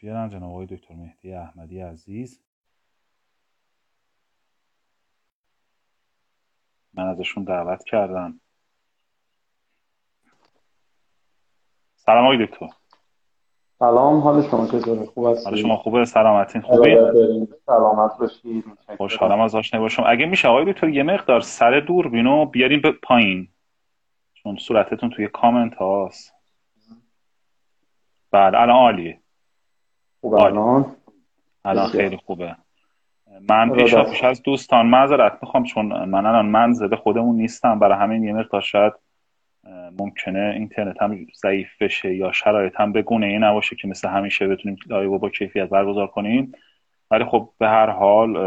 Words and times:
بیارن 0.00 0.30
جناب 0.30 0.50
آقای 0.50 0.66
دکتر 0.66 0.94
مهدی 0.94 1.34
احمدی 1.34 1.80
عزیز. 1.80 2.40
من 6.94 7.08
ازشون 7.08 7.44
دعوت 7.44 7.84
کردم. 7.84 8.40
سلام 11.96 12.24
آقای 12.24 12.46
دکتر. 12.46 12.66
سلام 13.78 14.20
حال 14.20 14.42
شما 14.42 14.66
چطوره؟ 14.66 15.06
خوب 15.06 15.26
هستید؟ 15.26 15.44
حال 15.44 15.56
شما 15.56 15.76
خوبه؟ 15.76 16.04
سلامتین 16.04 16.62
خوبی؟ 16.62 16.96
سلامت 17.66 18.18
باشید. 18.18 18.64
خوشحالم 18.96 19.40
از 19.40 19.54
آشنایی 19.54 19.84
باشم. 19.84 20.02
اگه 20.06 20.26
میشه 20.26 20.48
آقای 20.48 20.72
دکتر 20.72 20.88
یه 20.88 21.02
مقدار 21.02 21.40
سر 21.40 21.80
دوربینو 21.80 22.46
بیارین 22.46 22.80
به 22.80 22.92
پایین. 22.92 23.48
چون 24.34 24.56
صورتتون 24.56 25.10
توی 25.10 25.28
کامنت 25.28 25.74
هاست. 25.74 26.34
بعد 28.30 28.54
الان 28.54 28.76
عالیه. 28.76 29.20
خوب 30.20 30.34
الان؟ 30.34 30.86
الان 31.64 31.86
خیلی 31.86 32.16
خوبه. 32.16 32.56
من 33.48 33.70
پیشا 33.70 34.04
پیش 34.04 34.24
از 34.24 34.42
دوستان 34.42 34.86
معذرت 34.86 35.38
می‌خوام 35.42 35.64
چون 35.64 36.04
من 36.04 36.26
الان 36.26 36.46
منزل 36.46 36.94
خودمون 36.94 37.36
نیستم. 37.36 37.78
برای 37.78 37.98
همین 37.98 38.24
یه 38.24 38.32
مقدار 38.32 38.60
شاید 38.60 38.92
ممکنه 39.98 40.52
اینترنت 40.56 41.02
هم 41.02 41.26
ضعیف 41.42 41.82
بشه 41.82 42.14
یا 42.14 42.32
شرایط 42.32 42.80
هم 42.80 42.92
به 42.92 43.02
گونه 43.02 43.26
ای 43.26 43.38
نباشه 43.38 43.76
که 43.76 43.88
مثل 43.88 44.08
همیشه 44.08 44.48
بتونیم 44.48 44.76
live 44.86 45.18
با 45.18 45.28
کیفیت 45.28 45.68
برگزار 45.68 46.06
کنیم. 46.06 46.52
ولی 47.10 47.24
خب 47.24 47.48
به 47.58 47.68
هر 47.68 47.90
حال 47.90 48.38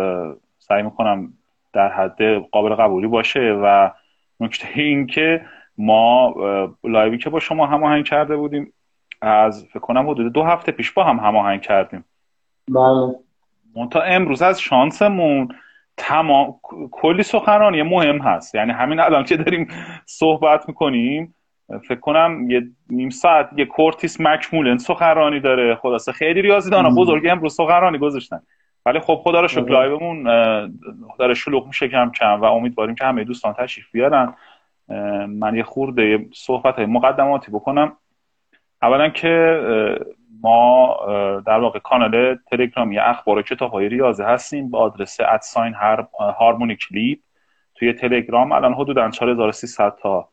سعی 0.60 0.84
می‌کنم 0.84 1.34
در 1.74 1.90
حد 1.90 2.24
قابل 2.52 2.76
قبولی 2.76 3.08
باشه 3.08 3.60
و 3.64 3.90
نکته 4.40 4.68
این 4.76 5.08
که 5.08 5.46
ما 5.78 6.36
live 6.84 7.11
ی 7.11 7.18
که 7.18 7.30
با 7.30 7.40
شما 7.40 7.66
هماهنگ 7.66 8.06
کرده 8.06 8.36
بودیم 8.36 8.74
از 9.24 9.66
فکر 9.66 9.80
کنم 9.80 10.10
حدود 10.10 10.34
دو 10.34 10.44
هفته 10.44 10.72
پیش 10.72 10.92
با 10.92 11.04
هم 11.04 11.18
هماهنگ 11.18 11.62
کردیم. 11.62 12.06
بله. 12.68 13.16
تا 13.92 14.02
امروز 14.02 14.42
از 14.42 14.62
شانسمون 14.62 15.48
تمام 15.98 16.56
کلی 16.92 17.24
سخنرانی 17.24 17.84
مهم 17.84 18.18
هست. 18.18 18.56
یعنی 18.56 18.72
همین 18.72 19.00
الان 19.00 19.24
که 19.24 19.38
داریم 19.38 19.68
صحبت 20.06 20.68
می‌کنیم 20.68 21.36
فکر 21.88 22.00
کنم 22.00 22.50
یه 22.50 22.64
نیم 22.90 23.10
ساعت 23.10 23.50
یه 23.58 23.66
کورتیس 23.66 24.22
مکمولن 24.22 24.78
سخنرانی 24.78 25.40
داره. 25.40 25.76
خلاصه 25.76 26.12
خیلی 26.12 26.42
ریاضیدانا 26.42 26.90
بزرگی 26.90 27.30
امروز 27.30 27.56
سخنرانی 27.56 27.98
گذاشتن. 27.98 28.42
ولی 28.86 29.00
خب 29.00 29.16
خدا 29.16 29.42
رو 29.42 29.48
شکر 29.48 29.70
live 29.70 30.01
مون 30.01 30.24
داره 31.20 31.34
شلوغ 31.34 31.68
میشه 31.68 31.88
کم 31.88 32.12
کم 32.12 32.42
و 32.42 32.44
امیدواریم 32.44 32.96
که 32.96 33.06
همه 33.06 33.24
دوستان 33.24 33.54
تشریف 33.54 33.92
بیارن. 33.92 34.34
من 35.28 35.56
یه 35.56 35.64
خورده 35.64 36.26
صحبت 36.34 36.76
های 36.76 36.86
مقدماتی 36.86 37.52
بکنم. 37.52 37.98
اولا 38.84 39.10
که 39.10 39.62
ما 40.42 40.98
در 41.46 41.60
واقع 41.60 41.80
کانال 41.80 42.38
تلگرامی 42.52 43.00
اخبار 43.00 43.38
و 43.38 43.42
کتاب 43.42 43.72
های 43.72 43.90
ریاضه 43.90 44.24
هستیم. 44.24 44.70
با 44.70 44.80
آدرس 44.80 45.20
ادساین 45.20 45.74
هارمونی 46.40 46.76
کلیپ 46.76 47.20
توی 47.76 47.94
تلگرام. 47.94 48.52
الان 48.52 48.74
حدودا 48.74 49.10
4300 49.10 49.96
تا 50.02 50.30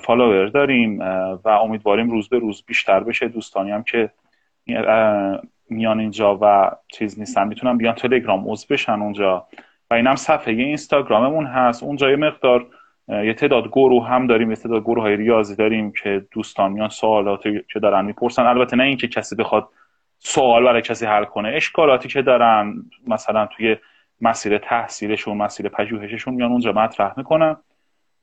فالوور 0.00 0.46
داریم 0.46 1.00
و 1.44 1.48
امیدواریم 1.48 2.10
روز 2.10 2.28
به 2.28 2.38
روز 2.38 2.64
بیشتر 2.66 3.00
بشه. 3.00 3.28
دوستانی 3.28 3.70
هم 3.70 3.82
که 3.82 4.10
میان 5.70 6.00
اینجا 6.00 6.38
و 6.42 6.70
چیز 6.88 7.18
نیستن 7.18 7.48
می‌تونن 7.48 7.78
بیان 7.78 7.94
تلگرام 7.94 8.50
عضو 8.50 8.66
بشن 8.70 9.02
اونجا. 9.02 9.46
و 9.90 9.94
اینم 9.94 10.16
صفحه 10.16 10.54
اینستاگراممون 10.54 11.46
هست. 11.46 11.82
اونجا 11.82 12.10
یه 12.10 12.16
مقدار 12.16 12.66
یه 13.08 13.34
تعداد 13.34 13.68
گروه 13.68 14.08
هم 14.08 14.26
داریم 14.26 14.50
یه 14.50 14.56
تعداد 14.56 14.82
گروه 14.82 15.02
های 15.02 15.16
ریاضی 15.16 15.56
داریم 15.56 15.92
که 16.02 16.26
دوستان 16.30 16.72
میان 16.72 16.88
سوالاتی 16.88 17.60
که 17.72 17.80
دارن 17.80 18.04
می‌پرسن. 18.04 18.46
البته 18.46 18.76
نه 18.76 18.82
اینکه 18.82 19.08
کسی 19.08 19.36
بخواد 19.36 19.68
سوال 20.18 20.64
برای 20.64 20.82
کسی 20.82 21.06
حل 21.06 21.24
کنه 21.24 21.48
اشکالاتی 21.48 22.08
که 22.08 22.22
دارن 22.22 22.74
مثلا 23.06 23.46
توی 23.46 23.76
مسیر 24.20 24.58
تحصیلشون 24.58 25.36
مسیر 25.36 25.68
پژوهششون 25.68 26.34
میان 26.34 26.50
اونجا 26.50 26.72
مطرح 26.72 27.14
می‌کنن. 27.16 27.56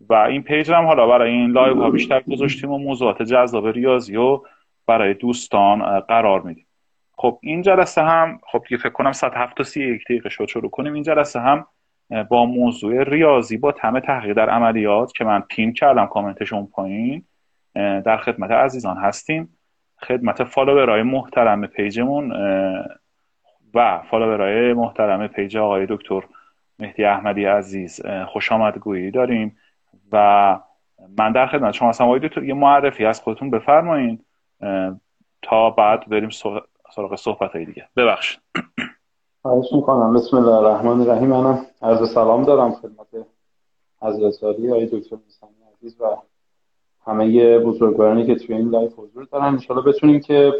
و 0.09 0.13
این 0.13 0.44
page 0.44 0.72
هم 0.72 0.86
حالا 0.86 1.07
برای 1.07 1.31
این 1.31 1.52
live 1.51 1.81
ها 1.81 1.90
بیشتر 1.90 2.22
گذاشتیم 2.22 2.72
و 2.72 2.78
موضوعات 2.78 3.22
جذاب 3.22 3.68
ریاضی 3.68 4.16
و 4.16 4.41
برای 4.88 5.13
دوستان 5.13 6.00
قرار 6.00 6.41
میدیم. 6.41 6.66
خب 7.18 7.40
این 7.41 7.62
جلسه 7.62 8.02
هم 8.02 8.40
خب 8.44 8.63
فکر 8.69 8.90
کنم 8.90 9.12
171 9.12 10.03
دقیقه 10.06 10.30
شد 10.30 10.46
شروع 10.46 10.69
کنیم. 10.69 10.94
این 10.94 11.03
جلسه 11.03 11.40
هم 11.40 11.66
با 12.30 12.46
موضوع 12.46 13.03
ریاضی 13.03 13.58
با 13.58 13.72
طعم 13.72 14.00
تحقیق 14.00 14.34
در 14.34 14.50
عملیات 14.50 15.12
که 15.12 15.24
من 15.25 15.41
pin 15.41 15.74
کردم 15.74 16.06
کامنتش 16.06 16.53
اون 16.53 16.68
پایین 16.68 17.24
در 17.75 18.18
خدمت 18.18 18.52
عزیزان 18.52 18.97
هستیم. 18.97 19.58
خدمت 20.02 20.44
follower 20.44 20.97
ای 20.97 21.03
محترم 21.03 21.68
page 21.68 22.04
مون 22.04 22.31
و 23.74 24.02
follower 24.09 24.66
ای 24.66 24.74
محترم 24.74 25.28
page 25.28 25.57
آقای 25.58 25.86
دکتر 25.90 26.22
مهدی 26.80 27.06
احمدی 27.06 27.46
عزیز 27.46 28.02
خوش 28.28 28.52
آمدگویی 28.52 29.12
داریم. 29.12 29.58
و 30.12 30.59
من 31.18 31.31
در 31.31 31.47
خدمت 31.47 31.74
شما 31.74 31.90
هستم. 31.90 32.03
آقای 32.03 32.30
یه 32.44 32.53
معرفی 32.53 33.06
از 33.06 33.22
خودتون 33.22 33.50
بفرمایین. 33.50 34.19
تا 35.42 35.69
بعد 35.69 36.09
بریم 36.09 36.30
سراغ 36.96 37.16
صحبت 37.16 37.52
های 37.52 37.66
دیگه. 37.66 37.88
ببخشید. 37.97 38.40
خواهش 39.44 39.74
می‌کنم. 39.74 40.14
بسم 40.14 40.38
الله 40.38 40.56
الرحمن 40.56 41.02
الرحیم. 41.02 41.30
منم 41.30 41.66
عرض 41.81 42.14
سلام 42.14 42.44
دارم 42.44 42.72
خدمت 42.72 43.26
حضرت 44.02 44.44
عالی 44.44 44.72
آقای 44.72 44.86
دکتر 44.86 45.18
میسانی 45.26 45.54
عزیز 45.74 46.02
و 46.02 46.06
همه 47.06 47.59
بزرگوارانی 47.59 48.26
که 48.26 48.36
توی 48.36 48.56
این 48.56 48.70
live 48.69 48.94
حضور 49.00 49.28
دارن. 49.31 49.46
انشالله 49.46 49.81
بتونیم 49.81 50.20
که 50.20 50.54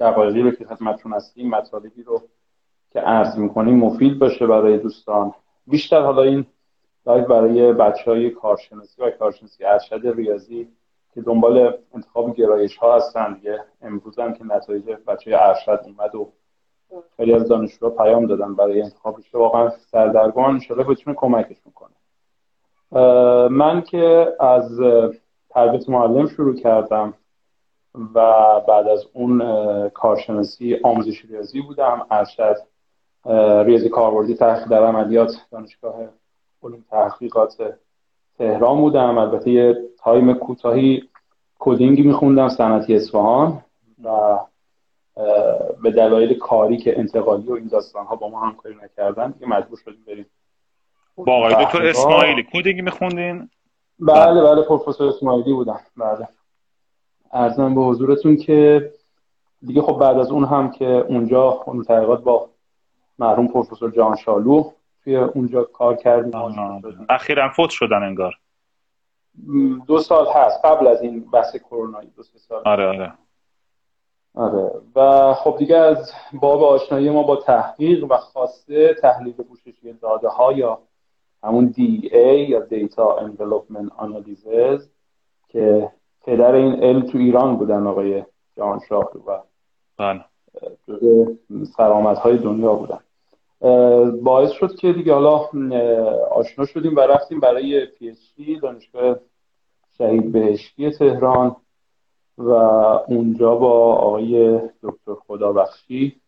دقایقی 0.00 0.42
رو 0.42 0.50
که 0.50 0.64
خدمتتون 0.64 1.12
هستیم 1.12 1.50
مطالبی 1.50 2.02
رو 2.02 2.22
که 2.90 3.00
عرض 3.00 3.38
می‌کنیم 3.38 3.76
مفید 3.76 4.18
باشه 4.18 4.46
برای 4.46 4.78
دوستان. 4.78 5.32
بیشتر 5.66 6.00
حالا 6.00 6.22
این 6.22 6.46
live 7.06 7.26
برای 7.26 7.72
بچه 7.72 8.10
های 8.10 8.30
کارشناسی 8.30 9.02
و 9.02 9.10
کارشناسی 9.10 9.64
ارشد 9.64 10.00
ریاضی 10.16 10.68
که 11.14 11.20
دنبال 11.20 11.78
انتخاب 11.94 12.34
گرایش 12.34 12.76
ها 12.76 12.96
هستن. 12.96 13.34
دیگه 13.34 13.64
امروز 13.82 14.18
هم 14.18 14.34
که 14.34 14.44
نتایج 14.44 14.84
بچه 14.84 15.36
ارشد 15.40 15.80
اومد 15.84 16.14
و 16.14 16.32
خیلی 17.22 17.34
از 17.34 17.48
دانشجوها 17.48 18.04
پیام 18.04 18.26
دادن 18.26 18.54
برای 18.54 18.82
انتخاب 18.82 19.18
رشته 19.18 19.38
واقعا 19.38 19.70
سردرگم 19.70 20.44
انشالله 20.44 20.84
بتونه 20.84 21.16
کمکشون 21.16 21.72
کنه 21.74 21.94
من 23.48 23.82
که 23.82 24.36
از 24.40 24.80
تربیت 25.50 25.88
معلم 25.88 26.26
شروع 26.28 26.54
کردم 26.54 27.14
و 28.14 28.20
بعد 28.68 28.88
از 28.88 29.06
اون 29.12 29.38
کارشناسی 29.88 30.76
آموزش 30.82 31.24
ریاضی 31.24 31.60
بودم. 31.60 32.06
ارشد 32.10 32.56
ریاضی 33.66 33.88
کاربردی 33.88 34.34
تحقیق 34.34 34.68
در 34.68 34.84
عملیات 34.84 35.32
دانشگاه 35.50 35.94
علوم 36.62 36.84
تحقیقات 36.90 37.74
تهران 38.38 38.80
بودم. 38.80 39.18
البته 39.18 39.50
یه 39.50 39.76
time 39.98 40.34
کوتاهی 40.34 41.08
coding 41.58 41.96
ی 41.96 42.02
میخوندم 42.02 42.48
صنعتی 42.48 42.96
اصفهان. 42.96 43.62
و 44.04 44.38
به 45.82 45.90
دلایل 45.90 46.38
کاری 46.38 46.76
که 46.76 46.98
انتقالی 46.98 47.48
و 47.48 47.52
این 47.52 47.66
داستان 47.66 48.06
ها 48.06 48.16
با 48.16 48.28
ما 48.28 48.40
همکاری 48.40 48.74
نکردن 48.84 49.34
که 49.40 49.46
مجبور 49.46 49.78
شدیم 49.84 50.04
بریم. 50.06 50.26
با 51.16 51.36
آقای 51.36 51.64
دکتر 51.64 51.86
اسماعیلی. 51.86 52.46
coding 52.52 52.78
ی 52.78 52.82
میخوندین؟ 52.82 53.50
بله 53.98 54.42
بله 54.42 54.62
پروفسور 54.62 55.08
اسماعیلی 55.08 55.52
بودم. 55.52 55.80
بله. 55.96 56.28
عرضم 57.32 57.74
به 57.74 57.80
حضورتون 57.80 58.36
که 58.36 58.90
دیگه 59.66 59.82
خب 59.82 59.98
بعد 59.98 60.18
از 60.18 60.30
اون 60.30 60.44
هم 60.44 60.70
که 60.70 60.86
اونجا 60.86 61.62
اون 61.66 61.82
تحقیقات 61.82 62.22
با 62.22 62.50
مرحوم 63.18 63.48
پروفسور 63.48 63.90
جان 63.90 64.16
شالو 64.16 64.70
توی 65.04 65.16
اونجا 65.16 65.64
کار 65.64 65.96
کردیم. 65.96 66.32
اخیرا 67.08 67.48
فوت 67.48 67.70
شدن 67.70 68.02
انگار. 68.02 68.38
دو 69.86 69.98
سال 69.98 70.26
هست. 70.34 70.64
قبل 70.64 70.86
از 70.86 71.02
این 71.02 71.30
بحث 71.30 71.56
کرونا. 71.56 72.00
دو 72.16 72.22
سال. 72.22 72.62
آره 72.64 72.86
آره. 72.86 73.12
آره. 74.34 74.70
و 74.96 75.34
خب 75.34 75.56
دیگه 75.58 75.76
از 75.76 76.12
باب 76.32 76.62
آشنایی 76.62 77.10
ما 77.10 77.22
با 77.22 77.36
تحقیق 77.36 78.04
و 78.10 78.16
خواسته 78.16 78.94
تحلیل 78.94 79.32
پوششی 79.32 79.92
داده 79.92 80.28
ها 80.28 80.52
یا 80.52 80.78
همون 81.42 81.74
DA 81.78 82.48
یا 82.48 82.66
Data 82.66 83.22
Envelopment 83.22 84.02
Analysis 84.02 84.82
که 85.48 85.92
پدر 86.24 86.54
این 86.54 86.82
علم 86.82 87.02
تو 87.02 87.18
ایران 87.18 87.56
بودن 87.56 87.86
آقای 87.86 88.24
جهان 88.56 88.80
شاه 88.88 89.10
و 89.26 89.38
بله. 89.98 90.24
سرامت 91.76 92.18
های 92.18 92.38
دنیا 92.38 92.74
بودن. 92.74 93.00
باعث 94.22 94.50
شد 94.50 94.74
که 94.76 94.92
دیگه 94.92 95.14
حالا 95.14 95.48
آشنا 96.30 96.66
شدیم 96.66 96.96
و 96.96 97.00
رفتیم 97.00 97.40
برای 97.40 97.86
پی 97.86 98.60
دانشگاه 98.62 99.16
شهید 99.98 100.32
بهشتی 100.32 100.90
تهران. 100.90 101.56
و 102.42 102.52
اونجا 103.08 103.54
با 103.54 103.94
آقای 103.94 104.60
دکتر 104.82 105.14
خدابخشی 105.26 106.20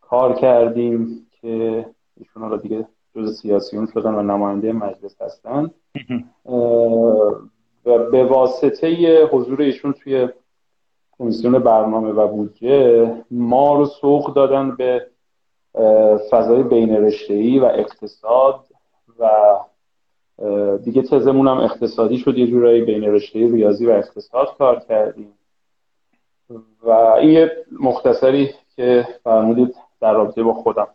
کار 0.00 0.32
کردیم 0.32 1.26
که 1.40 1.86
ایشون 2.16 2.42
حالا 2.42 2.56
دیگه 2.56 2.88
جز 3.16 3.40
سیاسیون 3.40 3.86
شدن 3.94 4.14
و 4.14 4.22
نماینده 4.22 4.72
مجلس 4.72 5.22
هستن. 5.22 5.70
و 7.86 8.10
به 8.10 8.24
واسطه 8.24 9.22
حضور 9.32 9.62
ایشون 9.62 9.92
توی 9.92 10.28
کمیسیون 11.18 11.58
برنامه 11.58 12.10
و 12.10 12.28
بودجه 12.28 13.14
ما 13.30 13.76
رو 13.76 13.86
سوق 13.86 14.34
دادن 14.34 14.76
به 14.76 15.06
فضای 16.30 16.62
بین 16.62 16.96
رشته‌ای 16.96 17.58
و 17.58 17.64
اقتصاد 17.64 18.64
و 19.18 19.30
دیگه 20.84 21.02
تزمون 21.02 21.48
هم 21.48 21.58
اقتصادی 21.58 22.18
شد 22.18 22.38
یه 22.38 22.46
جورایی 22.46 22.82
بین 22.82 23.04
رشته 23.04 23.38
ریاضی 23.38 23.86
و 23.86 23.90
اقتصاد 23.90 24.56
کار 24.58 24.80
کردیم. 24.88 25.32
و 26.82 26.90
این 26.90 27.30
یه 27.30 27.50
مختصری 27.80 28.50
که 28.76 29.06
فرمودید 29.24 29.74
در 30.00 30.12
رابطه 30.12 30.42
با 30.42 30.54
خودم. 30.54 30.88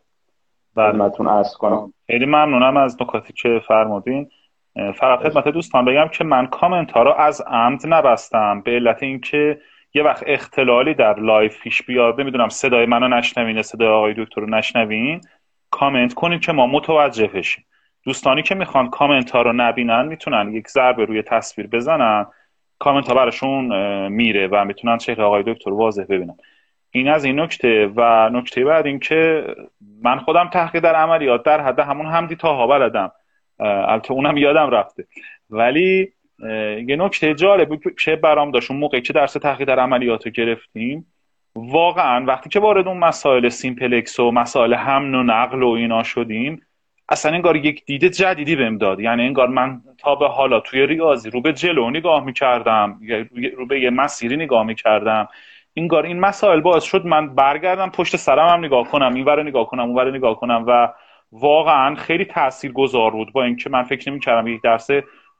بله. 0.76 0.92
خدمتتون 0.92 1.28
عرض 1.28 1.54
کنم. 1.54 1.94
خیلی 2.08 2.26
ممنونم 2.26 2.78
از 2.78 3.02
نکاتی 3.02 3.34
که 3.34 3.62
فرمودین. 3.68 4.30
فقط 4.76 5.20
خدمت 5.20 5.48
دوستان 5.48 5.86
بگم 5.86 6.08
که 6.08 6.24
من 6.24 6.48
کامنت 6.48 6.92
ها 6.92 7.04
رو 7.04 7.14
از 7.14 7.42
عمد 7.48 7.82
نبستم 7.88 8.62
به 8.62 8.72
علت 8.72 9.04
اینکه 9.04 9.62
یه 9.94 10.04
وقت 10.04 10.24
اختلالی 10.28 10.94
در 10.94 11.20
live 11.20 11.62
پیش 11.62 11.84
بیاد. 11.84 12.22
نمی‌دونم 12.22 12.50
صدای 12.50 12.86
منو 12.86 13.08
نشنوین 13.08 13.62
صدای 13.62 13.88
آقای 13.88 14.14
دکتر 14.18 14.42
رو 14.42 14.50
نشنوین. 14.50 15.22
کامنت 15.72 16.14
کنین 16.14 16.40
که 16.40 16.52
ما 16.52 16.68
متوجه 16.68 17.28
بشیم. 17.28 17.66
دوستانی 18.04 18.42
که 18.44 18.56
می‌خوان 18.56 18.90
کامنت 18.90 19.32
ها 19.32 19.42
رو 19.42 19.54
نبینن 19.54 20.06
می‌تونن 20.06 20.54
یک 20.54 20.68
ضربه 20.68 21.06
روی 21.06 21.22
تصویر 21.22 21.68
بزنن. 21.68 22.26
کامنت 22.80 23.08
ها 23.08 23.14
براشون 23.14 23.68
میره 24.08 24.48
و 24.48 24.66
می‌تونن 24.66 24.98
شکل 24.98 25.22
آقای 25.22 25.44
دکتر 25.44 25.74
واضح 25.74 26.04
ببینن. 26.04 26.36
این 26.92 27.08
از 27.10 27.26
این 27.26 27.40
نکته 27.40 27.92
و 27.96 28.30
نکته 28.30 28.66
بعد 28.66 28.86
این 28.86 29.00
که 29.00 29.46
من 30.04 30.20
خودم 30.20 30.50
تحقیق 30.54 30.84
در 30.84 30.96
عملیات 30.96 31.44
در 31.44 31.62
حد 31.62 31.80
همون 31.80 32.06
همدی 32.06 32.36
تا 32.36 32.68
بلدم. 32.68 33.12
البته 33.60 34.12
اونم 34.12 34.38
یادم 34.38 34.70
رفته. 34.70 35.08
ولی 35.50 36.14
یه 36.88 36.96
نکته 36.96 37.34
جالب 37.34 37.70
که 38.00 38.16
برام 38.16 38.52
داشت 38.52 38.72
اون 38.72 38.80
موقعی 38.80 39.02
که 39.02 39.14
درس 39.14 39.34
تحقیق 39.34 39.68
در 39.68 39.80
عملیات 39.80 40.26
رو 40.26 40.32
گرفتیم 40.32 41.06
واقعا 41.56 42.26
وقتی 42.26 42.50
که 42.50 42.60
وارد 42.60 42.88
اون 42.88 42.98
مسائل 42.98 43.50
سیمپلکس 43.50 44.20
و 44.20 44.32
مسائل 44.32 44.74
حمل 44.74 45.16
و 45.16 45.24
نقل 45.24 45.64
و 45.64 45.70
اینا 45.70 46.04
شدیم 46.04 46.62
اصلا 47.12 47.32
انگار 47.32 47.56
یک 47.56 47.86
دیده 47.86 48.10
جدیدی 48.10 48.56
بهم 48.56 48.78
داد. 48.78 49.00
یعنی 49.00 49.26
انگار 49.26 49.48
من 49.48 49.82
تا 49.98 50.16
به 50.16 50.28
حالا 50.28 50.60
توی 50.60 50.88
ریاضی 50.88 51.30
رو 51.30 51.42
به 51.42 51.54
جلو 51.54 51.90
نگاه 51.90 52.24
می‌کردم 52.24 53.00
رو 53.58 53.66
به 53.66 53.80
یه 53.80 53.90
مسیری 53.90 54.38
نگاه 54.38 54.64
می‌کردم. 54.64 55.28
انگار 55.76 56.06
این 56.06 56.20
مسائل 56.20 56.60
باعث 56.60 56.84
شد 56.84 57.06
من 57.06 57.36
برگردم 57.36 57.90
پشت 57.90 58.16
سرم 58.16 58.48
هم 58.48 58.66
نگاه 58.66 58.88
کنم 58.88 59.14
این 59.14 59.30
نگاه 59.30 59.68
کنم 59.68 59.90
اون 59.90 60.16
نگاه 60.16 60.36
کنم 60.36 60.64
و 60.68 60.94
واقعا 61.32 61.96
خیلی 61.96 62.26
تأثیر 62.26 62.72
گذار 62.72 63.12
بود 63.12 63.34
با 63.34 63.44
اینکه 63.44 63.70
من 63.70 63.84
فکر 63.84 64.10
نمی‌کردم 64.10 64.48
یک 64.48 64.62
درس 64.62 64.90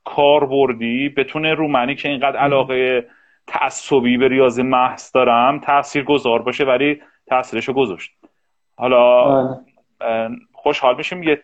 کاربردی 0.04 1.10
بتونه 1.10 1.54
رو 1.54 1.68
منی 1.68 1.96
که 1.96 2.10
اینقدر 2.10 2.38
علاقه 2.38 3.08
تعصبی 3.48 4.18
به 4.18 4.28
ریاضی 4.28 4.64
محض 4.64 5.12
دارم 5.12 5.60
تأثیر 5.60 6.04
گذار 6.04 6.42
باشه 6.42 6.64
ولی 6.64 7.02
تاثیرشو 7.28 7.74
گذاشت. 7.74 8.12
حالا 8.78 9.24
بله. 10.00 10.30
خوشحال 10.64 10.98
میشیم 10.98 11.24
یه 11.24 11.44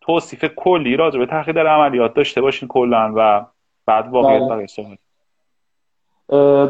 توصیف 0.00 0.44
کلی 0.56 0.96
راجع 0.96 1.18
به 1.18 1.26
تحقیق 1.26 1.54
در 1.56 1.66
عملیات 1.66 2.14
داشته 2.14 2.40
باشین 2.40 2.68
کلا 2.68 3.12
و 3.16 3.46
بعد 3.86 4.08
واقعیت. 4.08 4.48
بقیه 4.48 4.66
صحبت. 4.66 4.98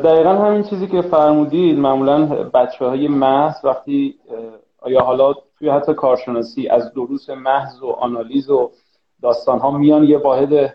دقیقا 0.02 0.31
همین 0.31 0.62
چیزی 0.62 0.87
که 0.87 1.02
فرمودید 1.02 1.78
معمولا 1.78 2.26
بچه 2.26 2.84
های 2.84 3.08
محض 3.08 3.64
وقتی 3.64 4.14
یا 4.87 5.00
حالا 5.00 5.34
توی 5.58 5.69
حتی 5.69 5.94
کارشناسی 5.94 6.69
از 6.69 6.94
دروس 6.94 7.31
محض 7.31 7.82
و 7.82 7.90
آنالیز 7.90 8.50
و 8.50 8.70
داستان 9.22 9.58
ها 9.58 9.70
میان 9.70 10.05
یه 10.05 10.19
واحد 10.19 10.75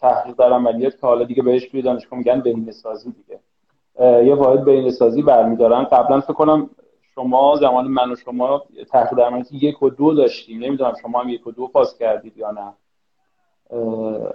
تحقیق 0.00 0.34
در 0.34 0.52
عملیات 0.52 1.00
که 1.00 1.06
حالا 1.06 1.24
دیگه 1.24 1.42
بهش 1.42 1.68
توی 1.68 1.82
دانشگاه 1.82 2.18
میگن 2.18 2.40
بهینه 2.40 2.72
سازی 2.72 3.12
دیگه 3.12 3.40
یه 4.24 4.34
واحد 4.34 4.64
بهینه 4.64 4.90
سازی 4.90 5.22
برمیدارن. 5.22 5.84
قبلا 5.84 6.20
فکر 6.20 6.32
کنم 6.32 6.70
شما 7.14 7.56
زمان 7.56 7.86
من 7.86 8.12
و 8.12 8.16
شما 8.16 8.62
تحقیق 8.92 9.18
در 9.18 9.24
عملیات 9.24 9.52
یک 9.52 9.82
و 9.82 9.90
دو 9.90 10.14
داشتیم. 10.14 10.64
نمی‌دونم 10.64 10.92
شما 11.02 11.20
هم 11.22 11.28
یک 11.28 11.46
و 11.46 11.52
دو 11.52 11.66
پاس 11.66 11.98
کردید 11.98 12.36
یا 12.36 12.50
نه. 12.50 12.72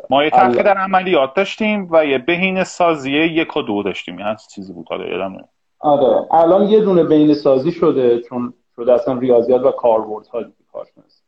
ما 0.10 0.24
یه 0.24 0.30
تحقیق 0.30 0.62
در 0.62 0.78
عملیات 0.78 1.34
داشتیم 1.34 1.88
و 1.92 2.06
یه 2.06 2.18
بهینه 2.18 2.64
سازی 2.64 3.12
یک 3.12 3.58
و 3.58 3.62
دو 3.62 3.84
داشتیم. 3.84 4.20
یه 4.20 4.36
چیزی 4.56 4.74
بود. 4.74 4.88
حالا 4.90 5.06
یادم 5.06 5.38
آره. 5.80 6.34
الان 6.34 6.64
یه 6.64 6.82
دونه 6.82 7.04
بهینه 7.04 7.34
سازی 7.34 7.72
شده 7.72 8.22
چون 8.22 8.54
شده 8.76 8.94
اصلا 8.94 9.18
ریاضیات 9.18 9.62
و 9.62 9.72
کاربردها 9.72 10.42
دیگه 10.42 10.56
کارشناسی 10.74 11.22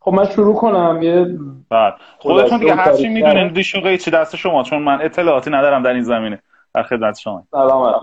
خب 0.00 0.12
من 0.12 0.24
شروع 0.24 0.54
کنم. 0.54 1.02
یه 1.02 1.38
بعد 1.70 1.94
خودتون 2.18 2.58
دیگه 2.58 2.74
هر 2.74 2.92
چی 2.92 3.08
می‌دونین 3.08 3.48
دیشون 3.48 3.96
چی 3.96 4.10
دست 4.10 4.36
شما 4.36 4.62
چون 4.62 4.82
من 4.82 5.02
اطلاعاتی 5.02 5.50
ندارم 5.50 5.82
در 5.82 5.92
این 5.92 6.02
زمینه. 6.02 6.42
در 6.74 6.82
خدمت 6.82 7.18
شما. 7.18 7.46
سلام 7.50 8.00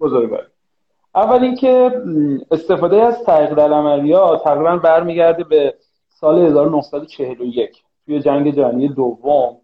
بزرگوار 0.00 0.46
اول 1.16 1.44
اینکه 1.44 2.02
استفاده 2.50 3.02
از 3.02 3.22
تحقیق 3.22 3.54
در 3.54 3.72
عملیات 3.72 4.44
تقریبا 4.44 4.76
برمیگرده 4.76 5.44
به 5.44 5.74
سال 6.08 6.38
1941 6.38 7.82
توی 8.06 8.20
جنگ 8.20 8.54
جهانی 8.54 8.88
دوم. 8.88 9.56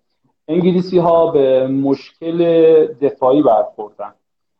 انگلیسی 0.48 0.98
ها 0.98 1.26
به 1.26 1.66
مشکل 1.66 2.38
دفاعی 2.86 3.42
برخوردن 3.42 4.14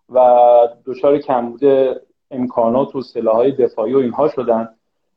و 0.08 0.38
دچار 0.86 1.18
کمبود 1.18 1.64
امکانات 2.30 2.96
و 2.96 3.02
سلاحهای 3.02 3.52
دفاعی 3.52 3.94
و 3.94 3.98
اینها 3.98 4.28
شدن. 4.28 4.68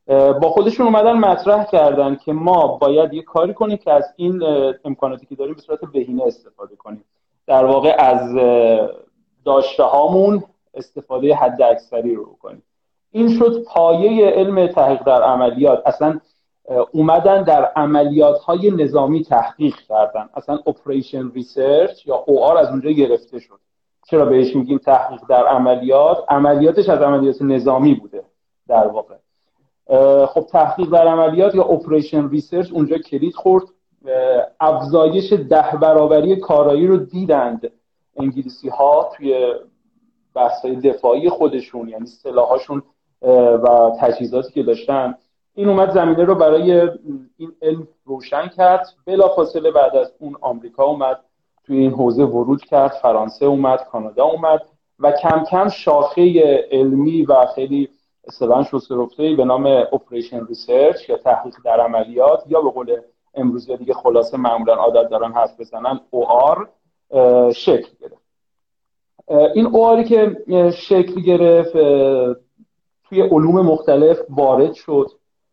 با 0.07 0.49
خودشون 0.49 0.85
اومدن 0.85 1.13
مطرح 1.13 1.65
کردن 1.65 2.15
که 2.15 2.33
ما 2.33 2.67
باید 2.67 3.13
یه 3.13 3.21
کاری 3.21 3.53
کنیم 3.53 3.77
که 3.77 3.91
از 3.91 4.13
این 4.15 4.43
امکاناتی 4.85 5.25
که 5.25 5.35
داریم 5.35 5.53
به 5.53 5.61
صورت 5.61 5.79
بهینه 5.93 6.23
استفاده 6.23 6.75
کنیم. 6.75 7.05
در 7.47 7.65
واقع 7.65 7.95
از 7.99 8.35
داشته 9.45 9.83
هامون 9.83 10.43
استفاده 10.75 11.35
حد 11.35 11.61
اکثری 11.61 12.15
رو 12.15 12.37
کنیم 12.41 12.63
این 13.11 13.39
شد 13.39 13.63
پایه 13.63 14.29
علم 14.29 14.67
تحقیق 14.67 15.03
در 15.03 15.23
عملیات. 15.23 15.87
اصلا 15.87 16.19
اومدن 16.91 17.43
در 17.43 17.71
عملیات 17.75 18.39
های 18.39 18.71
نظامی 18.71 19.23
تحقیق 19.23 19.75
کردن. 19.75 20.29
اصلا 20.33 20.59
operation 20.67 21.31
research 21.31 22.07
یا 22.07 22.15
OR 22.27 22.43
از 22.43 22.69
اونجا 22.69 22.89
گرفته 22.89 23.39
شد. 23.39 23.59
چرا 24.07 24.25
بهش 24.25 24.55
میگیم 24.55 24.77
تحقیق 24.77 25.19
در 25.29 25.47
عملیات؟ 25.47 26.17
عملیاتش 26.29 26.89
از 26.89 27.01
عملیات 27.01 27.41
نظامی 27.41 27.93
بوده 27.93 28.23
در 28.67 28.87
واقع. 28.87 29.15
خب 30.25 30.45
تحقیق 30.51 30.89
در 30.89 31.07
عملیات 31.07 31.55
یا 31.55 31.63
operation 31.63 32.29
research 32.29 32.71
اونجا 32.71 32.97
کلید 32.97 33.35
خورد. 33.35 33.63
افزایش 34.59 35.33
ده 35.33 35.77
برابری 35.81 36.35
کارایی 36.35 36.87
رو 36.87 36.97
دیدند 36.97 37.71
انگلیسی 38.17 38.69
ها 38.69 39.11
توی 39.17 39.53
بحث 40.35 40.65
دفاعی 40.65 41.29
خودشون 41.29 41.89
یعنی 41.89 42.05
سلاحاشون 42.05 42.83
و 43.63 43.91
تجهیزاتی 43.99 44.53
که 44.53 44.63
داشتن. 44.63 45.15
این 45.53 45.69
اومد 45.69 45.91
زمینه 45.91 46.23
رو 46.23 46.35
برای 46.35 46.71
این 47.37 47.51
علم 47.61 47.87
روشن 48.05 48.47
کرد. 48.47 48.87
بلافاصله 49.05 49.71
بعد 49.71 49.95
از 49.95 50.13
اون 50.19 50.35
آمریکا 50.41 50.83
اومد 50.83 51.19
توی 51.63 51.77
این 51.77 51.91
حوزه 51.91 52.23
ورود 52.23 52.61
کرد 52.61 52.91
فرانسه 52.91 53.45
اومد 53.45 53.85
کانادا 53.91 54.23
اومد 54.23 54.61
و 54.99 55.11
کم 55.11 55.43
کم 55.43 55.69
شاخه 55.69 56.41
علمی 56.71 57.21
و 57.21 57.45
خیلی 57.55 57.89
اصطلاحا 58.27 58.63
شسته 58.63 58.95
به 59.37 59.45
نام 59.45 59.65
operation 59.65 60.45
research 60.45 61.09
یا 61.09 61.17
تحقیق 61.17 61.55
در 61.65 61.79
عملیات 61.79 62.43
یا 62.47 62.61
به 62.61 62.69
قول 62.69 62.97
امروزی 63.33 63.77
دیگه 63.77 63.93
خلاصه 63.93 64.37
معمولا 64.37 64.73
عادت 64.73 65.09
دارن 65.09 65.31
حرف 65.31 65.59
بزنن 65.59 65.99
OR 66.13 66.67
شکل 67.53 67.89
گرفت. 68.01 68.24
این 69.27 69.65
اواری 69.65 70.03
که 70.03 70.37
شکل 70.71 71.21
گرفت 71.21 71.71
توی 73.03 73.21
علوم 73.21 73.65
مختلف 73.65 74.19
وارد 74.29 74.73
شد 74.73 75.11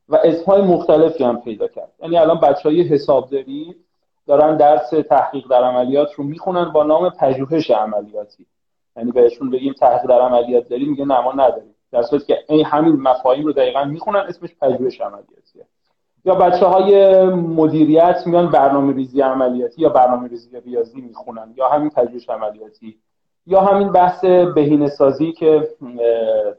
و 0.09 0.17
اسمهای 0.25 0.63
مختلفی 0.63 1.25
هم 1.25 1.41
پیدا 1.41 1.69
کرد. 1.69 1.93
یعنی 2.03 2.17
الان 2.17 2.41
بچه 2.41 2.69
های 2.69 2.83
حسابداری 2.83 3.75
دارن 4.27 4.57
درس 4.57 4.91
تحقیق 4.91 5.49
در 5.51 5.65
عملیات 5.65 6.13
رو 6.15 6.25
می‌خونن 6.25 6.73
با 6.73 6.85
نام 6.85 7.11
پژوهش 7.11 7.71
عملیاتی. 7.71 8.47
یعنی 8.97 9.13
بهشون 9.13 9.51
بگیم 9.51 9.73
تحقیق 9.73 10.11
در 10.11 10.21
عملیات 10.21 10.69
داریم 10.69 10.91
میگه 10.91 11.05
نه 11.05 11.21
ما 11.21 11.33
نداریم. 11.33 11.75
در 11.93 12.03
صورتی 12.03 12.27
که 12.27 12.39
این 12.49 12.65
همین 12.65 12.93
مفاهیم 12.93 13.47
رو 13.47 13.53
دقیقا 13.53 13.85
می‌خونن 13.85 14.19
اسمش 14.19 14.51
پژوهش 14.61 15.01
عملیاتیه. 15.01 15.67
یا 16.25 16.35
بچه 16.35 16.67
های 16.67 17.25
مدیریت 17.35 18.23
میان 18.27 18.51
برنامه 18.51 18.93
ریزی 18.93 19.21
عملیاتی 19.21 19.83
یا 19.83 19.89
برنامه 19.89 20.29
ریزی 20.29 20.61
ریاضی 20.61 21.01
می‌خونن 21.01 21.55
یا 21.57 21.69
همین 21.69 21.91
پژوهش 21.91 22.31
عملیاتی. 22.31 22.99
یا 23.47 23.61
همین 23.61 23.93
بحث 23.93 24.25
بهینه 24.25 24.89
سازی 24.89 25.33
که 25.33 25.69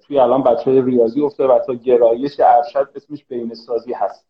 توی 0.08 0.20
الان 0.20 0.44
بچه 0.44 0.82
ریاضی 0.86 1.22
افته 1.22 1.48
و 1.48 1.60
تا 1.68 1.74
گرایش 1.74 2.40
ارشد 2.40 2.90
اسمش 2.96 3.25
بهینه 3.25 3.54
سازی 3.54 3.94
هست 3.94 4.25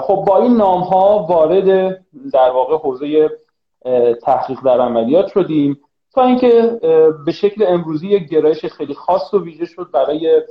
خب 0.00 0.24
با 0.28 0.42
این 0.42 0.56
نام 0.56 0.80
ها 0.80 1.26
وارد 1.28 1.98
در 2.32 2.50
واقع 2.50 2.76
حوزه 2.76 3.30
تحقیق 4.22 4.60
در 4.60 4.80
عملیات 4.80 5.26
شدیم 5.26 5.80
تا 6.12 6.22
اینکه 6.22 6.78
به 7.26 7.32
شکل 7.32 7.64
امروزی 7.68 8.08
یک 8.08 8.28
گرایش 8.28 8.66
خیلی 8.66 8.94
خاص 8.94 9.34
و 9.34 9.44
ویژه 9.44 9.64
شد 9.64 9.90
برای 9.92 10.42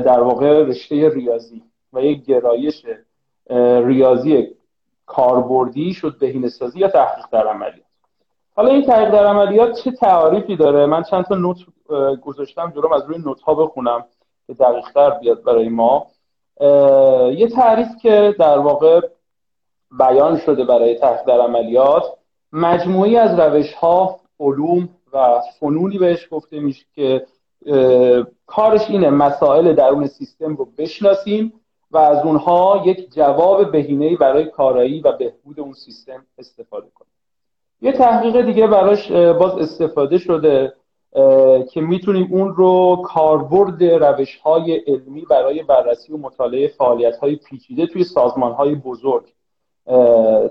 در 0.00 0.20
واقع 0.20 0.62
رشته 0.62 1.08
ریاضی 1.08 1.62
و 1.92 2.00
یک 2.00 2.24
گرایش 2.24 2.86
ریاضی 3.84 4.48
کاربردی 5.06 5.94
شد 5.94 6.18
بهینه 6.18 6.48
سازی 6.48 6.78
یا 6.78 6.88
تحقیق 6.88 7.26
در 7.32 7.46
عملیات 7.46 7.85
حالا 8.56 8.70
این 8.70 8.82
تغییر 8.82 9.10
در 9.10 9.26
عملیات 9.26 9.72
چه 9.72 9.90
تعاریفی 9.90 10.56
داره؟ 10.56 10.86
من 10.86 11.02
چند 11.02 11.24
تا 11.24 11.34
نوت 11.34 11.58
گذاشتم 12.22 12.70
جلوم 12.70 12.92
از 12.92 13.02
روی 13.06 13.18
نوت 13.18 13.40
ها 13.40 13.54
بخونم 13.54 14.04
که 14.46 14.54
دقیقتر 14.54 15.10
بیاد 15.10 15.42
برای 15.42 15.68
ما. 15.68 16.06
یه 17.30 17.48
تعریف 17.48 17.88
که 18.02 18.34
در 18.38 18.58
واقع 18.58 19.00
بیان 19.98 20.38
شده 20.38 20.64
برای 20.64 20.94
تغییر 20.94 21.22
در 21.22 21.40
عملیات 21.40 22.02
مجموعی 22.52 23.16
از 23.16 23.38
روش 23.40 23.72
ها 23.72 24.20
علوم 24.40 24.88
و 25.12 25.40
فنونی 25.60 25.98
بهش 25.98 26.28
گفته 26.30 26.60
میشه 26.60 26.84
که 26.94 27.26
کارش 28.46 28.90
اینه 28.90 29.10
مسائل 29.10 29.74
درون 29.74 30.06
سیستم 30.06 30.56
رو 30.56 30.68
بشناسیم 30.78 31.52
و 31.90 31.98
از 31.98 32.24
اونها 32.24 32.82
یک 32.86 33.14
جواب 33.14 33.72
بهینه‌ای 33.72 34.16
برای 34.16 34.44
کارایی 34.44 35.00
و 35.00 35.12
بهبود 35.12 35.60
اون 35.60 35.72
سیستم 35.72 36.26
استفاده 36.38 36.86
کنیم. 36.94 37.15
یه 37.86 37.92
تحقیق 37.92 38.40
دیگه 38.40 38.66
براش 38.66 39.12
باز 39.12 39.58
استفاده 39.58 40.18
شده 40.18 40.72
که 41.70 41.80
می‌تونیم 41.80 42.28
اون 42.32 42.54
رو 42.54 43.02
کاربرد 43.04 43.84
روش 43.84 44.36
های 44.36 44.76
علمی 44.76 45.24
برای 45.30 45.62
بررسی 45.62 46.12
و 46.12 46.16
مطالعه 46.16 46.68
فعالیت 46.68 47.16
های 47.16 47.36
پیچیده 47.36 47.86
توی 47.86 48.04
سازمان 48.04 48.52
های 48.52 48.74
بزرگ 48.74 49.22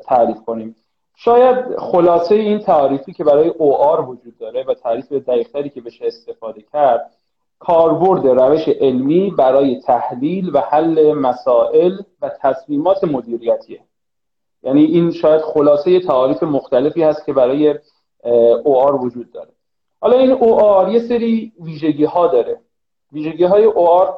تعریف 0.06 0.38
کنیم. 0.46 0.76
شاید 1.16 1.78
خلاصه 1.78 2.36
این 2.36 2.60
تعریفی 2.60 3.14
که 3.14 3.24
برای 3.24 3.50
OR 3.50 4.00
وجود 4.00 4.38
داره 4.40 4.64
و 4.68 4.74
تعریف 4.74 5.12
دقیقتری 5.12 5.70
که 5.70 5.82
بشه 5.82 6.06
استفاده 6.06 6.62
کرد 6.74 7.12
کاربرد 7.60 8.28
روش 8.28 8.68
علمی 8.68 9.34
برای 9.38 9.82
تحلیل 9.82 10.52
و 10.54 10.60
حل 10.60 11.14
مسائل 11.14 11.98
و 12.22 12.32
تصمیمات 12.42 13.04
مدیریتیه. 13.04 13.80
یعنی 14.66 14.84
این 14.84 15.12
شاید 15.12 15.42
خلاصه 15.42 16.00
تعاریف 16.00 16.44
مختلفی 16.44 17.04
هست 17.04 17.26
که 17.26 17.34
برای 17.34 17.74
OR 18.64 18.94
وجود 19.02 19.32
داره. 19.32 19.50
حالا 20.02 20.18
این 20.18 20.36
OR 20.36 20.94
یه 20.94 21.00
سری 21.00 21.54
ویژگی 21.64 22.06
ها 22.06 22.28
داره 22.28 22.60
ویژگی 23.12 23.44
های 23.44 23.72
OR 23.72 24.10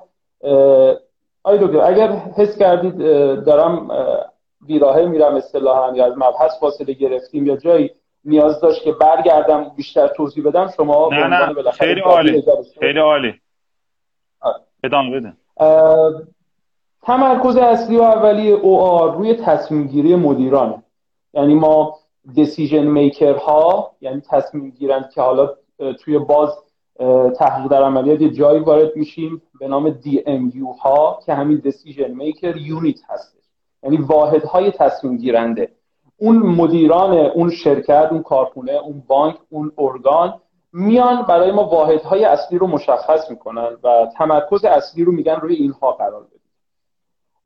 آی 1.43 1.57
دکتر 1.57 1.81
اگر 1.81 2.11
حس 2.11 2.57
کردید 2.57 2.97
دارم 3.45 3.89
بیراهه 4.67 5.05
میرم 5.05 5.35
اصطلاحا 5.35 5.95
یا 5.95 6.05
از 6.05 6.13
مبحث 6.17 6.59
فاصله 6.59 6.93
گرفتیم 6.93 7.45
یا 7.45 7.57
جایی 7.57 7.91
نیاز 8.25 8.61
داشت 8.61 8.83
که 8.83 8.91
برگردم 8.91 9.71
بیشتر 9.75 10.07
توضیح 10.07 10.47
بدم 10.47 10.71
شما 10.77 11.09
نه 11.11 11.27
نه 11.27 11.71
خیلی 11.71 12.01
عالی 12.01 12.43
خیلی 12.79 12.99
عالی. 12.99 13.33
ادامه 14.83 15.19
بده. 15.19 15.33
تمرکز 17.01 17.57
اصلی 17.57 17.97
و 17.97 18.01
اولیه 18.01 18.53
او 18.53 18.97
روی 19.07 19.33
تصمیم 19.33 19.87
گیری 19.87 20.15
مدیرانه. 20.15 20.83
یعنی 21.33 21.55
ما 21.55 21.97
دیسیژن 22.33 22.87
میکر 22.87 23.35
ها 23.35 23.91
یعنی 24.01 24.21
تصمیم 24.21 24.69
گیرند 24.69 25.09
که 25.09 25.21
حالا 25.21 25.49
توی 25.99 26.19
باز 26.19 26.49
تحقیق 27.37 27.67
در 27.71 27.83
عملیات 27.83 28.21
یه 28.21 28.29
جایی 28.29 28.59
وارد 28.59 28.95
میشیم 28.95 29.41
به 29.59 29.67
نام 29.67 29.91
DMU 29.91 30.81
ها 30.81 31.19
که 31.25 31.33
همین 31.33 31.57
دیسیژن 31.57 32.11
میکر 32.11 32.57
یونیت 32.57 32.99
هست 33.09 33.37
یعنی 33.83 33.97
واحدهای 33.97 34.71
تصمیم 34.71 35.17
گیرنده. 35.17 35.71
اون 36.17 36.37
مدیران 36.37 37.13
اون 37.13 37.49
شرکت 37.49 38.07
اون 38.11 38.23
کارخونه 38.23 38.71
اون 38.71 39.03
بانک 39.07 39.35
اون 39.49 39.71
ارگان 39.77 40.39
میان 40.73 41.21
برای 41.21 41.51
ما 41.51 41.63
واحدهای 41.63 42.25
اصلی 42.25 42.57
رو 42.57 42.67
مشخص 42.67 43.29
می‌کنن 43.29 43.77
و 43.83 44.07
تمرکز 44.17 44.65
اصلی 44.65 45.03
رو 45.03 45.11
میگن 45.11 45.35
روی 45.35 45.55
اینها 45.55 45.91
قرار 45.91 46.23
بدید 46.23 46.36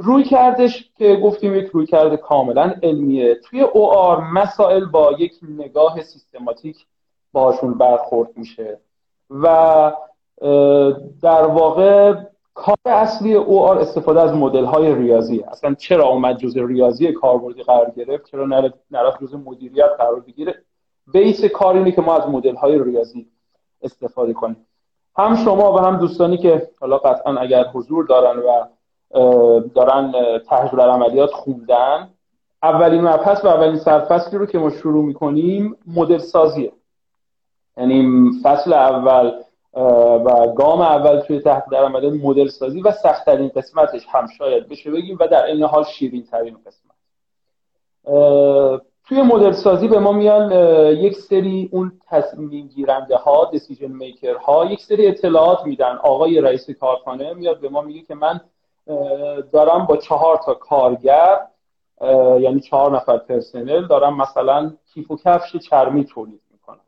روی 0.03 0.24
کردش 0.24 0.91
که 0.98 1.15
گفتیم 1.15 1.55
یک 1.55 1.65
روی 1.65 1.86
کرده 1.86 2.17
کاملا 2.17 2.74
علمیه. 2.84 3.36
توی 3.36 3.62
او 3.62 3.91
آر 3.91 4.22
مسائل 4.22 4.86
با 4.86 5.12
یک 5.20 5.34
نگاه 5.58 6.01
سیستماتیک 6.01 6.86
باشون 7.31 7.74
برخورد 7.74 8.29
میشه. 8.38 8.79
و 9.29 9.93
در 11.22 11.46
واقع 11.48 12.13
کار 12.53 12.77
اصلی 12.86 13.34
او 13.34 13.60
آر 13.60 13.79
استفاده 13.79 14.22
از 14.22 14.34
مدل 14.34 14.65
های 14.65 14.96
ریاضی 14.96 15.41
اصلا 15.41 15.74
چرا 15.74 16.05
اومد 16.05 16.38
جزء 16.38 16.65
ریاضی 16.65 17.12
کاربردی 17.12 17.63
قرار 17.63 17.91
گرفت؟ 17.96 18.25
چرا 18.25 18.46
نرفت 18.91 19.24
جزء 19.24 19.38
مدیریت 19.38 19.89
قرار 19.98 20.20
بگیره؟ 20.20 20.63
بیس 21.13 21.46
کار 21.46 21.77
اینه 21.77 21.91
که 21.91 22.01
ما 22.01 22.17
از 22.17 22.29
مدل 22.29 22.55
های 22.55 22.84
ریاضی 22.84 23.27
استفاده 23.81 24.34
کنیم. 24.34 24.65
هم 25.17 25.36
شما 25.36 25.74
و 25.74 25.77
هم 25.77 25.98
دوستانی 25.98 26.38
که 26.38 26.70
حالا 26.79 26.98
قطعا 26.98 27.38
اگر 27.38 27.63
حضور 27.63 28.05
دارن 28.05 28.39
و 28.39 28.65
دارن 29.75 30.13
تحقیق 30.50 30.75
در 30.75 30.89
عملیات 30.89 31.32
خوندن. 31.32 32.10
اولین 32.63 33.01
مبحث 33.01 33.46
و 33.46 33.48
اولین 33.48 33.77
سرفصلی 33.77 34.39
رو 34.39 34.46
که 34.46 34.60
ما 34.60 34.70
شروع 34.70 35.06
می‌کنیم 35.06 35.77
مدل 35.88 36.18
سازیه 36.18 36.72
یعنی 37.77 38.30
فصل 38.44 38.74
اول 38.74 39.32
و 40.25 40.48
گام 40.58 40.82
اول 40.82 41.20
توی 41.20 41.39
تحت 41.39 41.63
در 41.72 41.84
عملیات 41.84 42.13
مدل 42.13 42.48
سازی 42.48 42.82
و 42.82 42.91
سختترین 42.91 43.51
قسمتش 43.56 44.06
هم 44.10 44.27
شاید 44.38 44.70
بشه 44.70 44.91
بگیم 44.91 45.18
و 45.20 45.27
در 45.27 45.46
این 45.46 45.63
حال 45.63 45.84
شیرین 45.84 46.24
ترین 46.24 46.58
قسمت 46.65 46.91
توی 49.08 49.22
مدل 49.22 49.51
سازی 49.51 49.88
به 49.88 50.00
ما 50.00 50.12
میان 50.12 50.51
یک 50.98 51.15
سری 51.15 51.70
اون 51.72 51.91
تصمیم 52.08 52.68
گیرنده 52.68 53.15
ها 53.15 53.50
دیسیژن 53.51 53.91
میکر 53.91 54.36
ها 54.36 54.65
یک 54.65 54.82
سری 54.82 55.08
اطلاعات 55.08 55.65
میدن. 55.65 55.98
آقای 56.03 56.41
رئیس 56.41 56.70
کارخانه 56.70 57.34
میاد 57.34 57.60
به 57.60 57.70
ما 57.70 57.82
میگه 57.82 58.01
که 58.01 58.15
من 58.15 58.41
دارم 59.52 59.86
با 59.86 59.98
چهار 59.98 60.38
تا 60.38 60.54
کارگر 60.54 61.40
یعنی 62.40 62.60
چهار 62.60 62.96
نفر 62.96 63.18
پرسنل 63.18 63.88
دارم 63.88 64.18
مثلا 64.18 64.72
کیف 64.94 65.12
و 65.12 65.18
کفش 65.18 65.56
چرمی 65.56 66.06
تولید 66.06 66.42
می‌کنم. 66.52 66.82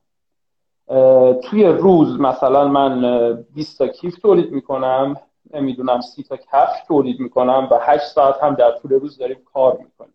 توی 1.42 1.66
روز 1.66 2.20
مثلا 2.20 2.68
من 2.68 3.34
20 3.56 3.78
تا 3.78 3.88
کیف 3.88 4.18
تولید 4.20 4.52
می‌کنم 4.52 5.16
نمی‌دونم 5.54 6.02
سی 6.02 6.24
تا 6.24 6.38
کفش 6.38 6.84
تولید 6.88 7.20
می‌کنم 7.20 7.68
و 7.72 7.80
8 7.82 8.04
ساعت 8.04 8.44
هم 8.44 8.56
در 8.56 8.72
طول 8.72 8.92
روز 8.92 9.18
داریم 9.18 9.38
کار 9.54 9.78
می‌کنیم. 9.78 10.14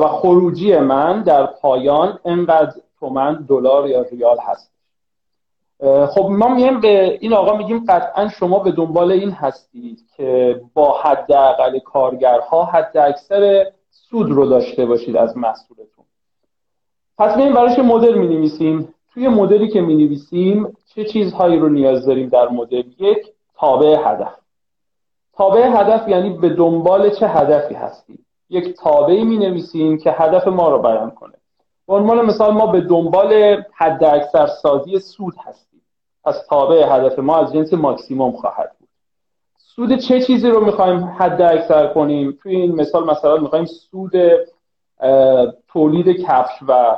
و 0.00 0.08
خروجی 0.08 0.78
من 0.78 1.22
در 1.22 1.46
پایان 1.46 2.18
انقدر 2.24 2.80
تومن 3.00 3.44
دلار 3.48 3.88
یا 3.88 4.02
ریال 4.02 4.38
هست. 4.38 4.71
خب 5.82 6.26
ما 6.30 6.48
میگیم 6.48 6.80
به 6.80 7.18
این 7.20 7.32
آقا 7.32 7.56
میگیم 7.56 7.84
قطعا 7.88 8.28
شما 8.28 8.58
به 8.58 8.72
دنبال 8.72 9.12
این 9.12 9.30
هستید 9.30 9.98
که 10.16 10.60
با 10.74 11.00
حداقل 11.00 11.78
کارگرها 11.78 12.64
حد 12.64 12.96
اکثر 12.96 13.66
سود 13.90 14.30
رو 14.30 14.46
داشته 14.46 14.86
باشید 14.86 15.16
از 15.16 15.36
محصولتون. 15.36 16.04
پس 17.18 17.36
میگیم 17.36 17.54
براش 17.54 17.78
مدل 17.78 18.14
می 18.14 18.28
نویسیم 18.28 18.94
توی 19.14 19.28
مدلی 19.28 19.68
که 19.68 19.80
می 19.80 19.94
نویسیم 19.94 20.76
چه 20.94 21.04
چیزهایی 21.04 21.58
رو 21.58 21.68
نیاز 21.68 22.06
داریم 22.06 22.28
در 22.28 22.48
مدل؟ 22.48 22.84
یک 22.98 23.26
تابع 23.58 23.96
هدف. 24.04 24.34
تابع 25.32 25.68
هدف 25.68 26.08
یعنی 26.08 26.30
به 26.30 26.48
دنبال 26.48 27.10
چه 27.10 27.28
هدفی 27.28 27.74
هستید 27.74 28.26
یک 28.50 28.76
تابعی 28.76 29.24
می 29.24 29.38
نویسیم 29.38 29.98
که 29.98 30.10
هدف 30.12 30.48
ما 30.48 30.68
رو 30.68 30.78
بیان 30.78 31.10
کنه. 31.10 31.34
به 31.86 31.94
عنوان 31.94 32.26
مثال 32.26 32.52
ما 32.52 32.66
به 32.66 32.80
دنبال 32.80 33.62
حد 33.74 34.04
اکثر 34.04 34.46
سازی 34.46 34.98
سود 34.98 35.34
هستیم. 35.44 35.71
پس 36.24 36.46
تابع 36.48 36.96
هدف 36.96 37.18
ما 37.18 37.38
از 37.38 37.52
جنس 37.52 37.72
ماکسیموم 37.72 38.32
خواهد 38.32 38.72
بود. 38.78 38.88
سود 39.56 39.96
چه 39.96 40.20
چیزی 40.20 40.48
رو 40.48 40.64
می‌خوایم 40.64 41.04
حد 41.04 41.42
اکثر 41.42 41.86
کنیم؟ 41.86 42.38
توی 42.42 42.56
این 42.56 42.74
مثال 42.74 43.10
مثلا 43.10 43.36
می‌خوایم 43.36 43.64
سود 43.64 44.12
تولید 45.68 46.26
کفش 46.26 46.52
و 46.68 46.96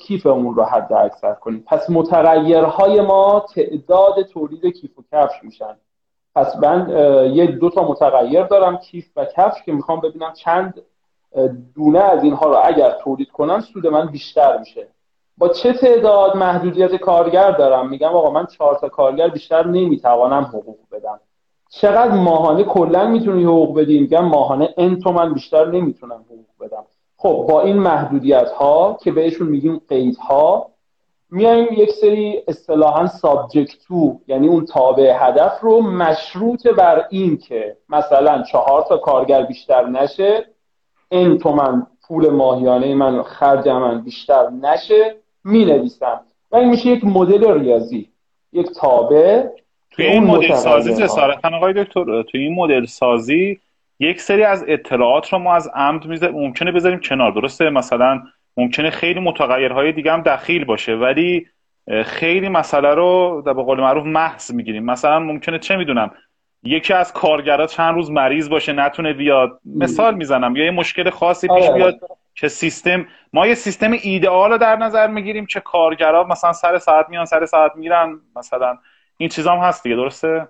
کیفمون 0.00 0.54
رو 0.54 0.64
حد 0.64 0.92
اکثر 0.92 1.34
کنیم. 1.34 1.64
پس 1.66 1.90
متغیرهای 1.90 3.00
ما 3.00 3.46
تعداد 3.54 4.22
تولید 4.22 4.66
کیف 4.66 4.98
و 4.98 5.02
کفش 5.12 5.34
میشن. 5.42 5.76
پس 6.34 6.56
من 6.56 6.90
یه 7.34 7.46
دو 7.46 7.70
تا 7.70 7.88
متغیر 7.88 8.42
دارم 8.42 8.76
کیف 8.76 9.06
و 9.16 9.24
کفش 9.24 9.62
که 9.62 9.72
می‌خوام 9.72 10.00
ببینم 10.00 10.32
چند 10.32 10.82
دونه 11.74 11.98
از 11.98 12.24
اینها 12.24 12.46
رو 12.46 12.60
اگر 12.64 12.90
تولید 12.90 13.30
کنم 13.30 13.60
سود 13.60 13.86
من 13.86 14.06
بیشتر 14.06 14.58
میشه. 14.58 14.86
با 15.38 15.48
چه 15.48 15.72
تعداد 15.72 16.36
محدودیت 16.36 16.96
کارگر 16.96 17.50
دارم؟ 17.50 17.88
میگم 17.88 18.08
آقا 18.08 18.30
من 18.30 18.46
چهار 18.46 18.78
تا 18.78 18.88
کارگر 18.88 19.28
بیشتر 19.28 19.66
نمی‌توانم 19.66 20.42
حقوق 20.42 20.78
بدم. 20.92 21.20
چقدر 21.70 22.14
ماهانه 22.14 22.64
کلا 22.64 23.06
می‌تونی 23.06 23.44
حقوق 23.44 23.80
بدی؟ 23.80 24.00
میگم 24.00 24.24
ماهانه 24.24 24.74
ان 24.76 24.98
تومن 24.98 25.34
بیشتر 25.34 25.66
نمی‌تونم 25.66 26.24
حقوق 26.26 26.68
بدم. 26.68 26.84
خب 27.16 27.46
با 27.48 27.60
این 27.60 27.76
محدودیت 27.76 28.50
ها 28.50 28.98
که 29.02 29.12
بهشون 29.12 29.48
میگیم 29.48 29.80
قیدها 29.88 30.70
میایم 31.30 31.66
یک 31.72 31.90
سری 31.90 32.42
اصطلاحا 32.48 33.06
سابجکت 33.06 33.78
تو 33.88 34.20
یعنی 34.26 34.48
اون 34.48 34.64
تابع 34.64 35.16
هدف 35.20 35.60
رو 35.60 35.80
مشروط 35.80 36.66
بر 36.66 37.06
این 37.10 37.36
که 37.36 37.76
مثلا 37.88 38.42
چهار 38.42 38.82
تا 38.82 38.96
کارگر 38.96 39.42
بیشتر 39.42 39.86
نشه 39.86 40.44
این 41.08 41.38
تومن 41.38 41.86
پول 42.08 42.28
ماهیانه 42.28 42.94
من 42.94 43.22
خرج 43.22 43.68
من 43.68 44.00
بیشتر 44.00 44.50
نشه. 44.50 45.16
می 45.48 45.64
نویسم 45.64 46.20
و 46.50 46.56
این 46.56 46.68
میشه 46.68 46.88
یک 46.88 47.04
مدل 47.04 47.60
ریاضی 47.60 48.08
یک 48.52 48.66
تابع 48.80 49.44
توی 49.90 50.06
این 50.06 50.24
مدل 50.24 50.54
سازی 50.54 50.94
جسارتا 50.94 51.56
آقای 51.56 51.72
دکتر 51.72 52.22
توی 52.22 52.40
این 52.40 52.54
مدل 52.54 52.84
سازی 52.84 53.60
یک 54.00 54.20
سری 54.20 54.42
از 54.42 54.64
اطلاعات 54.68 55.32
رو 55.32 55.38
ما 55.38 55.54
از 55.54 55.70
عمد 55.74 56.06
می‌ذاریم. 56.06 56.36
ممکنه 56.40 56.72
بذاریم 56.72 57.00
کنار. 57.00 57.32
درسته؟ 57.32 57.70
مثلا 57.70 58.22
ممکنه 58.56 58.90
خیلی 58.90 59.20
متغیرهای 59.20 59.92
دیگه 59.92 60.12
هم 60.12 60.22
دخیل 60.22 60.64
باشه 60.64 60.94
ولی 60.94 61.46
خیلی 62.04 62.48
مسئله 62.48 62.94
رو 62.94 63.42
به 63.42 63.52
قول 63.52 63.80
معروف 63.80 64.06
محض 64.06 64.54
می‌گیریم. 64.54 64.84
مثلا 64.84 65.18
ممکنه 65.18 65.58
چه 65.58 65.76
می‌دونم؟ 65.76 66.10
یکی 66.62 66.92
از 66.92 67.12
کارگرا 67.12 67.66
چند 67.66 67.94
روز 67.94 68.10
مریض 68.10 68.48
باشه 68.48 68.72
نتونه 68.72 69.12
بیاد. 69.12 69.60
مثال 69.64 70.14
می‌زنم. 70.14 70.56
یا 70.56 70.64
یه 70.64 70.70
مشکل 70.70 71.10
خاصی 71.10 71.48
پیش 71.48 71.64
آره. 71.64 71.74
بیاد. 71.74 72.00
که 72.40 72.48
سیستم 72.48 73.06
ما 73.32 73.46
یه 73.46 73.54
سیستم 73.54 73.92
ایدئال 74.02 74.50
رو 74.50 74.58
در 74.58 74.76
نظر 74.76 75.06
می‌گیریم 75.06 75.46
که 75.46 75.60
کارگرا 75.60 76.24
مثلا 76.24 76.52
سر 76.52 76.78
ساعت 76.78 77.08
میان 77.08 77.24
سر 77.24 77.46
ساعت 77.46 77.72
میرن 77.76 78.20
مثلا 78.36 78.78
این 79.16 79.28
چیزا 79.28 79.52
هم 79.52 79.58
هست 79.58 79.82
دیگه 79.82 79.96
درسته؟ 79.96 80.48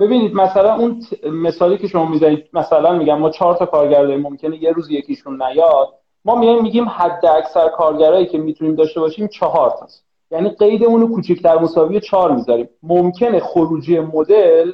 ببینید 0.00 0.34
مثلا 0.34 0.74
اون 0.74 1.00
مثالی 1.32 1.78
که 1.78 1.86
شما 1.86 2.04
می‌زنید 2.06 2.48
مثلا 2.52 2.92
میگم 2.92 3.18
ما 3.18 3.30
چهار 3.30 3.56
تا 3.56 3.66
کارگر 3.66 4.02
داریم 4.02 4.20
ممکنه 4.20 4.62
یه 4.62 4.72
روز 4.72 4.90
یکیشون 4.90 5.42
نیاد. 5.42 5.88
ما 6.24 6.34
میایم 6.34 6.62
میگیم 6.62 6.88
حد 6.88 7.26
اکثر 7.26 7.68
کارگرایی 7.68 8.26
که 8.26 8.38
می‌تونیم 8.38 8.74
داشته 8.74 9.00
باشیم 9.00 9.28
چهار 9.28 9.70
تاست. 9.70 10.04
یعنی 10.30 10.50
قیدمون 10.50 11.00
رو 11.00 11.14
کوچکتر 11.14 11.58
مساوی 11.58 12.00
چهار 12.00 12.32
می‌ذاریم. 12.32 12.68
ممکنه 12.82 13.40
خروجی 13.40 14.00
مدل 14.00 14.72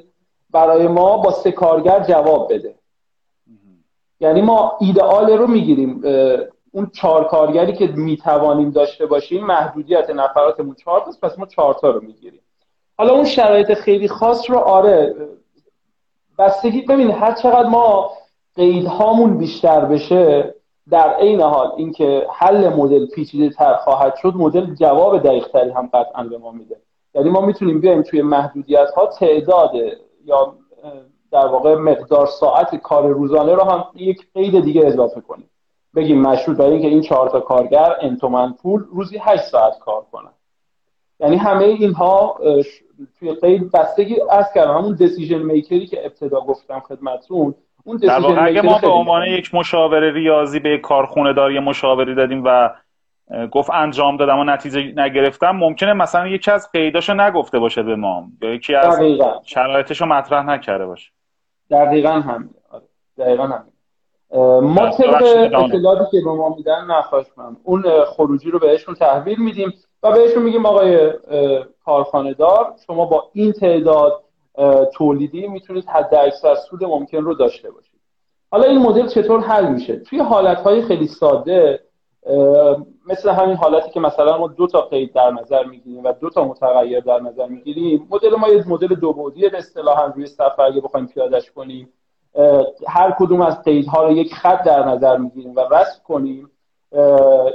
برای 0.51 0.89
ما 0.89 1.17
با 1.17 1.31
سه 1.31 1.53
کارگر 1.53 2.01
جواب 2.01 2.53
بده. 2.53 2.75
یعنی 4.25 4.41
ما 4.41 4.77
ایدئال 4.81 5.31
رو 5.31 5.47
می‌گیریم. 5.47 6.03
اون 6.73 6.91
چهار 6.93 7.25
کارگری 7.25 7.73
که 7.73 7.87
می‌توانیم 7.87 8.71
داشته 8.71 9.07
باشیم 9.07 9.47
محدودیت 9.47 10.11
نفراتمون 10.11 10.75
چهار 10.75 11.01
تاست 11.01 11.21
پس 11.21 11.39
ما 11.39 11.47
چهار 11.47 11.75
تا 11.75 11.91
رو 11.91 12.01
می‌گیریم. 12.01 12.41
حالا 12.99 13.13
اون 13.13 13.25
شرایط 13.25 13.75
خیلی 13.75 14.09
خاص 14.09 14.51
رو 14.51 14.59
آره 14.59 15.15
بستگی 16.39 16.83
ببین 16.83 17.11
هر 17.11 17.33
چقدر 17.33 17.69
ما 17.69 18.11
قیدهامون 18.57 19.39
بیشتر 19.39 19.85
بشه 19.85 20.55
در 20.91 21.15
عین 21.15 21.41
حال 21.41 21.73
اینکه 21.77 22.27
حل 22.31 22.69
مدل 22.69 23.07
پیچیده 23.07 23.51
تر 23.55 23.75
خواهد 23.75 24.15
شد 24.17 24.33
مدل 24.37 24.75
جواب 24.75 25.19
دقیق 25.19 25.49
تری 25.49 25.71
هم 25.71 25.91
قطعا 25.93 26.25
به 26.25 26.39
ما 26.39 26.51
میده. 26.51 26.77
یعنی 27.15 27.31
ما 27.31 27.41
می‌تونیم 27.41 27.81
بیایم 27.81 28.03
توی 28.03 28.23
محدودیت 28.23 28.91
ها 28.97 29.07
تعداد 29.07 29.71
یا 30.25 30.55
در 31.35 31.47
واقع 31.47 31.75
مقدار 31.75 32.27
ساعت 32.27 32.77
کار 32.77 33.09
روزانه 33.09 33.55
رو 33.55 33.63
هم 33.63 33.85
یک 33.95 34.27
قید 34.35 34.65
دیگه 34.65 34.87
اضافه 34.87 35.21
کنیم. 35.21 35.51
بگیم 35.97 36.21
مشروط 36.21 36.57
برای 36.57 36.73
اینکه 36.73 36.89
این 36.89 37.01
چهار 37.01 37.29
تا 37.29 37.41
کارگر 37.41 37.97
انتومن 38.01 38.53
پول 38.63 38.85
روزی 38.93 39.19
8 39.19 39.43
ساعت 39.43 39.79
کار 39.79 40.03
کنن. 40.13 40.31
یعنی 41.21 41.37
همه 41.37 41.65
اینها 41.65 42.39
توی 43.19 43.35
قید 43.35 43.73
بستگی 43.73 44.17
از 44.31 44.53
کردم. 44.55 44.75
همون 44.75 44.95
دیسیژن 44.95 45.39
میکری 45.39 45.87
که 45.87 46.07
ابتدا 46.07 46.41
گفتم 46.41 46.81
خدمتتون 46.81 47.55
اون 47.85 47.97
در 47.97 48.21
واقع 48.21 48.45
اگه 48.45 48.63
ما 48.63 48.79
به 48.79 48.89
عنوان 48.89 49.27
یک 49.27 49.55
مشاور 49.55 50.11
ریاضی 50.11 50.59
به 50.59 50.79
کارخونه 50.79 51.33
دار 51.33 51.53
یه 51.53 51.61
مشاوری 51.61 52.15
دادیم 52.15 52.43
و 52.45 52.71
گفت 53.53 53.71
انجام 53.71 54.17
دادم 54.17 54.39
و 54.39 54.45
نتیجه 54.45 54.93
نگرفتم 54.97 55.51
ممکنه 55.51 55.93
مثلا 55.93 56.27
یکی 56.27 56.51
از 56.51 56.73
قیداشو 56.73 57.15
نگفته 57.15 57.59
باشه 57.59 57.83
به 57.83 57.97
ما 57.97 58.27
یا 58.43 58.55
یکی 58.55 58.75
از 58.75 59.01
شرایطشو 59.45 60.07
مطرح 60.07 60.47
نکرده 60.47 60.87
باشه. 60.87 61.11
دقیقا 61.71 62.11
هم 62.11 62.51
آره. 62.71 62.85
دقیقا 63.19 63.47
هم 63.47 63.65
ما 64.63 64.91
طبق 64.91 65.23
اطلاعاتی 65.55 66.05
که 66.11 66.25
به 66.25 66.33
ما 66.33 66.55
میدن 66.57 66.85
نخواهش 66.85 67.27
من 67.37 67.57
اون 67.63 68.05
خروجی 68.05 68.51
رو 68.51 68.59
بهشون 68.59 68.95
تحویل 68.95 69.39
میدیم 69.39 69.73
و 70.03 70.13
بهشون 70.13 70.43
میگیم 70.43 70.67
آقای 70.67 71.13
کارخانه 71.85 72.35
دار 72.35 72.75
شما 72.87 73.05
با 73.05 73.25
این 73.33 73.53
تعداد 73.53 74.23
تولیدی 74.95 75.47
می‌تونید 75.47 75.85
حد 75.85 76.15
اکثر 76.15 76.55
سود 76.55 76.85
ممکن 76.85 77.19
رو 77.19 77.35
داشته 77.35 77.71
باشید. 77.71 78.01
حالا 78.51 78.65
این 78.65 78.79
مدل 78.79 79.09
چطور 79.09 79.41
حل 79.41 79.67
میشه؟ 79.67 79.97
توی 79.97 80.19
حالتهای 80.19 80.83
خیلی 80.83 81.07
ساده 81.07 81.81
مثل 83.07 83.31
همین 83.31 83.57
حالتی 83.57 83.91
که 83.91 84.01
مثلا 84.01 84.39
ما 84.39 84.49
دو 84.49 84.67
تا 84.67 84.81
قید 84.81 85.13
در 85.13 85.31
نظر 85.31 85.65
می‌گیریم 85.65 86.05
و 86.05 86.13
دو 86.13 86.31
تا 86.31 86.45
متغیر 86.45 87.01
در 87.01 87.21
نظر 87.21 87.47
می‌گیریم 87.47 88.09
مدل 88.11 88.37
ما 88.37 88.49
یه 88.49 88.69
مدل 88.69 88.95
دو 88.95 89.13
بعدی 89.13 89.49
به 89.49 89.59
اصطلاح 89.59 90.13
روی 90.13 90.27
صفحه 90.27 90.61
اگه 90.61 90.81
بخوایم 90.81 91.07
پیادش 91.07 91.51
کنیم. 91.51 91.93
هر 92.89 93.15
کدوم 93.19 93.41
از 93.41 93.63
قیدها 93.63 94.03
رو 94.03 94.13
یک 94.13 94.35
خط 94.35 94.65
در 94.65 94.89
نظر 94.89 95.17
می‌گیریم 95.17 95.57
و 95.57 95.61
رسم 95.61 96.01
کنیم. 96.05 96.51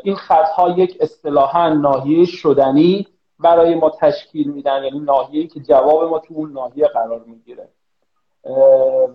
این 0.04 0.16
خطها 0.16 0.70
یک 0.70 0.98
اصطلاحا 1.00 1.70
ناحیه 1.70 2.26
شدنی 2.26 3.08
برای 3.40 3.76
ما 3.76 3.90
تشکیل 3.90 4.52
میدن 4.52 4.84
یعنی 4.84 5.00
ناحیه‌ای 5.00 5.48
که 5.48 5.60
جواب 5.60 6.10
ما 6.10 6.20
تو 6.20 6.34
اون 6.34 6.52
ناحیه 6.52 6.88
قرار 6.88 7.22
می‌گیره. 7.26 7.70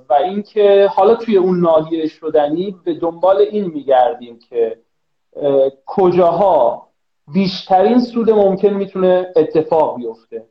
و 0.08 0.14
اینکه 0.14 0.90
حالا 0.94 1.14
توی 1.14 1.36
اون 1.36 1.60
ناحیه 1.60 2.06
شدنی 2.06 2.76
به 2.84 2.94
دنبال 2.94 3.38
این 3.38 3.64
میگردیم 3.64 4.38
که 4.38 4.78
کجاها 5.86 6.86
بیشترین 7.32 8.00
سود 8.00 8.30
ممکن 8.30 8.68
می‌تونه 8.68 9.32
اتفاق 9.36 9.96
بیفته. 9.96 10.44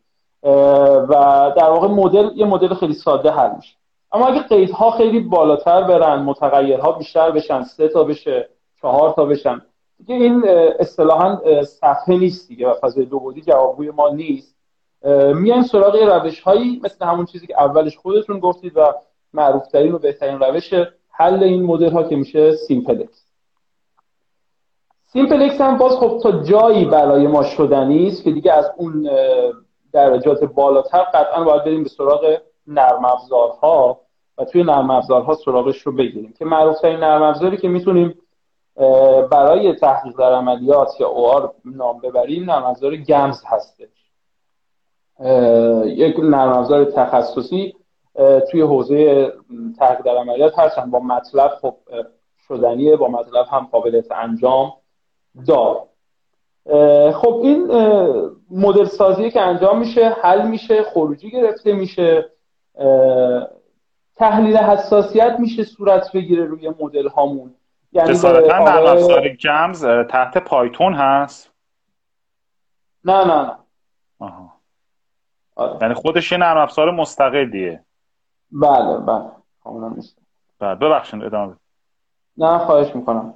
و 1.10 1.14
در 1.58 1.70
واقع 1.70 1.88
مدل 1.88 2.30
یه 2.36 2.46
مدل 2.46 2.74
خیلی 2.74 2.94
ساده 2.94 3.32
حل 3.32 3.56
میشه. 3.56 3.76
اما 4.12 4.28
اگه 4.28 4.42
قیدها 4.42 4.92
خیلی 4.92 5.20
بالاتر 5.20 5.84
برن 5.84 6.20
متغیرها 6.20 6.92
بیشتر 6.92 7.32
بشن 7.32 7.64
سه 7.64 7.88
تا 7.88 8.04
بشه 8.04 8.50
چهار 8.82 9.14
تا 9.14 9.26
بشن 9.26 9.62
دیگه 9.98 10.16
این 10.16 10.44
اصطلاحا 10.80 11.40
صفحه 11.64 12.18
نیست 12.18 12.48
دیگه 12.48 12.70
و 12.70 12.74
فضای 12.74 13.06
دو 13.06 13.20
بعدی 13.20 13.42
جوابگوی 13.42 13.92
ما 13.92 14.10
نیست. 14.10 14.56
میان 15.34 15.64
سراغ 15.64 15.96
روش 15.96 16.42
هایی 16.42 16.82
مثل 16.84 17.06
همون 17.06 17.26
چیزی 17.26 17.48
که 17.48 17.62
اولش 17.62 17.98
خودتون 17.98 18.40
گفتید 18.40 18.78
و 18.78 18.94
معروفترین 19.34 19.94
و 19.94 19.98
بهترین 19.98 20.40
روش 20.40 20.74
حل 21.12 21.44
این 21.44 21.64
مدل 21.64 21.92
ها 21.92 22.04
که 22.04 22.16
میشه 22.16 22.56
simplex 22.56 23.23
simplex 25.14 25.62
هم 25.62 25.78
باز 25.78 25.92
خب 25.92 26.20
تا 26.24 26.32
جایی 26.32 26.86
برای 26.86 27.28
ما 27.28 27.44
شدنی 27.44 28.08
است 28.08 28.24
که 28.24 28.32
دیگه 28.32 28.54
از 28.54 28.72
اون 28.78 29.10
درجات 29.94 30.44
بالاتر 30.44 31.04
قطعا 31.04 31.44
باید 31.44 31.64
بریم 31.64 31.84
به 31.84 31.90
سراغ 31.90 32.38
نرم 32.68 33.06
افزارها 33.06 34.00
و 34.38 34.46
توی 34.46 34.64
نرم 34.64 34.92
افزارها 34.92 35.34
سراغش 35.46 35.82
رو 35.82 35.92
بگیریم. 35.92 36.34
که 36.40 36.46
معروفترین 36.46 37.00
نرم 37.00 37.24
افزاری 37.24 37.58
که 37.58 37.68
می‌تونیم 37.68 38.16
برای 39.32 39.74
تحقیق 39.76 40.18
در 40.18 40.34
عملیات 40.34 40.90
یا 41.00 41.08
اوار 41.08 41.54
نام 41.66 42.00
ببریم 42.00 42.52
نرم 42.52 42.64
افزار 42.64 42.96
گمز 42.96 43.44
هستش. 43.46 44.12
یک 45.86 46.20
نرم 46.20 46.58
افزار 46.58 46.86
تخصصی 46.86 47.74
توی 48.52 48.62
حوزه 48.62 49.34
تحقیق 49.80 50.06
در 50.06 50.18
عملیات 50.18 50.60
هستن. 50.60 50.92
با 50.92 51.00
مطلب 51.00 51.52
خب 51.62 51.76
شدنیه 52.48 52.96
با 52.96 53.08
مطلب 53.08 53.46
هم 53.52 53.68
قابلیت 53.72 54.12
انجام. 54.12 54.74
دار 55.48 55.88
خب 57.14 57.40
این 57.44 57.68
مدل 58.52 58.86
سازی 58.86 59.32
که 59.32 59.42
انجام 59.42 59.80
میشه 59.80 60.10
حل 60.10 60.48
میشه 60.48 60.84
خروجی 60.84 61.32
گرفته 61.32 61.74
میشه 61.74 62.30
تحلیل 64.16 64.58
حساسیت 64.58 65.36
میشه 65.40 65.64
صورت 65.64 66.12
بگیره 66.12 66.46
روی 66.46 66.74
مدل 66.80 67.08
هامون. 67.08 67.56
یعنی 67.92 68.10
جسارتا 68.10 68.60
نرم 68.60 68.86
افزار 68.86 69.30
گمز 69.30 69.86
تحت 69.86 70.38
پایتون 70.38 70.94
هست؟ 70.94 71.52
نه 73.06 73.26
نه 73.26 73.42
نه. 73.42 73.58
آها. 74.20 74.54
آره. 75.56 75.78
یعنی 75.82 75.94
خودش 75.94 76.32
یه 76.32 76.38
نرم 76.38 76.58
افزار 76.58 76.92
مستقلیه. 76.92 77.84
بله 78.52 78.98
بله. 78.98 79.32
کاملا 79.64 79.90
نیست. 79.90 80.18
بله 80.60 80.76
ببخشید 80.76 81.24
ادامه 81.24 81.56
نه 82.38 82.58
خواهش 82.58 82.96
می‌کنم. 82.96 83.34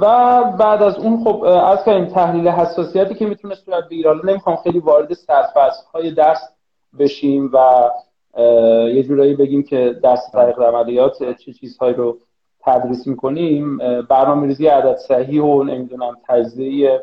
و 0.00 0.44
بعد 0.58 0.82
از 0.82 0.98
اون 0.98 1.24
خب 1.24 1.42
از 1.44 1.84
کردیم 1.84 2.06
تحلیل 2.06 2.48
حساسیتی 2.48 3.14
که 3.14 3.26
می‌تونه 3.26 3.54
صورت 3.54 3.88
بگیره 3.88 4.10
حالا 4.10 4.22
نمی‌خوام 4.24 4.56
خیلی 4.56 4.78
وارد 4.78 5.14
سرفصل 5.14 5.86
های 5.94 6.10
درس 6.10 6.40
بشیم 6.98 7.50
و 7.52 7.90
یه 8.94 9.02
جورایی 9.02 9.34
بگیم 9.34 9.62
که 9.62 9.96
درس 10.02 10.30
طریق 10.32 10.60
عملیات 10.60 11.36
چه 11.38 11.52
چیزهایی 11.52 11.94
رو 11.94 12.18
تدریس 12.60 13.06
می‌کنیم. 13.06 13.78
برنامه 14.08 14.46
ریزی 14.46 14.66
عدد 14.66 14.96
صحیح 14.96 15.42
و 15.42 15.62
نمی‌دونم 15.62 16.16
تجزیه 16.28 17.02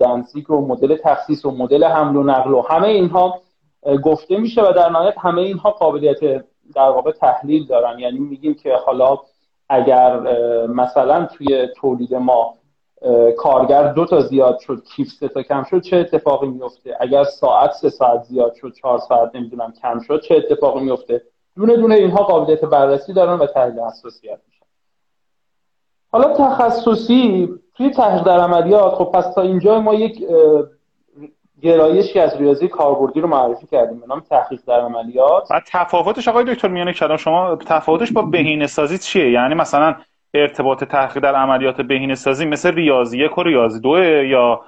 دنسیک 0.00 0.50
و 0.50 0.66
مدل 0.66 0.96
تخصیص 0.96 1.44
و 1.44 1.50
مدل 1.50 1.84
حمل 1.84 2.16
و 2.16 2.22
نقل 2.22 2.54
و 2.54 2.62
همه 2.62 2.88
اینها 2.88 3.40
گفته 4.04 4.36
میشه 4.36 4.62
و 4.62 4.72
در 4.72 4.88
نهایت 4.88 5.18
همه 5.18 5.42
اینها 5.42 5.70
قابلیت 5.70 6.20
در 6.74 6.88
واقع 6.88 7.12
تحلیل 7.12 7.66
دارن. 7.66 7.98
یعنی 7.98 8.18
میگیم 8.18 8.54
که 8.54 8.74
حالا 8.86 9.18
اگر 9.68 10.20
مثلا 10.66 11.26
توی 11.26 11.68
تولید 11.76 12.14
ما 12.14 12.54
کارگر 13.36 13.92
دو 13.92 14.06
تا 14.06 14.20
زیاد 14.20 14.58
شد 14.58 14.84
کیف 14.84 15.08
سه 15.08 15.28
تا 15.28 15.42
کم 15.42 15.64
شد 15.64 15.80
چه 15.80 15.96
اتفاقی 15.96 16.48
میفته 16.48 16.96
اگر 17.00 17.24
ساعت 17.24 17.72
سه 17.72 17.88
ساعت 17.88 18.22
زیاد 18.22 18.54
شد 18.54 18.72
چهار 18.72 18.98
ساعت 18.98 19.36
نمی‌دونم 19.36 19.72
کم 19.82 20.00
شد 20.00 20.20
چه 20.20 20.34
اتفاقی 20.36 20.80
میفته 20.80 21.22
دونه 21.56 21.76
دونه 21.76 21.94
اینها 21.94 22.24
قابلیت 22.24 22.64
بررسی 22.64 23.12
دارن 23.12 23.38
و 23.38 23.46
تحلیل 23.46 23.80
حساسیت 23.80 24.38
میشن. 24.48 24.66
حالا 26.12 26.34
تخصصی 26.34 27.48
توی 27.74 27.90
تحقیق 27.90 28.22
در 28.22 28.40
عملیات 28.40 28.94
خب 28.94 29.04
پس 29.04 29.34
تا 29.34 29.42
اینجا 29.42 29.80
ما 29.80 29.94
یک 29.94 30.24
گرایشی 31.62 32.20
از 32.20 32.36
ریاضی 32.36 32.68
کاربردی 32.68 33.20
رو 33.20 33.28
معرفی 33.28 33.66
کردیم 33.66 34.00
به 34.00 34.06
نام 34.06 34.20
تحقیق 34.20 34.60
در 34.66 34.80
عملیات. 34.80 35.50
و 35.50 35.62
تفاوتش 35.66 36.28
آقای 36.28 36.44
دکتر 36.44 36.68
میانه 36.68 36.92
کلام 36.92 37.16
شما 37.16 37.56
تفاوتش 37.56 38.12
با 38.12 38.22
بهینه 38.22 38.66
سازی 38.66 38.98
چیه؟ 38.98 39.30
یعنی 39.30 39.54
مثلا 39.54 39.94
ارتباط 40.34 40.84
تحقیق 40.84 41.22
در 41.22 41.34
عملیات 41.34 41.80
بهینه 41.80 42.14
سازی 42.14 42.46
مثل 42.46 42.74
ریاضی 42.74 43.18
یک 43.18 43.38
و 43.38 43.42
ریاضی 43.42 43.80
دوه 43.80 44.26
یا 44.28 44.60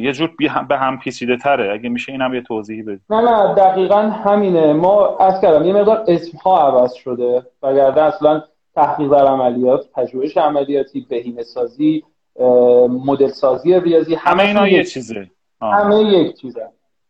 یه 0.00 0.12
جور 0.12 0.30
به 0.68 0.78
هم 0.78 0.98
پیچیده 0.98 1.36
تره؟ 1.36 1.72
اگه 1.72 1.88
میشه 1.88 2.12
اینم 2.12 2.34
یه 2.34 2.40
توضیحی 2.42 2.82
بدید. 2.82 3.00
نه 3.10 3.20
نه 3.20 3.54
دقیقا 3.54 4.00
همینه. 4.00 4.72
ما 4.72 5.16
از 5.16 5.40
کردم 5.40 5.64
یه 5.64 5.72
مقدار 5.72 6.04
اسم 6.08 6.38
ها 6.38 6.68
عوض 6.68 6.92
شده. 6.92 7.42
وگرنه 7.62 8.00
اصلا 8.00 8.42
تحقیق 8.74 9.10
در 9.10 9.26
عملیات 9.26 9.80
پژوهش 9.94 10.36
عملیاتی 10.36 11.06
بهینه 11.10 11.42
سازی 11.42 12.04
مدل 13.06 13.28
سازی 13.28 13.80
ریاضی 13.80 14.14
همه 14.14 14.42
اینا 14.42 14.68
یه 14.68 14.84
چیزه. 14.84 15.30
همه 15.72 16.00
یک 16.00 16.40
چیزه. 16.40 16.68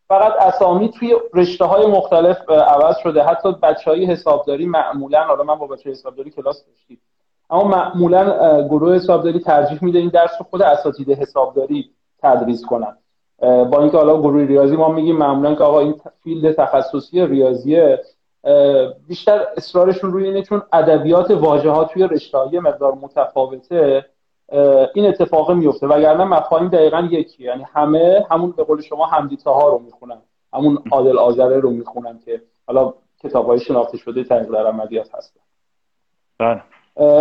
فقط 0.09 0.33
اسامی 0.41 0.89
توی 0.89 1.17
رشته 1.35 1.65
های 1.65 1.87
مختلف 1.87 2.51
عوض 2.51 2.97
شده. 3.03 3.23
حتی 3.23 3.53
بچه 3.53 3.91
های 3.91 4.05
حسابداری 4.05 4.67
معمولا 4.67 5.25
حالا 5.25 5.45
من 5.45 5.55
با 5.55 5.67
بچه 5.67 5.91
حسابداری 5.91 6.31
کلاس 6.31 6.65
داشتیم 6.67 7.01
اما 7.51 7.65
معمولا 7.65 8.63
گروه 8.69 8.95
حسابداری 8.95 9.41
ترجیح 9.41 9.85
میده 9.85 9.99
این 9.99 10.09
درس 10.09 10.31
رو 10.39 10.47
خود 10.51 10.63
اساتید 10.63 11.11
حسابداری 11.11 11.91
تدریس 12.23 12.65
کنن. 12.65 12.97
با 13.41 13.81
اینکه 13.81 13.97
حالا 13.97 14.21
گروه 14.21 14.47
ریاضی 14.47 14.77
ما 14.77 14.89
میگیم 14.89 15.17
معمولا 15.17 15.55
که 15.55 15.65
آقا 15.65 15.81
این 15.81 15.95
فیلد 16.23 16.53
تخصصی 16.53 17.27
ریاضیه 17.27 18.01
بیشتر 19.09 19.47
اصرارشون 19.57 20.13
روی 20.13 20.25
اینه 20.25 20.43
چون 20.43 20.63
ادبیات 20.73 21.31
واژه 21.31 21.71
ها 21.71 21.85
توی 21.85 22.03
رشته 22.03 22.61
مقدار 22.61 22.95
متفاوته. 22.95 24.05
این 24.95 25.07
اتفاق 25.07 25.51
میفته. 25.53 25.87
وگرنه 25.87 26.25
مفاهیم 26.25 26.69
دقیقا 26.69 27.09
یکی. 27.11 27.45
یعنی 27.45 27.67
همه 27.75 28.27
همون 28.31 28.51
به 28.51 28.65
قول 28.65 28.81
شما 28.81 29.07
همدیتا 29.07 29.53
ها 29.53 29.69
رو 29.69 29.79
می‌خونن. 29.79 30.23
همون 30.53 30.79
عادل 30.93 31.19
آذره 31.19 31.61
رو 31.61 31.71
می‌خونن 31.71 32.19
که 32.25 32.43
حالا 32.67 32.95
کتاب 33.23 33.47
های 33.47 33.59
شناخته 33.61 33.97
شده 33.97 34.25
تحقیق 34.25 34.51
در 34.51 34.67
عملیات 34.67 35.15
هستن. 35.15 35.41
بله. 36.39 36.63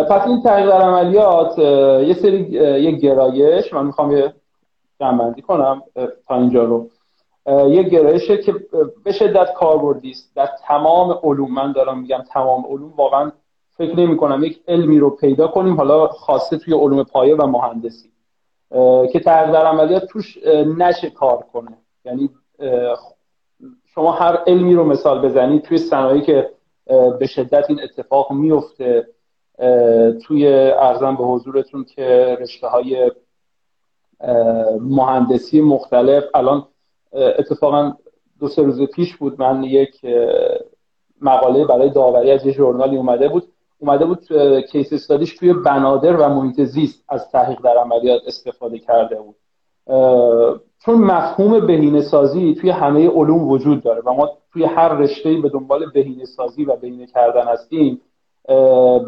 پس 0.03 0.27
این 0.27 0.43
تحقیق 0.43 0.69
در 0.69 0.81
عملیات 0.81 1.59
یه 2.07 2.13
سری 2.13 2.39
یه 2.83 2.91
گرایش 2.91 3.73
من 3.73 3.85
می‌خوام 3.85 4.11
یه 4.11 4.33
جنبندی 4.99 5.41
کنم 5.41 5.83
تا 6.27 6.35
اینجا 6.35 6.63
رو. 6.63 6.89
یه 7.47 7.83
گرایشه 7.83 8.37
که 8.37 8.53
به 9.05 9.11
شدت 9.11 9.53
کاربردی 9.53 10.11
است. 10.11 10.35
در 10.35 10.49
تمام 10.67 11.19
علوم 11.23 11.51
من 11.51 11.71
دارم 11.71 11.99
میگم 11.99 12.23
تمام 12.33 12.65
علوم 12.65 12.93
واقعا 12.97 13.31
فکر 13.85 13.99
نمی 13.99 14.17
کنم. 14.17 14.43
یک 14.43 14.61
علمی 14.67 14.99
رو 14.99 15.09
پیدا 15.09 15.47
کنیم. 15.47 15.77
حالا 15.77 16.07
خاصه 16.07 16.57
توی 16.57 16.73
علوم 16.73 17.03
پایه 17.03 17.35
و 17.35 17.47
مهندسی. 17.47 18.09
که 19.11 19.19
تغییر 19.19 19.51
در 19.51 19.65
عملیات 19.65 20.05
توش 20.05 20.37
نشه 20.77 21.09
کار 21.09 21.43
کنه. 21.53 21.77
یعنی 22.05 22.29
شما 23.85 24.11
هر 24.11 24.37
علمی 24.47 24.75
رو 24.75 24.83
مثال 24.83 25.21
بزنید 25.21 25.61
توی 25.61 25.77
صنایعی 25.77 26.21
که 26.21 26.49
به 27.19 27.27
شدت 27.27 27.69
این 27.69 27.79
اتفاق 27.81 28.31
میفته 28.31 29.07
توی 30.27 30.47
ارزم 30.73 31.15
به 31.15 31.23
حضورتون 31.23 31.83
که 31.83 32.37
رشته 32.41 32.67
های 32.67 33.11
مهندسی 34.79 35.61
مختلف 35.61 36.23
الان 36.33 36.67
اتفاقا 37.13 37.93
دو 38.39 38.47
سه 38.47 38.61
روز 38.61 38.81
پیش 38.81 39.15
بود 39.15 39.41
من 39.41 39.63
یک 39.63 40.05
مقاله 41.21 41.65
برای 41.65 41.89
داوری 41.89 42.31
از 42.31 42.45
یه 42.45 42.51
ژورنالی 42.51 42.97
اومده 42.97 43.29
بود 43.29 43.52
اومده 43.83 44.05
بود 44.05 44.27
کیس 44.71 44.93
استادیش 44.93 45.35
توی 45.35 45.53
بنادر 45.53 46.15
و 46.15 46.29
محیط 46.29 46.61
زیست 46.61 47.03
از 47.09 47.31
تحقیق 47.31 47.61
در 47.61 47.77
عملیات 47.77 48.21
استفاده 48.27 48.79
کرده 48.79 49.15
بود. 49.15 49.35
چون 50.85 50.95
مفهوم 50.95 51.67
بهینه 51.67 52.01
سازی 52.01 52.55
توی 52.55 52.69
همه 52.69 53.09
علوم 53.09 53.49
وجود 53.49 53.83
داره 53.83 54.01
و 54.05 54.13
ما 54.13 54.29
توی 54.53 54.63
هر 54.63 54.89
رشته 54.89 55.33
به 55.41 55.49
دنبال 55.49 55.91
بهینه 55.93 56.25
سازی 56.25 56.65
و 56.65 56.75
بهینه 56.75 57.07
کردن 57.07 57.47
هستیم 57.47 58.01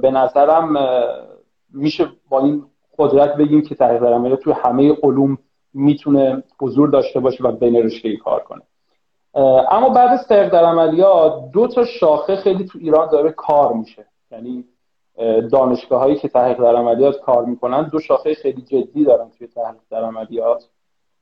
به 0.01 0.11
نظرم 0.11 0.77
میشه 1.73 2.07
با 2.29 2.39
این 2.39 2.65
قدرت 2.99 3.35
بگیم 3.35 3.61
که 3.61 3.75
تحقیق 3.75 4.01
در 4.01 4.13
عملیات 4.13 4.39
توی 4.39 4.53
همه 4.53 4.97
علوم 5.03 5.38
می‌تونه 5.73 6.43
حضور 6.61 6.89
داشته 6.89 7.19
باشه 7.19 7.43
و 7.43 7.51
بین 7.51 7.75
رشته 7.75 8.17
کار 8.17 8.39
کنه. 8.39 8.61
اما 9.71 9.89
بعد 9.89 10.09
از 10.09 10.27
تحقیق 10.27 10.53
در 10.53 10.65
عملیات 10.65 11.51
دو 11.53 11.67
تا 11.67 11.85
شاخه 11.85 12.35
خیلی 12.35 12.65
تو 12.65 12.79
ایران 12.81 13.09
داره 13.09 13.31
کار 13.31 13.73
میشه. 13.73 14.05
یعنی 14.31 14.63
دانشگاه 15.51 15.99
هایی 15.99 16.15
که 16.15 16.27
تحقیق 16.27 16.57
در 16.57 16.75
عملیات 16.75 17.19
کار 17.19 17.45
می‌کنن 17.45 17.89
دو 17.89 17.99
شاخه 17.99 18.33
خیلی 18.33 18.61
جدی 18.61 19.05
دارن 19.05 19.31
توی 19.38 19.47
تحقیق 19.47 19.81
در 19.91 20.03
عملیات 20.03 20.63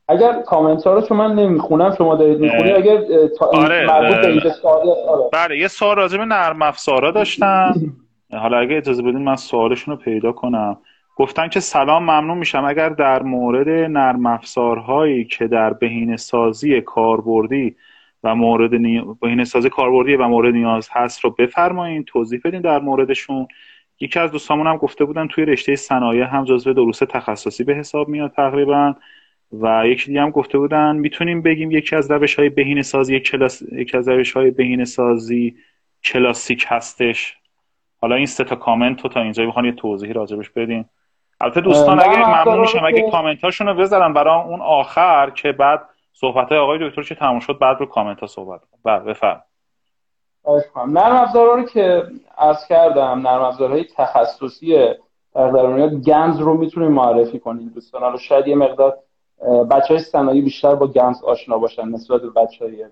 اگر 0.07 0.41
کامنت 0.41 0.83
ها 0.83 0.93
رو 0.93 1.01
چون 1.01 1.17
من 1.17 1.35
نمی‌خونم 1.35 1.95
شما 1.97 2.15
دارید 2.15 2.39
می‌خونید 2.39 2.75
اگر 2.75 3.27
تا 3.27 3.45
آره 3.45 3.89
آره. 3.89 5.29
بله 5.33 5.57
یه 5.57 5.67
سوال 5.67 5.95
راجع 5.95 6.17
به 6.17 6.25
نرم 6.25 6.61
افزارا 6.61 7.11
داشتم. 7.11 7.73
حالا 8.31 8.57
اگه 8.57 8.77
اجازه 8.77 9.01
بدین 9.01 9.23
من 9.23 9.35
سوالشون 9.35 9.95
رو 9.95 10.01
پیدا 10.01 10.31
کنم. 10.31 10.77
گفتن 11.15 11.47
که 11.47 11.59
سلام 11.59 12.03
ممنون 12.03 12.37
میشم. 12.37 12.65
اگر 12.65 12.89
در 12.89 13.23
مورد 13.23 13.67
نرم 13.69 14.25
افزارهایی 14.25 15.25
که 15.25 15.47
در 15.47 15.73
بهینه 15.73 16.17
سازی 16.17 16.81
کاربردی 16.81 17.75
و 18.23 18.35
مورد 18.35 18.75
نی... 18.75 19.01
بهینه 19.21 19.43
سازی 19.43 19.69
کاربردی 19.69 20.15
و 20.15 20.27
مورد 20.27 20.53
نیاز 20.53 20.89
هست 20.91 21.19
رو 21.19 21.29
بفرمایید 21.29 22.05
توضیح 22.05 22.41
بدین 22.45 22.61
در 22.61 22.79
موردشون. 22.79 23.47
یکی 23.99 24.19
از 24.19 24.31
دوستامون 24.31 24.67
هم 24.67 24.77
گفته 24.77 25.05
بودن 25.05 25.27
توی 25.27 25.45
رشته 25.45 25.75
صنایع 25.75 26.23
هم 26.23 26.45
جزو 26.45 26.73
دروس 26.73 26.99
تخصصی 26.99 27.63
به 27.63 27.75
حساب 27.75 28.07
میاد 28.07 28.31
تقریبا 28.31 28.95
و 29.61 29.87
یکی 29.87 30.05
دیگه 30.05 30.21
هم 30.21 30.29
گفته 30.29 30.57
بودن 30.57 30.95
می‌تونیم 30.95 31.41
بگیم 31.41 31.71
یکی 31.71 31.95
از 31.95 32.11
روش 32.11 32.35
های 32.35 32.49
بهینه 32.49 32.81
سازی 32.81 33.19
کلاس... 33.19 33.61
یکی 33.71 33.97
از 33.97 34.07
روش 34.07 34.31
های 34.31 34.51
بهینه 34.51 34.85
سازی 34.85 35.55
کلاسیک 36.03 36.65
هستش. 36.67 37.37
حالا 38.01 38.15
این 38.15 38.25
سه 38.25 38.43
تا 38.43 38.55
کامنت 38.55 39.01
رو 39.01 39.09
تا 39.09 39.21
اینجا 39.21 39.45
بخوان 39.45 39.65
یه 39.65 39.71
توضیحی 39.71 40.13
راجبش 40.13 40.49
بدین. 40.49 40.85
البته 41.41 41.61
دوستان 41.61 41.99
اگه 41.99 42.27
ممنون 42.27 42.59
میشم 42.59 42.85
اگه 42.85 43.11
کامنت 43.11 43.43
هاشون 43.43 43.67
رو 43.67 43.73
بذارن 43.73 44.13
برای 44.13 44.41
اون 44.41 44.61
آخر 44.61 45.29
که 45.29 45.51
بعد 45.51 45.81
صحبت 46.13 46.49
های 46.49 46.57
آقای 46.57 46.89
دکتر 46.89 47.03
چه 47.03 47.15
تموم 47.15 47.39
شد؟ 47.39 47.59
بعد 47.61 47.77
رو 47.79 47.85
کامنت 47.85 48.19
ها 48.19 48.27
صحبت 48.27 48.61
بله 48.83 48.99
بفرم. 48.99 49.43
نرم 50.87 51.15
افزارها 51.15 51.55
رو 51.55 51.63
که 51.63 52.03
عرض 52.37 52.67
کردم 52.69 53.27
نرم 53.27 53.41
افزارهای 53.41 53.85
تخصصی 53.95 54.93
در 55.33 55.89
گنز 55.89 56.39
رو 56.39 56.57
می‌تونیم 56.57 56.91
معرفی 56.91 57.39
کنیم. 57.39 57.69
دوستان 57.69 58.01
حالا 58.01 58.17
شاید 58.17 58.47
یه 58.47 58.55
مقدار 58.55 58.97
بچه 59.71 59.97
های 60.13 60.41
بیشتر 60.41 60.75
با 60.75 60.87
گنز 60.87 61.23
آشنا 61.23 61.57
باشن 61.57 61.87
نسبت 61.87 62.21
به 62.21 62.29
بچه 62.29 62.89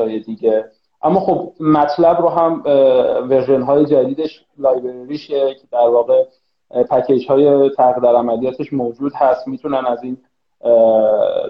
های 0.00 0.20
دیگه. 0.20 0.64
اما 1.02 1.20
خب 1.20 1.52
متلب 1.60 2.20
رو 2.20 2.28
هم 2.28 2.62
version 3.30 3.62
های 3.62 3.86
جدیدش 3.86 4.44
library 4.58 5.25
شه 5.25 5.54
که 5.54 5.66
در 5.72 5.88
واقع 5.88 6.24
package 6.90 7.26
های 7.28 7.70
تحقیق 7.70 7.98
در 7.98 8.16
عملیاتش 8.16 8.72
موجود 8.72 9.12
هست. 9.14 9.48
می‌تونن 9.48 9.86
از 9.86 10.04
این 10.04 10.18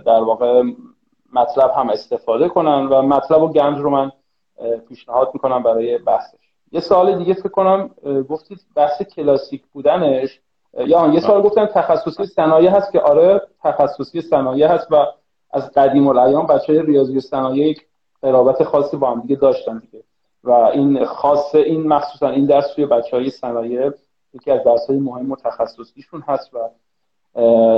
در 0.07 0.21
واقع 0.21 0.63
متلب 1.33 1.71
هم 1.77 1.91
استفاده 1.91 2.49
کنن 2.49 2.87
و 2.87 3.03
متلب 3.03 3.43
و 3.43 3.49
گمز 3.49 3.79
رو 3.79 3.91
من 3.91 4.13
پیشنهاد 4.89 5.31
می‌کنم 5.35 5.63
برای 5.63 5.99
بحثش. 5.99 6.39
یه 6.73 6.81
سوال 6.81 7.19
دیگه 7.19 7.35
فکر 7.35 7.49
کنم 7.49 7.91
گفتید 8.29 8.59
بحث 8.77 9.03
کلاسیک 9.03 9.63
بودنش 9.73 10.41
یا 10.79 11.09
یه 11.09 11.21
سوال 11.21 11.43
گفتن 11.43 11.67
تخصصی 11.67 12.27
صنایع 12.27 12.71
هست 12.71 12.93
که 12.93 13.01
آره 13.01 13.41
تخصصی 13.63 14.21
صنایع 14.21 14.67
هست 14.67 14.93
و 14.93 15.07
از 15.51 15.71
قدیم 15.71 16.09
الایام 16.09 16.47
بچه 16.47 16.83
ریاضی 16.83 17.21
صنایع 17.21 17.77
قرابت 18.23 18.65
خاصی 18.65 18.97
با 18.97 19.11
هم 19.11 19.21
دیگه 19.21 19.37
داشتن 19.37 19.79
دیگه. 19.79 20.05
و 20.45 20.51
این 20.51 21.05
خاص 21.05 21.55
این 21.55 21.89
مخصوصا 21.89 22.29
این 22.29 22.47
درس 22.47 22.75
توی 22.75 22.87
بچه 22.87 23.17
های 23.17 23.31
صنایع 23.31 23.91
یکی 24.35 24.51
از 24.51 24.65
درس 24.65 24.87
های 24.89 24.99
مهم 24.99 25.33
و 25.33 25.37
تخصصیشون 25.37 26.25
هست 26.27 26.55
و 26.55 26.59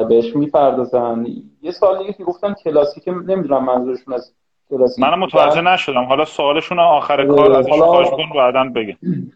بهش 0.08 0.36
می‌پردازن. 0.36 1.26
یه 1.62 1.70
سوال 1.70 1.98
دیگه 1.98 2.12
که 2.12 2.24
گفتن 2.24 2.54
کلاسیک 2.54 3.08
نمی‌دونم 3.08 3.64
منظورشون 3.64 4.14
از 4.14 4.34
کلاسیک 4.70 5.04
منم 5.04 5.18
متوجه 5.18 5.60
نشدم. 5.60 6.04
حالا 6.04 6.24
سوالشون 6.24 6.78
آخر 6.78 7.26
کار 7.26 7.52
ازش 7.52 7.70
خواهش 7.70 8.10
کن 8.10 8.36
بعدا 8.36 8.64
بگین 8.64 8.96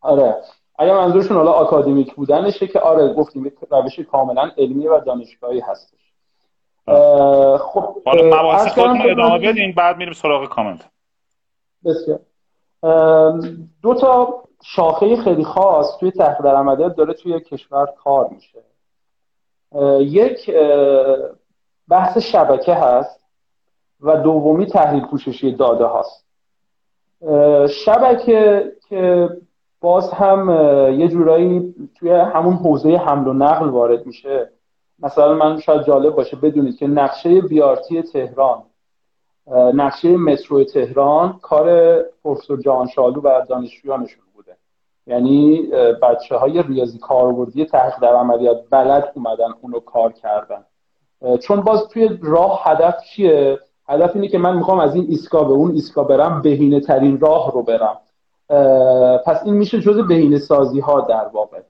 آره. 0.00 0.36
اگه 0.78 0.92
منظورشون 0.92 1.36
حالا 1.36 1.50
آکادمیک 1.50 2.14
بودنشه 2.14 2.66
که 2.66 2.80
آره 2.80 3.14
گفتیم 3.14 3.52
روش 3.70 4.00
کاملا 4.00 4.50
علمی 4.58 4.88
و 4.88 5.00
دانشگاهی 5.00 5.60
هستش. 5.60 6.00
خب 7.58 8.04
حالا 8.04 8.22
مباحث 8.38 8.68
خودتون 8.68 9.10
ادامه 9.10 9.38
بدین 9.38 9.72
بعد 9.72 9.96
میریم 9.96 10.12
سراغ 10.12 10.48
کامنت. 10.48 10.88
بسیار. 11.84 12.20
دو 13.82 13.94
تا 13.94 14.42
شاخه 14.62 15.16
خیلی 15.16 15.44
خاص 15.44 15.98
توی 16.00 16.10
تحقیق 16.10 16.44
در 16.44 16.56
عملیات 16.56 16.96
داره 16.96 17.12
توی 17.12 17.40
کشور 17.40 17.86
کار 18.04 18.28
میشه. 18.28 18.58
یک 20.00 20.50
بحث 21.88 22.18
شبکه 22.18 22.74
هست 22.74 23.20
و 24.00 24.16
دومی 24.16 24.66
تحلیل 24.66 25.06
پوششی 25.06 25.52
داده 25.52 25.84
هاست. 25.84 26.26
شبکه 27.68 28.72
که 28.88 29.28
باز 29.80 30.10
هم 30.10 30.50
یه 30.98 31.08
جورایی 31.08 31.74
توی 31.98 32.10
همون 32.10 32.54
حوزه 32.54 32.96
حمل 32.96 33.28
و 33.28 33.32
نقل 33.32 33.68
وارد 33.68 34.06
میشه. 34.06 34.50
مثلا 34.98 35.34
من 35.34 35.60
شاید 35.60 35.86
جالب 35.86 36.14
باشه 36.14 36.36
بدونید 36.36 36.76
که 36.76 36.86
نقشه 36.86 37.40
بی‌آر‌تی 37.40 38.02
تهران 38.02 38.62
نقشه 39.74 40.16
مترو 40.16 40.64
تهران 40.64 41.38
کار 41.42 41.96
پروفسور 42.24 42.60
جهانشاهلو 42.60 43.20
و 43.20 43.44
دانشجویانشون 43.48 44.22
یعنی 45.10 45.62
بچه 46.02 46.36
های 46.36 46.62
ریاضی 46.62 46.98
کاربردی 46.98 47.64
تحقیق 47.64 47.98
در 48.02 48.14
عملیات 48.14 48.64
بلد 48.70 49.12
اومدن 49.14 49.48
اونو 49.60 49.80
کار 49.80 50.12
کردن. 50.12 50.64
چون 51.40 51.60
باز 51.60 51.88
توی 51.88 52.18
راه 52.22 52.62
هدف 52.64 52.94
چیه؟ 53.04 53.58
هدف 53.88 54.10
اینه 54.14 54.28
که 54.28 54.38
من 54.38 54.56
می‌خوام 54.56 54.78
از 54.78 54.94
این 54.94 55.06
ایستگاه 55.08 55.44
به 55.44 55.52
اون 55.52 55.70
ایستگاه 55.70 56.04
برم 56.04 56.42
بهینه 56.42 56.80
ترین 56.80 57.20
راه 57.20 57.52
رو 57.52 57.62
برم. 57.62 57.98
پس 59.26 59.42
این 59.44 59.54
میشه 59.54 59.80
جزء 59.80 60.06
بهینه 60.08 60.38
سازی 60.38 60.80
ها 60.80 61.00
در 61.00 61.26
واقع. 61.32 61.60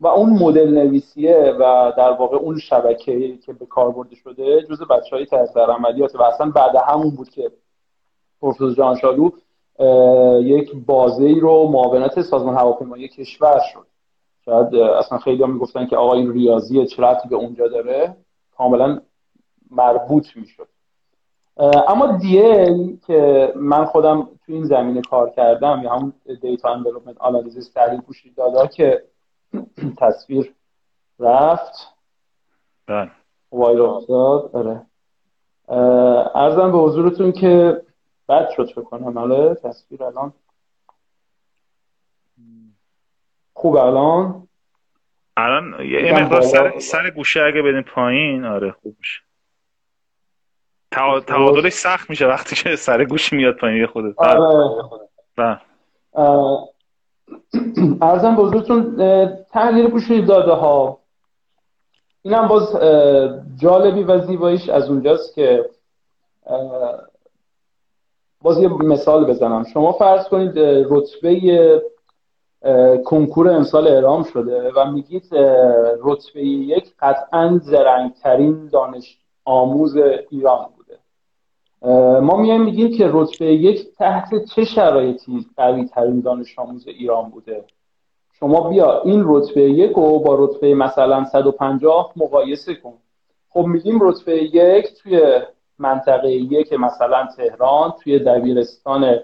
و 0.00 0.06
اون 0.06 0.30
مدل 0.30 0.74
نویسیه 0.74 1.56
و 1.60 1.92
در 1.96 2.10
واقع 2.10 2.36
اون 2.36 2.58
شبکه 2.58 3.36
که 3.36 3.52
به 3.52 3.66
کار 3.66 3.90
برده 3.90 4.16
شده 4.16 4.62
جز 4.62 4.82
بچه 4.82 5.16
های 5.16 5.26
در 5.56 5.70
عملیات 5.70 6.16
و 6.16 6.22
اصلا 6.22 6.50
بعد 6.50 6.76
همون 6.88 7.10
بود 7.10 7.28
که 7.28 7.50
پروفسور 8.40 8.74
جانشالو 8.74 9.30
یک 10.42 10.70
بازه 10.86 11.24
ای 11.24 11.40
رو 11.40 11.68
معاونت 11.68 12.20
سازمان 12.20 12.56
هواپیمایی 12.56 13.08
کشور 13.08 13.60
شد. 13.72 13.86
شاید 14.44 14.74
اصلا 14.74 15.18
خیلی 15.18 15.42
هم 15.42 15.52
می‌گفتن 15.52 15.86
که 15.86 15.96
آقا 15.96 16.14
این 16.14 16.32
ریاضی 16.32 16.86
چه 16.86 17.02
به 17.30 17.36
اونجا 17.36 17.68
داره 17.68 18.16
کاملا 18.56 19.00
مربوط 19.70 20.26
می‌شد. 20.36 20.68
اما 21.88 22.06
دی 22.16 22.98
که 23.06 23.52
من 23.56 23.84
خودم 23.84 24.22
تو 24.22 24.52
این 24.52 24.64
زمینه 24.64 25.00
کار 25.00 25.30
کردم 25.30 25.80
یا 25.84 25.90
همون 25.90 26.12
data 26.42 26.68
envelopment 26.68 27.16
analysis 27.18 27.72
تحلیل 27.72 28.00
پوششی 28.00 28.34
داده 28.34 28.68
که 28.68 29.02
تصویر 30.00 30.54
رفت. 31.18 31.72
بله. 32.86 33.10
موبایل 33.52 33.80
افتاد 33.80 34.50
آره. 34.56 34.86
عرضم 36.34 36.72
به 36.72 36.78
حضورتون 36.78 37.32
که 37.32 37.82
بد 38.30 38.50
شد 38.56 38.70
فکر 38.70 38.82
کنم. 38.82 39.16
آره 39.18 39.54
تصویر 39.54 40.04
الان. 40.04 40.32
خوب 43.52 43.76
الان؟ 43.76 44.48
الان 45.36 45.84
یه 45.84 46.22
مقدار 46.22 46.40
سر, 46.40 46.78
سر 46.78 47.10
گوشه 47.10 47.42
اگه 47.42 47.62
بدین 47.62 47.82
پایین 47.82 48.44
آره 48.44 48.70
خوب 48.70 48.96
میشه. 48.98 49.20
تعادلش 51.26 51.72
سخت 51.72 52.10
میشه 52.10 52.26
وقتی 52.26 52.56
که 52.56 52.76
سر 52.76 53.04
گوشی 53.04 53.32
میاد 53.32 53.56
پایین 53.56 53.80
یه 53.80 53.86
خودت. 53.86 54.18
آره. 54.18 54.82
بله. 55.36 55.60
ارزم 58.02 58.36
بزرگتون 58.36 58.96
تحلیل 59.52 59.90
پوشش 59.90 60.24
داده 60.28 60.52
ها. 60.52 60.98
این 62.22 62.34
هم 62.34 62.48
باز 62.48 62.76
جالبی 63.56 64.02
و 64.02 64.18
زیباییش 64.18 64.68
از 64.68 64.90
اونجاست 64.90 65.34
که 65.34 65.70
باز 68.42 68.58
یه 68.58 68.68
مثال 68.68 69.24
بزنم. 69.24 69.64
شما 69.64 69.92
فرض 69.92 70.28
کنید 70.28 70.58
رتبه 70.90 71.82
کنکور 73.04 73.48
امسال 73.48 73.88
اعلام 73.88 74.22
شده 74.22 74.72
و 74.76 74.90
میگید 74.90 75.28
رتبه 76.02 76.42
یک 76.44 76.92
قطعا 77.00 77.60
زرنگترین 77.62 78.68
دانش 78.68 79.18
آموز 79.44 79.96
ایران 80.30 80.66
بوده. 80.76 80.98
ما 82.20 82.36
میایم 82.36 82.62
میگیم 82.64 82.98
که 82.98 83.10
رتبه 83.12 83.46
یک 83.46 83.94
تحت 83.98 84.44
چه 84.44 84.64
شرایطی 84.64 85.46
قوی 85.56 85.84
ترین 85.84 86.20
دانش 86.20 86.58
آموز 86.58 86.88
ایران 86.88 87.30
بوده؟ 87.30 87.64
شما 88.32 88.68
بیا 88.68 89.02
این 89.02 89.24
رتبه 89.26 89.62
یک 89.62 89.92
رو 89.92 90.18
با 90.18 90.44
رتبه 90.44 90.74
مثلا 90.74 91.24
150 91.24 92.12
مقایسه 92.16 92.74
کن. 92.74 92.94
خب 93.50 93.64
میگیم 93.64 93.98
رتبه 94.02 94.42
یک 94.44 94.86
توی 95.02 95.40
منطقه 95.80 96.30
یک 96.30 96.72
مثلا 96.72 97.28
تهران 97.36 97.92
توی 98.02 98.18
دبیرستان 98.18 99.18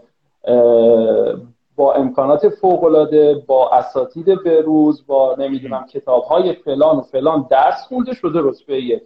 با 1.77 1.95
امکانات 1.95 2.49
فوقالعاده 2.49 3.45
با 3.47 3.71
اساتید 3.71 4.43
بروز 4.45 5.07
با 5.07 5.37
نمی‌دونم 5.39 5.87
کتاب 5.87 6.23
های 6.23 6.53
فلان 6.53 6.97
و 6.97 7.01
فلان 7.01 7.47
درس 7.51 7.87
خونده 7.89 8.15
شده 8.15 8.41
رتبه 8.43 8.83
یک 8.83 9.03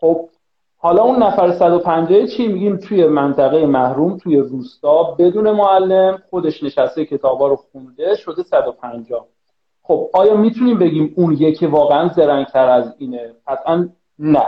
خب 0.00 0.28
حالا 0.76 1.02
اون 1.02 1.22
نفر 1.22 1.52
150 1.52 2.26
چی؟ 2.26 2.48
میگیم 2.48 2.76
توی 2.76 3.06
منطقه 3.06 3.66
محروم 3.66 4.16
توی 4.16 4.36
روستا 4.36 5.02
بدون 5.02 5.50
معلم 5.50 6.22
خودش 6.30 6.62
نشسته 6.62 7.04
کتابا 7.04 7.48
رو 7.48 7.56
خونده 7.56 8.14
شده 8.16 8.42
150 8.42 9.26
خب 9.82 10.10
آیا 10.12 10.36
می‌تونیم 10.36 10.78
بگیم 10.78 11.14
اون 11.16 11.32
یکی 11.32 11.66
واقعا 11.66 12.08
زرنگتر 12.08 12.68
از 12.68 12.94
اینه؟ 12.98 13.34
قطعا 13.46 13.88
نه. 14.18 14.46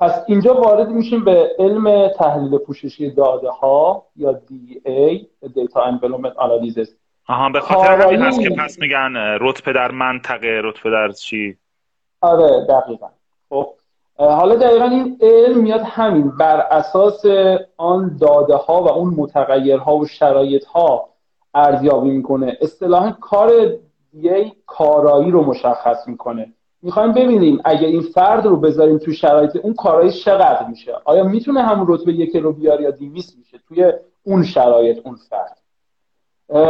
پس 0.00 0.24
اینجا 0.26 0.54
وارد 0.54 0.88
میشیم 0.88 1.24
به 1.24 1.50
علم 1.58 2.08
تحلیل 2.08 2.58
پوششی 2.58 3.10
داده 3.10 3.50
ها 3.50 4.06
یا 4.16 4.32
DA 4.32 5.20
Data 5.46 5.78
Envelopment 5.78 6.34
Analysis. 6.36 6.88
آها 7.28 7.48
به 7.48 7.60
خاطر 7.60 8.00
همین 8.00 8.22
هست 8.22 8.40
که 8.40 8.50
پس 8.50 8.78
میگن 8.78 9.16
رتبه 9.16 9.72
در 9.72 9.90
منطقه 9.90 10.60
رتبه 10.64 10.90
در 10.90 11.12
چی؟ 11.12 11.56
آره 12.20 12.66
دقیقا. 12.68 13.06
خب 13.48 13.66
حالا 14.16 14.54
دقیقا 14.54 14.84
این 14.84 15.18
علم 15.20 15.58
میاد 15.58 15.80
همین 15.80 16.30
بر 16.30 16.60
اساس 16.60 17.26
آن 17.76 18.16
داده 18.20 18.56
ها 18.56 18.82
و 18.82 18.90
اون 18.90 19.14
متغیرها 19.16 19.96
و 19.96 20.06
شرایط 20.06 20.64
ها 20.64 21.08
ارزیابی 21.54 22.10
می‌کنه. 22.10 22.58
اصطلاحا 22.60 23.10
کار 23.10 23.50
دیگه 24.12 24.52
کارایی 24.66 25.30
رو 25.30 25.44
مشخص 25.44 26.08
می‌کنه. 26.08 26.52
می‌خوایم 26.84 27.12
ببینیم 27.12 27.60
اگه 27.64 27.86
این 27.86 28.02
فرد 28.02 28.46
رو 28.46 28.56
بذاریم 28.56 28.98
تو 28.98 29.12
شرایط 29.12 29.56
اون 29.56 29.74
کارایی 29.74 30.12
چقدر 30.12 30.66
میشه. 30.68 30.92
آیا 31.04 31.24
می‌تونه 31.24 31.62
همون 31.62 31.86
رتبه 31.88 32.12
یک 32.12 32.36
رو 32.36 32.52
بیار 32.52 32.80
یا 32.80 32.90
دیویس 32.90 33.36
میشه 33.38 33.58
توی 33.68 33.92
اون 34.22 34.42
شرایط 34.42 34.98
اون 35.06 35.16
فرد؟ 35.16 35.58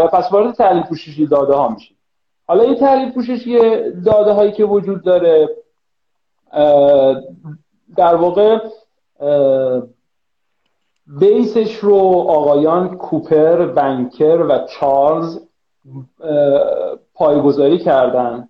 پس 0.09 0.33
وارد 0.33 0.55
تحلیل 0.55 0.83
پوششی 0.83 1.27
داده 1.27 1.55
ها 1.55 1.69
میشه 1.69 1.95
حالا 2.47 2.63
این 2.63 2.75
تحلیل 2.75 3.13
پوششی 3.13 3.59
داده 3.91 4.33
هایی 4.33 4.53
که 4.53 4.65
وجود 4.65 5.03
داره 5.03 5.49
در 7.97 8.15
واقع 8.15 8.59
بیسش 11.07 11.75
رو 11.77 11.97
آقایان 12.29 12.97
کوپر، 12.97 13.67
بنکر 13.67 14.47
و 14.49 14.67
چارلز 14.81 15.41
پایگذاری 17.15 17.79
کردن. 17.79 18.49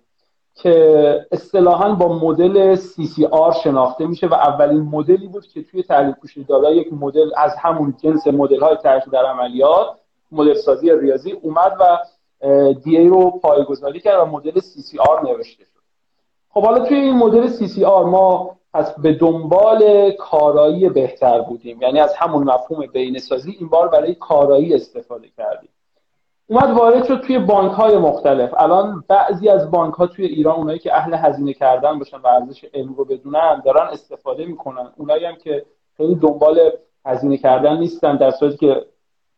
که 0.55 1.25
اصطلاحا 1.31 1.95
با 1.95 2.19
مدل 2.19 2.75
CCR 2.75 3.63
شناخته 3.63 4.07
میشه 4.07 4.27
و 4.27 4.33
اولین 4.33 4.81
مدلی 4.81 5.27
بود 5.27 5.47
که 5.47 5.63
توی 5.63 5.83
تحلیل 5.83 6.11
پوشش 6.11 6.37
داده 6.37 6.75
یک 6.75 6.93
مدل 6.93 7.31
از 7.37 7.55
همون 7.55 7.95
جنس 8.03 8.27
مدل 8.27 8.59
های 8.59 8.75
تحقیق 8.75 9.09
در 9.09 9.25
عملیات 9.25 9.87
مدل 10.31 10.53
سازی 10.53 10.91
ریاضی 10.91 11.31
اومد 11.31 11.71
و 11.79 11.97
دی 12.73 12.97
ای 12.97 13.07
رو 13.07 13.31
پایگذاری 13.31 13.99
کرد 13.99 14.19
و 14.19 14.25
مدل 14.25 14.59
CCR 14.59 15.23
نوشته 15.23 15.63
شد. 15.63 15.81
خب 16.49 16.65
حالا 16.65 16.85
توی 16.85 16.97
این 16.97 17.15
مدل 17.15 17.47
CCR 17.47 18.05
ما 18.05 18.57
از 18.73 18.95
به 18.95 19.13
دنبال 19.13 20.11
کارایی 20.11 20.89
بهتر 20.89 21.41
بودیم. 21.41 21.81
یعنی 21.81 21.99
از 21.99 22.15
همون 22.15 22.43
مفهوم 22.43 22.85
بین 22.85 23.19
سازی 23.19 23.55
این 23.59 23.69
بار 23.69 23.87
برای 23.87 24.15
کارایی 24.15 24.73
استفاده 24.73 25.27
کردیم. 25.37 25.69
اومد 26.47 26.77
وارد 26.77 27.05
شد 27.05 27.21
توی 27.21 27.39
بانک 27.39 27.71
های 27.71 27.97
مختلف. 27.97 28.53
الان 28.57 29.03
بعضی 29.07 29.49
از 29.49 29.71
بانک 29.71 29.93
ها 29.93 30.07
توی 30.07 30.25
ایران 30.25 30.55
اونایی 30.55 30.79
که 30.79 30.95
اهل 30.95 31.13
هزینه 31.13 31.53
کردن 31.53 31.99
باشن 31.99 32.17
و 32.17 32.27
ارزش 32.27 32.65
علم 32.73 32.93
رو 32.93 33.05
بدونن 33.05 33.61
دارن 33.65 33.87
استفاده 33.87 34.45
می‌کنن. 34.45 34.91
اونایی 34.97 35.25
هم 35.25 35.35
که 35.35 35.65
خیلی 35.97 36.15
دنبال 36.15 36.59
هزینه 37.05 37.37
کردن 37.37 37.77
نیستن 37.77 38.15
در 38.15 38.31
صورتی 38.31 38.57
که 38.57 38.85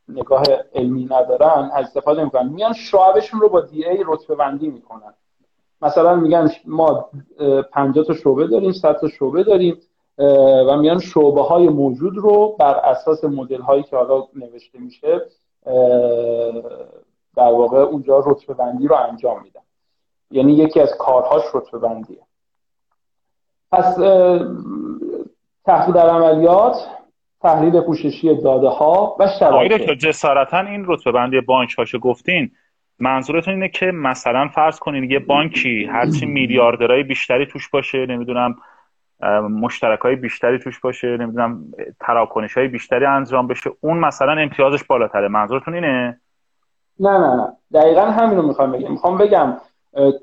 نگاه 0.09 0.43
علمی 0.75 1.05
ندارن 1.05 1.69
استفاده 1.73 2.23
می‌کنن. 2.23 2.49
میان 2.49 2.73
شعبشون 2.73 3.39
رو 3.39 3.49
با 3.49 3.61
دی 3.61 3.85
ای 3.85 4.03
رتبه 4.07 4.35
بندی 4.35 4.67
می‌کنن. 4.67 5.13
مثلا 5.81 6.15
میگن 6.15 6.51
ما 6.65 7.09
50 7.73 8.05
تا 8.05 8.13
شعبه 8.13 8.47
داریم 8.47 8.71
100 8.71 8.97
تا 8.99 9.07
شعبه 9.07 9.43
داریم 9.43 9.77
و 10.67 10.77
میان 10.77 10.99
شعبه 10.99 11.41
های 11.41 11.69
موجود 11.69 12.17
رو 12.17 12.55
بر 12.59 12.75
اساس 12.75 13.23
مدل 13.23 13.61
هایی 13.61 13.83
که 13.83 13.95
حالا 13.95 14.23
نوشته 14.35 14.79
میشه 14.79 15.21
در 17.35 17.51
واقع 17.51 17.77
اونجا 17.77 18.23
رتبه 18.25 18.53
بندی 18.53 18.87
رو 18.87 18.95
انجام 18.95 19.43
میدن. 19.43 19.61
یعنی 20.31 20.53
یکی 20.53 20.79
از 20.79 20.97
کارهاش 20.99 21.43
رتبه 21.53 21.79
بندیه 21.79 22.19
پس 23.71 23.95
تحقیق 25.65 25.95
در 25.95 26.09
عملیات 26.09 26.75
تحلیل 27.41 27.81
پوششی 27.81 28.35
داده 28.35 28.69
ها 28.69 29.15
و 29.19 29.27
شبکه 29.39 29.95
جسارتا 29.95 30.59
این 30.59 30.85
رتبه 30.87 31.11
بندی 31.11 31.41
بانک 31.41 31.73
هاشو 31.77 31.99
گفتین. 31.99 32.51
منظورتون 32.99 33.53
اینه 33.53 33.69
که 33.69 33.85
مثلا 33.85 34.47
فرض 34.47 34.79
کنین 34.79 35.11
یه 35.11 35.19
بانکی 35.19 35.85
هرچی 35.85 36.25
میلیاردرهای 36.25 37.03
بیشتری 37.03 37.45
توش 37.45 37.69
باشه 37.69 38.05
نمی‌دونم 38.05 38.55
مشترک 39.49 39.99
های 39.99 40.15
بیشتری 40.15 40.59
توش 40.59 40.79
باشه 40.79 41.17
نمی‌دونم 41.17 41.63
تراکنش 41.99 42.57
های 42.57 42.67
بیشتری 42.67 43.05
انجام 43.05 43.47
بشه. 43.47 43.69
اون 43.81 43.97
مثلا 43.97 44.31
امتیازش 44.31 44.83
بالاتره. 44.83 45.27
منظورتون 45.27 45.73
اینه؟ 45.73 46.19
نه 46.99 47.17
نه 47.17 47.35
نه. 47.35 47.47
دقیقا 47.73 48.01
همین 48.01 48.37
رو 48.37 48.47
می‌خوام 48.47 48.71
بگم. 48.71 48.91
می‌خوام 48.91 49.17
بگم 49.17 49.57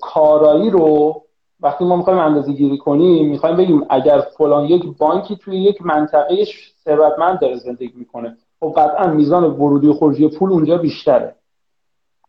کارایی 0.00 0.70
رو 0.70 1.22
وقتی 1.60 1.84
ما 1.84 1.96
می‌خوایم 1.96 2.18
اندازه 2.18 2.52
گیری 2.52 2.78
کنیم 2.78 3.30
می‌خوایم 3.30 3.56
بگیم 3.56 3.86
اگر 3.90 4.20
فلان 4.38 4.64
یک 4.64 4.98
بانکی 4.98 5.36
توی 5.36 5.56
یک 5.56 5.82
منطقه 5.82 6.44
ثروتمند 6.84 7.40
داره 7.40 7.56
زندگی 7.56 7.92
می‌کنه 7.96 8.36
خب 8.60 8.74
قطعا 8.76 9.06
میزان 9.06 9.44
ورودی 9.44 9.88
و 9.88 9.92
خروجی 9.92 10.28
پول 10.28 10.50
اونجا 10.50 10.78
بیشتره. 10.78 11.34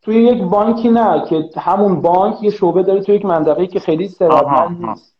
توی 0.01 0.15
یک 0.15 0.43
بانکی 0.43 0.89
نه 0.89 1.25
که 1.29 1.49
همون 1.59 2.01
بانک 2.01 2.43
یه 2.43 2.49
شعبه 2.49 2.83
داره 2.83 3.01
توی 3.01 3.15
یک 3.15 3.25
منطقه 3.25 3.67
که 3.67 3.79
خیلی 3.79 4.07
ثروتمند 4.07 4.85
نیست. 4.85 5.14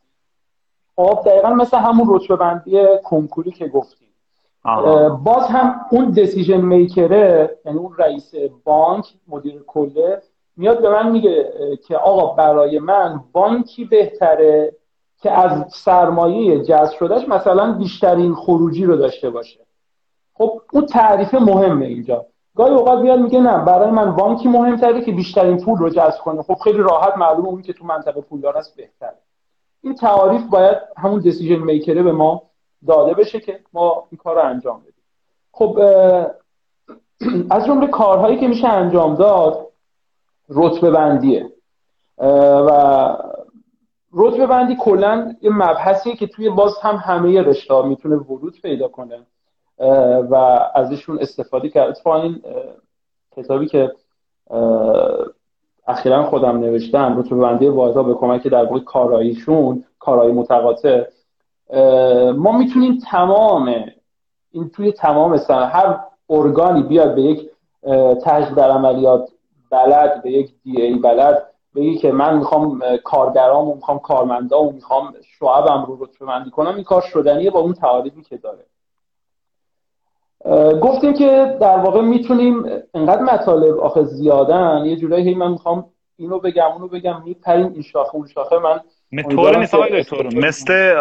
خب 0.95 1.19
دقیقا 1.25 1.49
مثل 1.49 1.77
همون 1.77 2.07
رتبه 2.09 2.35
بندی 2.35 2.85
کنکوری 3.03 3.51
که 3.51 3.67
گفتیم. 3.67 4.07
باز 5.23 5.47
هم 5.47 5.81
اون 5.91 6.09
دیسیژن 6.09 6.61
میکره 6.61 7.57
یعنی 7.65 7.77
اون 7.77 7.95
رئیس 7.97 8.31
بانک 8.63 9.05
مدیر 9.27 9.63
کله 9.67 10.21
میاد 10.57 10.81
به 10.81 10.89
من 10.89 11.11
میگه 11.11 11.51
که 11.87 11.97
آقا 11.97 12.33
برای 12.33 12.79
من 12.79 13.23
بانکی 13.31 13.85
بهتره 13.85 14.73
که 15.21 15.31
از 15.31 15.65
سرمایه 15.73 16.63
جذب 16.63 16.93
شدهش 16.93 17.27
مثلا 17.27 17.73
بیشترین 17.73 18.35
خروجی 18.35 18.85
رو 18.85 18.95
داشته 18.95 19.29
باشه. 19.29 19.59
خب 20.33 20.61
اون 20.73 20.85
تعریف 20.85 21.33
مهمه 21.33 21.85
اینجا. 21.85 22.25
گاهی 22.55 22.73
اوقات 22.73 22.99
میاد 22.99 23.19
میگه 23.19 23.39
نه 23.39 23.65
برای 23.65 23.91
من 23.91 24.15
بانکی 24.15 24.47
مهمتره 24.47 25.01
که 25.01 25.11
بیشترین 25.11 25.57
پول 25.57 25.77
رو 25.77 25.89
جذب 25.89 26.19
کنه. 26.19 26.41
خب 26.41 26.55
خیلی 26.63 26.77
راحت 26.77 27.17
معلومه 27.17 27.47
اون 27.47 27.61
که 27.61 27.73
تو 27.73 27.85
منطقه 27.85 28.21
پولدار 28.21 28.57
است 28.57 28.75
بهتره. 28.75 29.17
این 29.85 29.95
تعاریف 29.95 30.41
باید 30.49 30.77
همون 30.97 31.19
دیسیژن 31.19 31.55
میکره 31.55 32.03
به 32.03 32.11
ما 32.11 32.41
داده 32.87 33.13
بشه 33.13 33.39
که 33.39 33.59
ما 33.73 34.07
این 34.11 34.17
کار 34.17 34.35
رو 34.35 34.41
انجام 34.41 34.79
بدیم. 34.81 35.03
خب 35.51 35.79
از 37.55 37.65
جمله 37.65 37.87
کارهایی 37.87 38.39
که 38.39 38.47
میشه 38.47 38.67
انجام 38.67 39.15
داد 39.15 39.67
رتبه 40.49 40.91
بندیه. 40.91 41.51
و 42.17 43.17
رتبه 44.13 44.47
بندی 44.47 44.75
کلا 44.75 45.35
یه 45.41 45.49
مبحثیه 45.49 46.15
که 46.15 46.27
توی 46.27 46.49
باز 46.49 46.77
هم 46.81 46.95
همه 46.95 47.41
رشته 47.41 47.81
می‌تونه 47.81 48.15
ورود 48.15 48.61
پیدا 48.61 48.87
کنه. 48.87 49.25
و 50.29 50.35
ازشون 50.75 51.19
استفاده 51.19 51.69
کرد. 51.69 51.89
اتفاقا 51.89 52.21
این 52.21 52.43
کتابی 53.31 53.67
که 53.67 53.91
اخیرا 55.87 56.23
خودم 56.23 56.57
نوشتم 56.57 57.19
رتبه 57.19 57.35
بندی 57.35 57.67
واحدها 57.67 58.03
به 58.03 58.13
کمک 58.13 58.47
در 58.47 58.65
واقع 58.65 58.79
کاراییشون 58.79 59.83
کارایی 59.99 60.33
متقاطع. 60.33 61.03
ما 62.35 62.57
می‌تونیم 62.57 62.99
تمام 63.11 63.85
این 64.51 64.69
توی 64.69 64.91
تمام 64.91 65.37
سنه 65.37 65.65
هر 65.65 65.99
ارگانی 66.29 66.83
بیاد 66.83 67.15
به 67.15 67.21
یک 67.21 67.49
تحقیق 68.23 68.53
در 68.53 68.71
عملیات 68.71 69.29
بلد 69.71 70.23
به 70.23 70.31
یک 70.31 70.51
دی 70.63 70.81
ای 70.81 70.93
بلد 70.93 71.43
بگی 71.75 71.97
که 71.97 72.11
من 72.11 72.37
می‌خوام 72.37 72.81
کارگرامو 73.03 73.75
می‌خوام 73.75 73.99
کارمندامو 73.99 74.71
می‌خوام 74.71 75.13
شعبم 75.39 75.85
رو 75.87 76.03
رتبه 76.03 76.25
بندی 76.25 76.49
کنم 76.49 76.75
این 76.75 76.83
کار 76.83 77.01
شدنیه 77.01 77.51
با 77.51 77.59
اون 77.59 77.73
تعاریفی 77.73 78.21
که 78.21 78.37
داره. 78.37 78.65
گفتیم 80.81 81.13
که 81.13 81.57
در 81.61 81.77
واقع 81.77 82.01
می‌تونیم 82.01 82.65
انقدر 82.93 83.21
مطالب 83.21 83.79
آخه 83.79 84.03
زیادن 84.03 84.85
یه 84.85 84.95
جورایی 84.95 85.27
هی 85.27 85.35
من 85.35 85.51
می‌خوام 85.51 85.85
اینو 86.17 86.39
بگم 86.39 86.71
اونو 86.71 86.87
بگم 86.87 87.21
میپریم 87.23 87.73
این 87.73 87.81
شاخه 87.81 88.15
اون 88.15 88.27
شاخه 88.27 88.57
من 88.59 88.79
طور 89.23 89.57
نیست 89.57 89.73
آقای 89.73 90.03
دکتر 90.03 90.23
مثل 90.23 90.95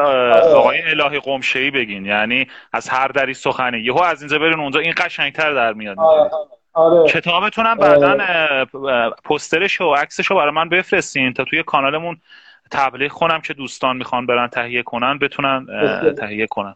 آقای 0.55 0.83
الهی 0.83 1.21
قمشه‌ای 1.21 1.71
بگین 1.71 2.07
یعنی 2.07 2.47
از 2.73 2.89
هر 2.89 3.09
دری 3.09 3.35
سخنه. 3.35 3.81
یهو 3.81 4.03
از 4.03 4.23
اینجا 4.23 4.39
برین 4.39 4.61
اونجا 4.61 4.81
این 4.81 4.95
قشنگتر 4.97 5.53
در 5.53 5.73
میاد. 5.73 5.99
آره. 5.99 6.31
آره. 6.73 7.09
کتابتون 7.09 7.75
بعدا 7.75 8.17
پسترش 9.25 9.81
و 9.81 9.95
عکسش 9.95 10.27
رو 10.27 10.37
برای 10.37 10.53
من 10.53 10.69
بفرستین 10.69 11.33
تا 11.33 11.45
توی 11.45 11.63
کانالمون 11.63 12.17
تبلیغ 12.71 13.11
کنم 13.11 13.41
که 13.41 13.55
دوستان 13.55 13.97
می‌خوان 13.97 14.27
برن 14.27 14.49
تهیه 14.49 14.83
کنن 14.83 15.19
بتونن 15.19 15.67
تهیه 16.19 16.47
کنن. 16.47 16.75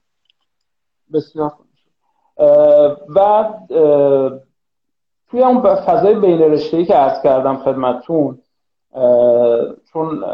بسیار 1.15 1.53
و 3.15 3.45
توی 5.31 5.43
اون 5.43 5.61
فضای 5.61 6.15
بین 6.15 6.39
رشته‌ای 6.39 6.85
که 6.85 6.95
عرض 6.95 7.23
کردم 7.23 7.57
خدمتتون 7.57 8.39
چون 9.93 10.25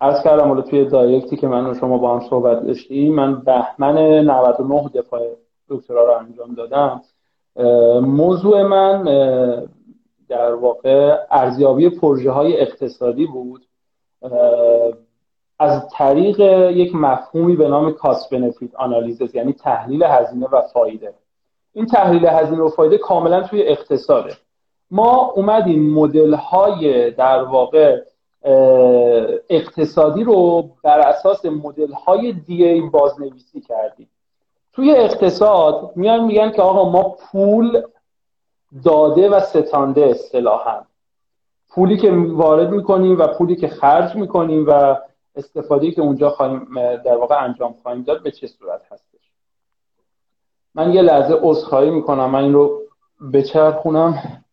عرض 0.00 0.22
کردم 0.22 0.48
حالا 0.48 0.62
توی 0.62 0.84
دایرکتی 0.84 1.36
که 1.36 1.48
من 1.48 1.66
و 1.66 1.74
شما 1.74 1.98
با 1.98 2.18
هم 2.18 2.28
صحبت 2.30 2.66
داشتیم 2.66 3.14
من 3.14 3.40
بهمن 3.40 3.98
99 3.98 4.88
دفاع 4.94 5.20
دکترا 5.68 6.04
رو 6.04 6.12
انجام 6.12 6.54
دادم. 6.54 7.00
موضوع 8.00 8.62
من 8.62 9.04
در 10.28 10.54
واقع 10.54 11.16
ارزیابی 11.30 11.90
پروژه 11.90 12.30
های 12.30 12.60
اقتصادی 12.60 13.26
بود. 13.26 13.66
از 15.58 15.88
طریق 15.88 16.40
یک 16.70 16.94
مفهومی 16.94 17.56
به 17.56 17.68
نام 17.68 17.92
کاست 17.92 18.30
بنفیت 18.30 18.74
آنالیزس 18.74 19.34
یعنی 19.34 19.52
تحلیل 19.52 20.02
هزینه 20.02 20.46
و 20.46 20.62
فایده. 20.62 21.14
این 21.72 21.86
تحلیل 21.86 22.26
هزینه 22.26 22.62
و 22.62 22.68
فایده 22.68 22.98
کاملا 22.98 23.42
توی 23.42 23.62
اقتصاده. 23.62 24.36
ما 24.90 25.32
اومدیم 25.36 25.94
مدل 25.94 26.34
های 26.34 27.10
در 27.10 27.42
واقع 27.42 28.00
اقتصادی 29.50 30.24
رو 30.24 30.68
بر 30.82 31.00
اساس 31.00 31.44
مدل 31.44 31.92
های 31.92 32.32
دی 32.32 32.64
ای 32.64 32.80
بازنویسی 32.80 33.60
کردیم. 33.60 34.08
توی 34.72 34.90
اقتصاد 34.90 35.92
میان 35.96 36.24
میگن 36.24 36.50
که 36.50 36.62
آقا 36.62 36.90
ما 36.90 37.02
پول 37.02 37.82
داده 38.84 39.28
و 39.28 39.40
ستانده 39.40 40.06
اصطلاحا. 40.06 40.80
پولی 41.70 41.96
که 41.96 42.12
وارد 42.12 42.70
می‌کنیم 42.70 43.18
و 43.18 43.26
پولی 43.26 43.56
که 43.56 43.68
خرج 43.68 44.16
می‌کنیم 44.16 44.64
و 44.68 44.96
استفاده 45.38 45.90
که 45.90 46.00
اونجا 46.00 46.30
خواهیم 46.30 46.68
در 46.96 47.16
واقع 47.16 47.44
انجام 47.44 47.72
خواهیم 47.72 48.02
داد 48.02 48.22
به 48.22 48.30
چه 48.30 48.46
صورت 48.46 48.82
هستش؟ 48.92 49.30
من 50.74 50.92
یه 50.92 51.02
لحظه 51.02 51.38
عذرخواهی 51.42 51.90
می‌کنم. 51.90 52.30
من 52.30 52.42
این 52.44 52.52
رو 52.52 52.82
بچرخونم. 53.32 54.44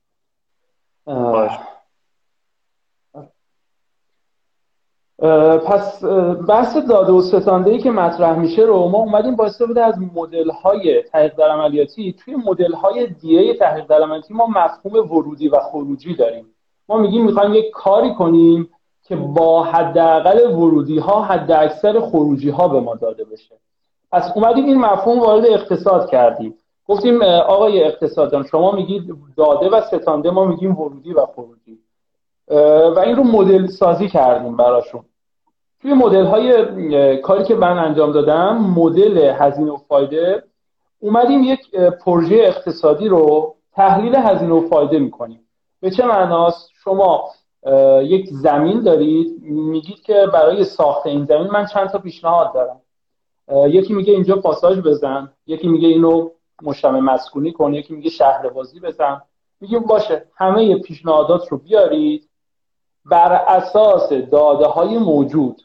پس 5.67 6.03
بحث 6.47 6.77
داده 6.77 7.11
و 7.11 7.21
ستانده 7.21 7.71
ای 7.71 7.79
که 7.79 7.91
مطرح 7.91 8.39
میشه 8.39 8.61
رو 8.61 8.87
ما 8.87 8.97
اومدیم 8.97 9.35
با 9.35 9.45
استفاده 9.45 9.83
از 9.83 9.95
مدل 10.13 10.49
های 10.49 11.01
تحقیق 11.01 11.35
در 11.35 11.49
عملیاتی. 11.49 12.13
توی 12.13 12.35
مدل 12.35 12.73
های 12.73 13.07
دیه 13.07 13.53
تحقیق 13.53 13.85
در 13.85 14.01
عملیاتی 14.01 14.33
ما 14.33 14.47
مفهوم 14.47 15.11
ورودی 15.11 15.47
و 15.47 15.59
خروجی 15.59 16.15
داریم. 16.15 16.45
ما 16.89 16.97
میگیم 16.97 17.25
می‌خوایم 17.25 17.53
یک 17.53 17.71
کاری 17.73 18.15
کنیم 18.15 18.69
که 19.07 19.15
با 19.15 19.63
حداقل 19.63 20.51
ورودی 20.51 20.99
ها 20.99 21.21
حد 21.21 21.51
اکثر 21.51 21.99
خروجی 21.99 22.49
ها 22.49 22.67
به 22.67 22.79
ما 22.79 22.95
داده 22.95 23.23
بشه. 23.23 23.55
پس 24.11 24.31
اومدیم 24.35 24.65
این 24.65 24.79
مفهوم 24.79 25.19
وارد 25.19 25.45
اقتصاد 25.45 26.09
کردیم. 26.09 26.55
گفتیم 26.87 27.21
آقای 27.23 27.83
اقتصاددان 27.83 28.43
شما 28.43 28.71
میگید 28.71 29.13
داده 29.37 29.69
و 29.69 29.81
ستانده 29.81 30.31
ما 30.31 30.45
میگیم 30.45 30.79
ورودی 30.79 31.13
و 31.13 31.25
خروجی. 31.25 31.79
و 32.95 32.99
این 32.99 33.15
رو 33.15 33.23
مدل 33.23 33.67
سازی 33.67 34.09
کردیم 34.09 34.57
براشون. 34.57 35.03
توی 35.81 35.93
مدل 35.93 36.25
های 36.25 37.17
کاری 37.17 37.43
که 37.43 37.55
من 37.55 37.77
انجام 37.77 38.11
دادم 38.11 38.57
مدل 38.57 39.17
هزینه 39.17 39.71
و 39.71 39.77
فایده 39.77 40.43
اومدیم 40.99 41.43
یک 41.43 41.75
پروژه 41.75 42.35
اقتصادی 42.35 43.07
رو 43.07 43.55
تحلیل 43.73 44.15
هزینه 44.15 44.53
و 44.53 44.69
فایده 44.69 44.99
می‌کنیم. 44.99 45.39
به 45.81 45.91
چه 45.91 46.05
معناست؟ 46.05 46.69
شما 46.83 47.23
یک 48.01 48.29
زمین 48.29 48.81
دارید 48.83 49.41
میگید 49.41 50.01
که 50.01 50.27
برای 50.33 50.63
ساخت 50.63 51.07
این 51.07 51.25
زمین 51.25 51.47
من 51.47 51.65
چند 51.65 51.89
تا 51.89 51.99
پیشنهاد 51.99 52.53
دارم. 52.53 52.81
یکی 53.69 53.93
میگه 53.93 54.13
اینجا 54.13 54.35
پاساژ 54.35 54.79
بزن 54.79 55.31
یکی 55.47 55.67
میگه 55.67 55.87
اینو 55.87 56.29
مجتمع 56.63 56.99
مسکونی 56.99 57.51
کن 57.51 57.73
یکی 57.73 57.95
میگه 57.95 58.09
شهر 58.09 58.49
بازی 58.49 58.79
بزن. 58.79 59.21
میگیم 59.61 59.79
باشه 59.79 60.25
همه 60.35 60.79
پیشنهادات 60.79 61.47
رو 61.47 61.57
بیارید. 61.57 62.29
بر 63.05 63.33
اساس 63.47 64.13
داده 64.13 64.65
های 64.65 64.97
موجود 64.97 65.61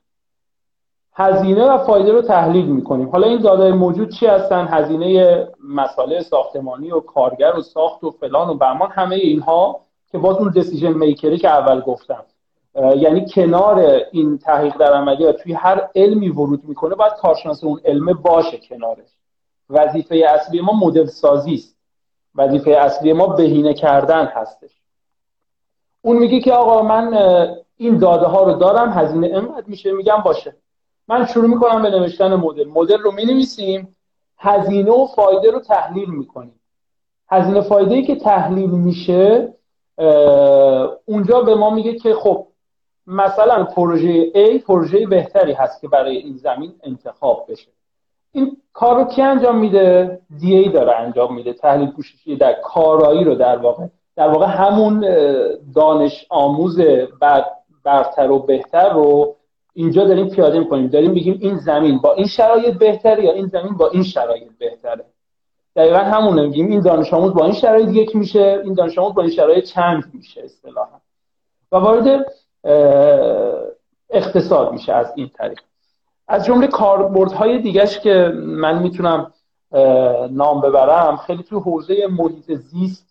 هزینه 1.15 1.65
و 1.65 1.79
فایده 1.79 2.13
رو 2.13 2.23
تحلیل 2.23 2.67
می‌کنیم. 2.67 3.09
حالا 3.09 3.27
این 3.27 3.39
داده 3.39 3.73
موجود 3.73 4.11
چی 4.11 4.27
هستن؟ 4.27 4.69
هزینه 4.71 5.49
مساله 5.69 6.21
ساختمانی 6.21 6.91
و 6.91 7.01
کارگر 7.01 7.57
و 7.57 7.63
ساخت 7.63 8.05
و 8.05 8.11
فلان 8.11 8.49
و 8.49 8.55
بهمان 8.55 8.91
همه 8.91 9.17
اینها 9.17 9.81
که 10.13 10.19
باز 10.19 10.37
اون 10.37 10.51
دیسیژن 10.51 10.93
میکری 10.93 11.39
که 11.39 11.49
اول 11.49 11.81
گفتم. 11.81 12.25
یعنی 12.97 13.27
کنار 13.35 14.01
این 14.13 14.39
تحقیق 14.39 14.77
در 14.77 14.93
عملیات 14.93 15.37
توی 15.37 15.53
هر 15.53 15.89
علمی 15.95 16.29
ورود 16.29 16.65
می‌کنه 16.65 16.95
باید 16.95 17.13
کارشناس 17.13 17.65
اون 17.65 17.81
علم 17.85 18.13
باشه 18.13 18.59
کنارش. 18.59 19.09
وظیفه 19.71 20.17
اصلی 20.17 20.61
ما 20.61 20.73
مدل 20.73 21.07
سازی 21.07 21.55
است. 21.55 21.77
وظیفه 22.35 22.71
اصلی 22.71 23.13
ما 23.13 23.27
بهینه 23.27 23.75
کردن 23.75 24.25
هستش. 24.25 24.71
اون 26.03 26.17
میگه 26.17 26.41
که 26.41 26.53
آقا 26.53 26.83
من 26.83 27.15
این 27.77 27.99
داده 27.99 28.27
ها 28.27 28.43
رو 28.43 28.53
دارم 28.53 28.93
هزینه 28.93 29.31
انقدر 29.35 29.67
میشه؟ 29.67 29.93
میگم 29.93 30.23
باشه. 30.25 30.57
من 31.09 31.27
شروع 31.27 31.47
می‌کنم 31.47 31.83
به 31.83 31.91
نوشتن 31.91 32.35
مدل. 32.35 32.69
مدل 32.69 32.99
رو 32.99 33.13
می‌نویسیم 33.13 33.97
هزینه 34.39 34.91
و 34.91 35.07
فایده 35.07 35.51
رو 35.51 35.61
تحلیل 35.61 36.11
می‌کنیم. 36.11 36.61
هزینه 37.29 37.61
فایده 37.61 37.95
ای 37.95 38.03
که 38.03 38.17
تحلیل 38.17 38.71
میشه 38.71 39.55
اونجا 41.05 41.41
به 41.41 41.55
ما 41.55 41.71
میگه 41.71 41.95
که 41.95 42.15
خب 42.15 42.47
مثلا 43.07 43.65
پروژه 43.65 44.31
A 44.31 44.63
پروژه 44.63 45.07
بهتری 45.07 45.53
هست 45.53 45.81
که 45.81 45.89
برای 45.89 46.17
این 46.17 46.37
زمین 46.37 46.73
انتخاب 46.83 47.47
بشه. 47.49 47.69
این 48.33 48.57
کار 48.73 48.97
رو 48.97 49.05
کی 49.05 49.23
انجام 49.23 49.59
میده؟ 49.59 50.19
دی 50.41 50.55
ای 50.55 50.69
داره 50.69 50.97
انجام 50.97 51.35
میده 51.35 51.53
تحلیل 51.53 51.91
پوششی 51.91 52.37
در 52.37 52.53
کارایی 52.53 53.25
رو 53.25 53.35
در 53.35 53.57
واقع. 53.57 53.87
در 54.17 54.29
واقع 54.29 54.47
همون 54.47 55.07
دانش 55.75 56.27
آموز 56.29 56.81
برتر 57.85 58.31
و 58.31 58.39
بهتر 58.39 58.93
رو 58.93 59.37
اینجا 59.75 60.05
داریم 60.05 60.29
پیاده 60.29 60.59
می‌کنیم. 60.59 60.87
داریم 60.87 61.11
میگیم 61.11 61.39
این 61.41 61.57
زمین 61.57 61.99
با 61.99 62.13
این 62.13 62.27
شرایط 62.27 62.75
بهتره 62.75 63.25
یا 63.25 63.33
این 63.33 63.47
زمین 63.47 63.77
با 63.77 63.89
این 63.89 64.03
شرایط 64.03 64.49
بهتره. 64.59 65.05
دقیقا 65.77 65.99
همونه. 65.99 66.43
میگیم 66.43 66.67
این 66.67 66.81
دانش 66.81 67.15
آموز 67.15 67.35
با 67.35 67.45
این 67.45 67.55
شرایط 67.55 67.89
یک 67.89 68.17
میشه 68.17 68.61
این 68.65 68.75
دانش 68.75 68.99
آموز 68.99 69.15
با 69.15 69.23
این 69.23 69.31
شرایط 69.31 69.65
چند 69.65 70.11
میشه 70.15 70.43
اصطلاحا. 70.45 71.01
و 71.73 71.77
وارد 71.77 72.27
اقتصاد 74.11 74.73
میشه 74.73 74.93
از 74.93 75.13
این 75.17 75.29
طریق. 75.29 75.61
از 76.29 76.45
جمله 76.45 76.67
کاربردهای 76.67 77.59
دیگهش 77.59 77.99
که 77.99 78.33
من 78.37 78.83
می‌تونم 78.83 79.33
نام 80.31 80.61
ببرم 80.61 81.17
خیلی 81.17 81.43
توی 81.43 81.59
حوزه 81.59 82.07
محیط 82.07 82.53
زیست 82.53 83.07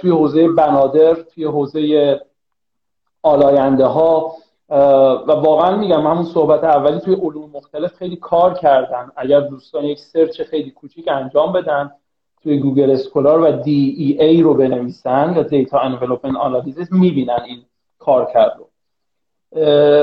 توی 0.00 0.10
حوزه 0.10 0.48
بنادر 0.48 1.14
توی 1.14 1.44
حوزه 1.44 2.20
آلاینده 3.22 3.86
ها 3.86 4.32
و 4.68 5.32
واقعا 5.32 5.76
میگم 5.76 6.06
همون 6.06 6.24
صحبت 6.24 6.64
اولی 6.64 7.00
توی 7.00 7.14
علوم 7.14 7.50
مختلف 7.50 7.94
خیلی 7.94 8.16
کار 8.16 8.54
کردن 8.54 9.10
اگر 9.16 9.40
دوستان 9.40 9.84
یک 9.84 9.98
سرچ 9.98 10.42
خیلی 10.42 10.70
کوچیک 10.70 11.08
انجام 11.08 11.52
بدن 11.52 11.90
توی 12.42 12.58
گوگل 12.58 12.90
اسکولار 12.90 13.40
و 13.40 13.52
DEA 13.52 14.42
رو 14.42 14.54
بنویسن 14.54 15.32
یا 15.36 15.42
data 15.42 15.78
envelopment 15.78 16.36
analysis 16.36 16.92
می‌بینن 16.92 17.40
این 17.46 17.62
کارکرد 17.98 18.56
رو 18.58 18.68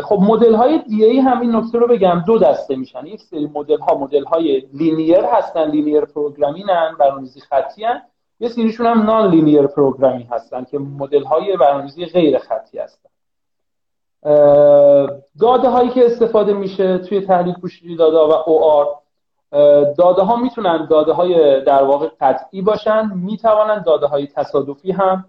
خب 0.02 0.20
مدل 0.22 0.56
های 0.56 0.78
DEA 0.78 1.20
هم 1.20 1.42
این 1.42 1.56
نکته 1.56 1.78
رو 1.78 1.88
بگم 1.88 2.24
دو 2.28 2.38
دسته 2.38 2.76
میشن. 2.76 3.06
یک 3.06 3.22
سری 3.22 3.50
مدل 3.54 3.80
ها 3.80 3.98
مدل 3.98 4.24
های 4.24 4.64
linear 4.74 5.26
هستن 5.26 5.70
linear 5.72 6.02
programming 6.02 6.88
ان 6.88 6.96
برنامه‌نویسی 7.00 7.40
خطی 7.40 7.84
ان. 7.84 8.02
یه 8.40 8.50
سریشون 8.50 8.86
هم 8.86 9.02
non-linear 9.02 9.68
programming 9.68 10.28
هستن 10.32 10.64
که 10.64 10.80
مدل 10.80 11.24
های 11.24 11.58
برنامه‌نویسی 11.58 12.06
غیر 12.06 12.38
خطی 12.38 12.80
هستن. 12.80 13.10
داده 15.40 15.70
هایی 15.70 15.90
که 15.90 16.06
استفاده 16.06 16.54
میشه 16.54 16.98
توی 16.98 17.22
تحلیل 17.22 17.54
پوششی 17.54 17.96
داده 17.96 18.18
و 18.18 18.44
OR. 18.46 18.88
داده 19.98 20.22
ها 20.22 20.36
می‌تونن 20.36 20.88
داده 20.90 21.14
های 21.14 21.64
در 21.64 21.84
واقع 21.84 22.10
قطعی 22.20 22.62
باشن 22.62 23.12
می‌توانن 23.16 23.84
داده 23.84 24.08
های 24.08 24.28
تصادفی 24.28 24.92
هم 24.92 25.26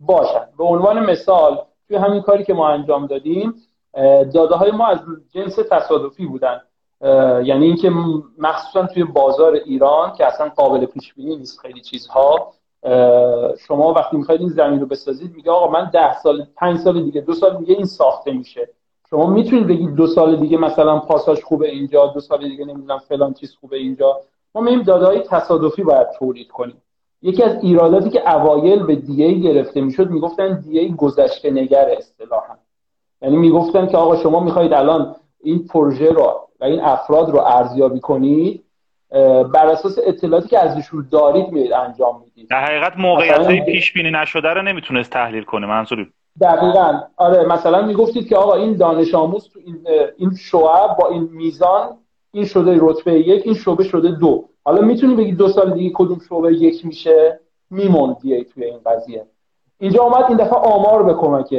باشن. 0.00 0.46
به 0.58 0.64
عنوان 0.64 1.10
مثال 1.10 1.58
توی 1.88 1.96
همین 1.96 2.22
کاری 2.22 2.44
که 2.44 2.54
ما 2.54 2.68
انجام 2.68 3.06
دادیم 3.06 3.54
داده 4.34 4.54
های 4.54 4.70
ما 4.70 4.86
از 4.86 4.98
جنس 5.34 5.56
تصادفی 5.70 6.26
بودن. 6.26 6.60
یعنی 7.44 7.66
اینکه 7.66 7.90
مخصوصا 8.38 8.86
توی 8.86 9.04
بازار 9.04 9.52
ایران 9.52 10.12
که 10.12 10.26
اصلا 10.26 10.48
قابل 10.48 10.86
پیش 10.86 11.14
بینی 11.14 11.36
نیست 11.36 11.60
خیلی 11.60 11.80
چیزها 11.80 12.52
شما 13.58 13.92
وقتی 13.92 14.16
می‌خواید 14.16 14.40
این 14.40 14.50
زمین 14.50 14.80
رو 14.80 14.86
بسازید 14.86 15.34
میگه 15.36 15.50
آقا 15.50 15.72
من 15.72 15.90
ده 15.92 16.18
سال 16.18 16.46
پنج 16.56 16.78
سال 16.78 17.02
دیگه 17.02 17.20
دو 17.20 17.34
سال 17.34 17.56
دیگه 17.56 17.74
این 17.74 17.86
ساخته 17.86 18.32
میشه. 18.32 18.68
شما 19.10 19.26
می‌تونید 19.26 19.66
بگید 19.66 19.94
دو 19.94 20.06
سال 20.06 20.36
دیگه 20.36 20.58
مثلا 20.58 20.98
پاساژ 20.98 21.42
خوبه 21.42 21.68
اینجا 21.70 22.06
دو 22.06 22.20
سال 22.20 22.48
دیگه 22.48 22.64
نمی‌دونم 22.64 22.98
فلان 22.98 23.34
چیز 23.34 23.56
خوبه 23.60 23.76
اینجا. 23.76 24.20
ما 24.54 24.60
میگیم 24.60 24.82
داده 24.82 25.06
های 25.06 25.20
تصادفی 25.20 25.82
باید 25.82 26.06
تولید 26.18 26.48
کنیم. 26.48 26.82
یکی 27.22 27.42
از 27.42 27.64
ایراداتی 27.64 28.10
که 28.10 28.34
اوایل 28.34 28.82
به 28.82 28.94
دی 28.94 29.40
گرفته 29.40 29.80
می‌شد 29.80 30.10
می‌گفتن 30.10 30.60
دی 30.60 30.94
گذشته 30.94 31.50
نگر 31.50 31.88
اصطلاحا. 31.98 32.54
یعنی 33.22 33.36
می‌گفتن 33.36 33.86
که 33.86 33.96
آقا 33.96 34.16
شما 34.16 34.40
می‌خواید 34.40 34.72
الان 34.72 35.16
این 35.42 35.66
پروژه 35.66 36.08
رو 36.10 36.40
و 36.60 36.64
این 36.64 36.80
افراد 36.80 37.30
رو 37.30 37.38
ارزیابی 37.38 38.00
کنید 38.00 38.63
بر 39.54 39.66
اساس 39.66 39.98
اطلاعاتی 40.06 40.48
که 40.48 40.58
ازشون 40.58 41.08
دارید 41.10 41.48
میید 41.48 41.72
انجام 41.72 42.20
می‌دید. 42.24 42.48
در 42.50 42.64
حقیقت 42.64 42.92
موقعیت 42.96 43.64
پیش 43.64 43.92
بینی 43.92 44.10
نشده 44.10 44.48
رو 44.48 44.62
نمی‌تونست 44.62 45.10
تحلیل 45.10 45.44
کنه 45.44 45.66
منظوری. 45.66 46.06
دقیقا. 46.40 47.00
آره 47.16 47.46
مثلا 47.46 47.86
می‌گفتید 47.86 48.28
که 48.28 48.36
آقا 48.36 48.54
این 48.54 48.76
دانش 48.76 49.14
آموز 49.14 49.50
تو 49.52 49.60
این 49.66 49.86
این 50.18 50.30
شعبه 50.40 50.96
با 51.00 51.08
این 51.08 51.28
میزان 51.32 51.96
این 52.32 52.44
شده 52.44 52.78
رتبه 52.80 53.12
یک 53.12 53.42
این 53.44 53.54
شعبه 53.54 53.84
شده 53.84 54.08
دو. 54.08 54.44
حالا 54.64 54.80
می‌تونی 54.80 55.14
بگی 55.14 55.32
دو 55.32 55.48
سال 55.48 55.74
دیگه 55.74 55.90
کدوم 55.94 56.18
شعبه 56.28 56.54
یک 56.54 56.86
میشه؟ 56.86 57.40
می‌مونن 57.70 58.16
دیگه 58.22 58.44
توی 58.44 58.64
این 58.64 58.78
قضیه. 58.86 59.26
اینجا 59.78 60.02
اومد 60.02 60.24
این 60.28 60.36
دفعه 60.36 60.58
آمار 60.58 61.02
به 61.02 61.14
کمک 61.14 61.54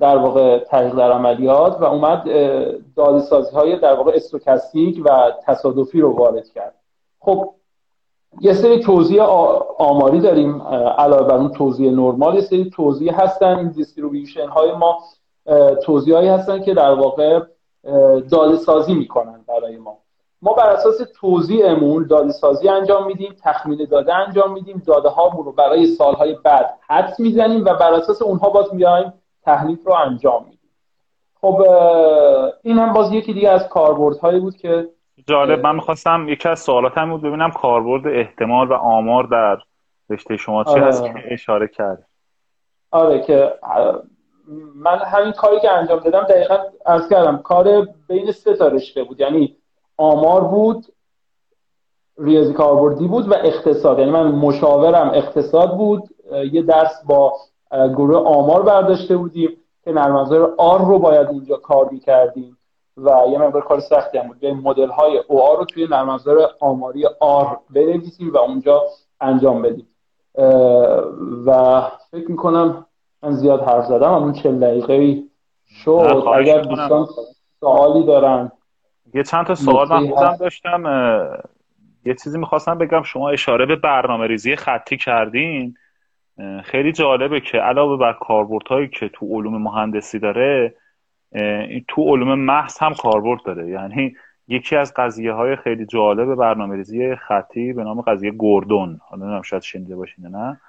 در 0.00 0.16
واقع 0.16 0.58
تحقیق 0.58 0.94
در 0.94 1.12
عملیات 1.12 1.76
و 1.80 1.84
اومد 1.84 2.24
داده‌سازی 2.96 3.56
های 3.56 3.78
در 3.78 3.94
واقع 3.94 4.12
stochastic 4.14 5.02
و 5.04 5.32
تصادفی 5.46 6.00
رو 6.00 6.16
وارد 6.16 6.48
کرد. 6.48 6.74
خب 7.26 7.54
یه 8.40 8.52
سری 8.52 8.80
توزیع 8.80 9.22
آماری 9.78 10.20
داریم 10.20 10.62
علاوه 10.98 11.28
بر 11.28 11.36
اون 11.36 11.50
توزیع 11.50 11.92
نرمال 11.92 12.34
یه 12.34 12.40
سری 12.40 12.70
توزیع 12.70 13.22
هستن 13.22 13.68
distribution 13.68 14.48
های 14.48 14.72
ما 14.72 14.98
توضیح 15.82 16.14
هایی 16.14 16.28
هستن 16.28 16.62
که 16.62 16.74
در 16.74 16.94
واقع 16.94 17.40
داده 18.30 18.56
سازی 18.56 18.94
می‌کنن 18.94 19.44
برای 19.48 19.76
ما. 19.76 19.98
ما 20.42 20.52
بر 20.52 20.70
اساس 20.70 20.96
توضیحمون 21.20 22.06
داده 22.06 22.32
سازی 22.32 22.68
انجام 22.68 23.06
میدیم 23.06 23.36
تخمین 23.42 23.86
داده 23.90 24.14
انجام 24.14 24.52
میدیم 24.52 24.82
داده 24.86 25.08
هامون 25.08 25.44
رو 25.44 25.52
برای 25.52 25.86
سالهای 25.86 26.36
بعد 26.44 26.78
حدس 26.88 27.20
می‌زنیم 27.20 27.64
و 27.64 27.74
بر 27.74 27.92
اساس 27.92 28.22
اونها 28.22 28.50
باز 28.50 28.74
میایم 28.74 29.12
تحلیل 29.42 29.78
رو 29.84 29.92
انجام 29.92 30.44
میدیم. 30.44 30.70
خب 31.40 31.62
این 32.62 32.78
هم 32.78 32.92
باز 32.92 33.12
یکی 33.12 33.32
دیگه 33.32 33.50
از 33.50 33.68
کاربردهایی 33.68 34.40
بود 34.40 34.56
که 34.56 34.88
جالب 35.26 35.66
من 35.66 35.74
می‌خواستم 35.74 36.28
یکی 36.28 36.48
از 36.48 36.60
سوالاتم 36.60 37.10
بود 37.10 37.22
ببینم 37.22 37.50
کاربرد 37.50 38.06
احتمال 38.06 38.68
و 38.68 38.72
آمار 38.72 39.24
در 39.24 39.58
رشته 40.10 40.36
شما 40.36 40.64
چی 40.64 40.70
آره. 40.70 40.84
هست 40.84 41.04
که 41.04 41.14
اشاره 41.24 41.68
کرد. 41.68 42.06
آره 42.90 43.20
که 43.20 43.52
من 44.74 44.98
همین 44.98 45.32
کاری 45.32 45.60
که 45.60 45.70
انجام 45.70 45.98
دادم 45.98 46.22
دقیقا 46.22 46.58
از 46.86 47.08
کردم 47.08 47.36
کار 47.36 47.88
بین 48.08 48.32
سه 48.32 48.56
تا 48.56 48.68
رشته 48.68 49.04
بود. 49.04 49.20
یعنی 49.20 49.56
آمار 49.96 50.44
بود 50.44 50.86
ریاضی 52.18 52.52
کاربردی 52.52 53.08
بود 53.08 53.28
و 53.28 53.34
اقتصاد. 53.34 53.98
یعنی 53.98 54.10
من 54.10 54.32
مشاورم 54.32 55.10
اقتصاد 55.14 55.76
بود. 55.76 56.02
یه 56.52 56.62
درس 56.62 57.04
با 57.06 57.32
گروه 57.70 58.16
آمار 58.16 58.62
برداشته 58.62 59.16
بودیم 59.16 59.50
که 59.84 59.92
نرم 59.92 60.16
افزار 60.16 60.54
آر 60.58 60.86
رو 60.86 60.98
باید 60.98 61.26
اونجا 61.26 61.56
کار 61.56 61.88
می‌کردیم. 61.90 62.55
و 62.96 63.10
یه 63.32 63.38
مقدار 63.38 63.62
کار 63.62 63.80
سختی 63.80 64.18
هم 64.18 64.28
بود. 64.28 64.40
به 64.40 64.54
مدل 64.54 64.88
های 64.88 65.22
او 65.28 65.42
آر 65.42 65.56
رو 65.58 65.64
توی 65.64 65.86
نرم 65.90 66.08
افزار 66.08 66.38
آماری 66.60 67.06
آر 67.20 67.58
بنویسیم 67.70 68.32
و 68.32 68.36
اونجا 68.36 68.82
انجام 69.20 69.62
بدیم. 69.62 69.88
و 71.46 71.82
فکر 72.10 72.30
می‌کنم 72.30 72.86
من 73.22 73.32
زیاد 73.32 73.62
حرف 73.62 73.84
زدم 73.84 74.12
اون 74.12 74.32
چه 74.32 74.52
دقیقه 74.52 75.22
شد. 75.84 76.24
اگر 76.34 76.60
دوستان 76.60 77.06
سوالی 77.60 78.06
دارن. 78.06 78.52
یه 79.14 79.22
چند 79.22 79.46
تا 79.46 79.54
سوال 79.54 79.88
من 79.88 80.08
خودم 80.08 80.36
داشتم 80.40 80.82
یه 82.04 82.14
چیزی 82.14 82.38
می‌خواستم 82.38 82.78
بگم. 82.78 83.02
شما 83.02 83.30
اشاره 83.30 83.66
به 83.66 83.76
برنامه 83.76 84.26
ریزی 84.26 84.56
خطی 84.56 84.96
کردین. 84.96 85.74
خیلی 86.64 86.92
جالبه 86.92 87.40
که 87.40 87.58
علاوه 87.58 87.96
بر 87.96 88.12
کاربردهایی 88.12 88.88
که 88.88 89.08
تو 89.08 89.26
علوم 89.26 89.62
مهندسی 89.62 90.18
داره 90.18 90.74
تو 91.88 92.02
علوم 92.02 92.34
محض 92.34 92.78
هم 92.78 92.94
کاربرد 92.94 93.40
داره. 93.44 93.68
یعنی 93.68 94.16
یکی 94.48 94.76
از 94.76 94.94
قضیه 94.96 95.32
های 95.32 95.56
خیلی 95.56 95.86
جالب 95.86 96.34
برنامه 96.34 96.76
ریزی 96.76 97.16
خطی 97.16 97.72
به 97.72 97.84
نام 97.84 98.00
قضیه 98.00 98.30
گوردون. 98.30 99.00
حالا 99.08 99.22
نمی‌دونم 99.22 99.42
شاید 99.42 99.62
شنیده 99.62 99.96
باشین 99.96 100.26
نه. 100.26 100.60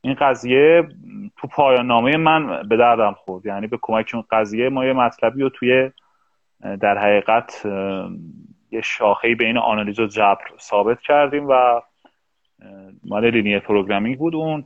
این 0.00 0.14
قضیه 0.14 0.88
تو 1.36 1.48
پایان 1.48 1.86
نامه 1.86 2.16
من 2.16 2.68
به 2.68 2.76
دردم 2.76 3.12
خورد. 3.12 3.46
یعنی 3.46 3.66
به 3.66 3.78
کمک 3.82 4.10
اون 4.14 4.24
قضیه 4.30 4.68
ما 4.68 4.84
یه 4.84 4.92
مطلبی 4.92 5.42
رو 5.42 5.48
توی 5.48 5.90
در 6.80 6.98
حقیقت 6.98 7.66
یه 8.70 8.80
شاخه 8.80 9.34
بین 9.34 9.58
آنالیز 9.58 10.00
و 10.00 10.06
جبر 10.06 10.44
ثابت 10.60 11.00
کردیم 11.00 11.46
و 11.48 11.80
مال 13.04 13.30
linear 13.30 13.58
programming 13.58 14.18
بود 14.18 14.34
اون. 14.34 14.64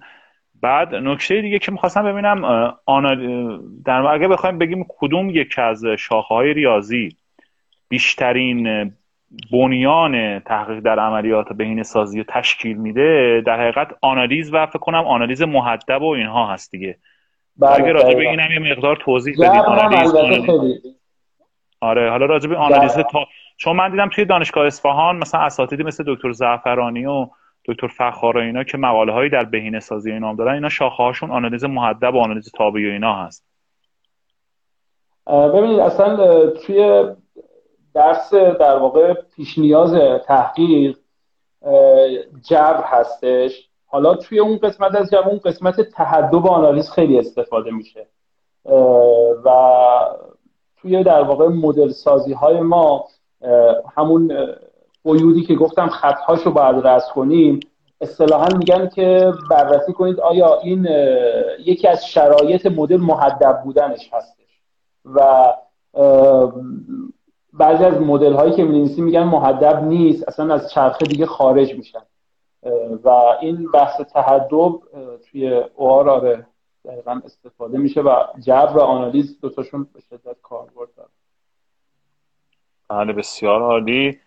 بعد 0.63 0.95
نکته 0.95 1.41
دیگه 1.41 1.59
که 1.59 1.73
می‌خواستم 1.73 2.03
ببینم 2.03 2.43
در 3.85 4.07
اگه 4.07 4.29
بخوایم 4.29 4.59
بگیم 4.59 4.87
کدوم 4.89 5.31
یک 5.31 5.59
از 5.59 5.85
شاخه 5.85 6.35
های 6.35 6.55
ریاضی 6.55 7.17
بیشترین 7.89 8.93
بنیان 9.53 10.39
تحقیق 10.39 10.81
در 10.81 10.99
عملیات 10.99 11.53
بهینه 11.53 11.83
سازی 11.83 12.21
و 12.21 12.25
تشکیل 12.29 12.77
میده 12.77 13.43
در 13.47 13.61
حقیقت 13.61 13.89
آنالیز 14.03 14.55
و 14.55 14.67
فکر 14.67 14.79
کنم 14.79 15.05
آنالیز 15.05 15.43
محدب 15.43 16.03
و 16.03 16.09
اینها 16.09 16.53
هست 16.53 16.71
دیگه. 16.71 16.99
بله 17.57 17.73
اگه 17.73 17.93
راجع 17.93 18.15
به 18.15 18.31
این 18.31 18.41
هم 18.41 18.65
یه 18.65 18.73
مقدار 18.73 18.97
توضیح 18.97 19.35
بدید 19.35 19.63
آنالیز, 19.63 20.15
آره 21.81 22.11
حالا 22.11 22.27
راجع 22.27 22.49
به 22.49 22.57
آنالیز 22.57 22.93
تا... 22.93 23.27
چون 23.57 23.77
من 23.77 23.91
دیدم 23.91 24.09
توی 24.09 24.25
دانشگاه 24.25 24.67
اصفهان 24.67 25.17
مثلا 25.17 25.41
اساتیدی 25.41 25.83
مثل 25.83 26.05
دکتر 26.07 26.33
زعفرانی 26.33 27.07
و 27.07 27.29
دکتر 27.71 27.89
فخار 27.89 28.37
و 28.37 28.41
اینا 28.41 28.65
که 28.65 28.79
مقاله 28.79 29.13
هایی 29.13 29.31
در 29.31 29.45
بهینه 29.45 29.81
سازی 29.81 30.19
نام 30.19 30.37
دارن 30.37 30.55
اینا 30.55 30.69
شاخه 30.69 31.03
هاشون 31.03 31.31
آنالیز 31.31 31.65
محدب 31.65 32.15
و 32.15 32.19
آنالیز 32.19 32.53
تابعی 32.53 32.89
و 32.89 32.93
اینا 32.93 33.15
هست. 33.15 33.47
ببینید 35.27 35.79
اصلا 35.79 36.47
توی 36.51 37.05
درس 37.95 38.35
در 38.35 38.77
واقع 38.77 39.15
پیش 39.37 39.59
نیاز 39.59 40.21
تحقیق 40.27 40.99
جبر 42.43 42.85
هستش. 42.85 43.69
حالا 43.87 44.15
توی 44.15 44.39
اون 44.39 44.59
قسمت 44.59 44.95
از 44.95 45.11
جواب 45.11 45.29
اون 45.29 45.39
قسمت 45.39 45.81
تحدب 45.81 46.45
و 46.45 46.49
آنالیز 46.49 46.91
خیلی 46.91 47.19
استفاده 47.19 47.71
میشه. 47.71 48.07
و 49.45 49.51
توی 50.77 51.05
در 51.05 51.23
واقع 51.23 51.49
مدل 51.49 51.89
سازی 51.89 52.33
های 52.33 52.61
ما 52.61 53.05
همون 53.97 54.47
قیودی 55.05 55.43
که 55.43 55.55
گفتم 55.55 55.89
خطهاش 55.89 56.43
رو 56.43 56.53
باید 56.53 56.87
رس 56.87 57.09
کنیم 57.15 57.61
اصطلاحا 58.01 58.49
میگن 58.59 58.89
که 58.89 59.33
بررسی 59.51 59.93
کنید 59.93 60.21
آیا 60.21 60.61
این 60.61 60.89
یکی 61.59 61.89
از 61.89 62.07
شرایط 62.07 62.67
مدل 62.67 62.97
محدب 62.97 63.61
بودنش 63.65 64.11
هستش. 64.13 64.61
و 65.05 65.53
بعضی 67.53 67.85
از 67.85 68.01
مدل 68.01 68.33
هایی 68.33 68.53
که 68.53 68.65
می 68.65 68.95
میگن 68.99 69.23
محدب 69.23 69.85
نیست 69.85 70.29
اصلا 70.29 70.55
از 70.55 70.71
چرخه 70.71 71.07
دیگه 71.07 71.27
خارج 71.27 71.75
میشن. 71.75 72.03
و 73.05 73.09
این 73.41 73.71
بحث 73.71 74.01
تحدب 74.01 74.73
توی 75.31 75.63
اوار 75.77 76.11
آره 76.11 76.47
دقیقا 76.85 77.21
استفاده 77.25 77.79
میشه 77.79 78.01
و 78.01 78.15
جبر 78.39 78.77
و 78.77 78.81
آنالیز 78.81 79.41
دوتاشون 79.41 79.87
به 79.95 80.01
شدت 80.01 80.37
کاربرد 80.43 80.89
داره 80.97 81.09
بله 82.89 83.13
بسیار 83.13 83.63
عالی. 83.63 84.19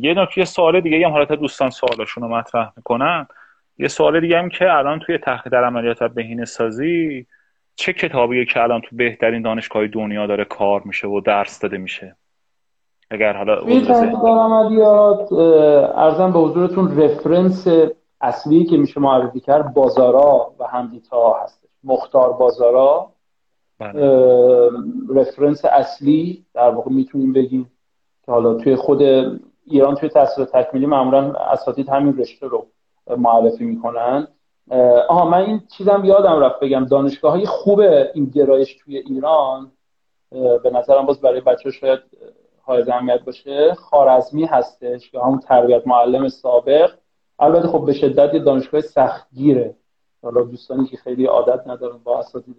یه 0.00 0.14
نکته 0.16 0.44
سوال 0.44 0.80
دیگه 0.80 1.06
هم 1.06 1.12
حالت 1.12 1.32
دوستان 1.32 1.70
سوالاشون 1.70 2.22
رو 2.22 2.28
مطرح 2.28 2.72
می‌کنن. 2.76 3.26
یه 3.78 3.88
سوال 3.88 4.20
دیگه 4.20 4.38
هم 4.38 4.48
که 4.48 4.72
الان 4.72 4.98
توی 4.98 5.18
تحقیق 5.18 5.52
در 5.52 5.64
عملیات 5.64 6.02
و 6.02 6.08
بهینه 6.08 6.44
سازی 6.44 7.26
چه 7.76 7.92
کتابیه 7.92 8.44
که 8.44 8.62
الان 8.62 8.80
تو 8.80 8.96
بهترین 8.96 9.42
دانشگاه 9.42 9.86
دنیا 9.86 10.26
داره 10.26 10.44
کار 10.44 10.82
میشه 10.84 11.08
و 11.08 11.20
درس 11.20 11.60
داده 11.60 11.78
میشه؟ 11.78 12.16
اگر 13.10 13.36
حالا 13.36 13.60
توی 13.60 13.80
تحقیق 13.80 14.22
در 14.22 14.28
عملیات 14.28 15.32
ارزم 15.96 16.32
به 16.32 16.38
حضورتون 16.38 17.00
رفرنس 17.00 17.66
اصلی 18.20 18.64
که 18.64 18.76
میشه 18.76 19.00
معرفی 19.00 19.40
کرد 19.40 19.74
بازارا 19.74 20.54
و 20.58 20.64
همدیتا 20.64 21.32
هستش. 21.42 21.68
مختار 21.84 22.32
بازارا 22.32 23.12
بله. 23.78 24.70
رفرنس 25.14 25.64
اصلی 25.64 26.44
در 26.54 26.70
واقع 26.70 26.90
می‌تونیم 26.90 27.32
بگیم 27.32 27.70
که 28.26 28.32
حالا 28.32 28.54
توی 28.54 28.76
خود 28.76 29.02
ایران 29.70 29.94
توی 29.94 30.08
تحصیل 30.08 30.44
تکمیلی 30.44 30.86
معمولا 30.86 31.32
اساتید 31.32 31.88
همین 31.88 32.18
رشته 32.18 32.46
رو 32.46 32.66
معرفی 33.16 33.64
می‌کنن. 33.64 34.28
آها 35.08 35.24
من 35.24 35.40
این 35.40 35.62
چیزم 35.76 36.02
یادم 36.04 36.40
رفت 36.40 36.60
بگم. 36.60 36.84
دانشگاه 36.84 37.32
های 37.32 37.46
خوب 37.46 37.80
این 38.14 38.24
گرایش 38.24 38.76
توی 38.84 38.96
ایران 38.96 39.72
به 40.62 40.70
نظرم 40.72 41.06
باز 41.06 41.20
برای 41.20 41.40
بچه 41.40 41.70
شاید 41.70 42.00
های 42.66 42.90
اهمیت 42.90 43.20
باشه. 43.20 43.74
خارزمی 43.74 44.44
هستش 44.44 45.14
یا 45.14 45.22
همون 45.22 45.38
تربیت 45.38 45.86
معلم 45.86 46.28
سابق. 46.28 46.90
البته 47.38 47.68
خب 47.68 47.84
به 47.86 47.92
شدت 47.92 48.34
یه 48.34 48.40
دانشگاه 48.40 48.80
سختگیره. 48.80 49.74
حالا 50.22 50.42
دوستانی 50.42 50.86
که 50.86 50.96
خیلی 50.96 51.26
عادت 51.26 51.66
ندارن 51.66 51.98
با 52.04 52.18
اساتید 52.18 52.56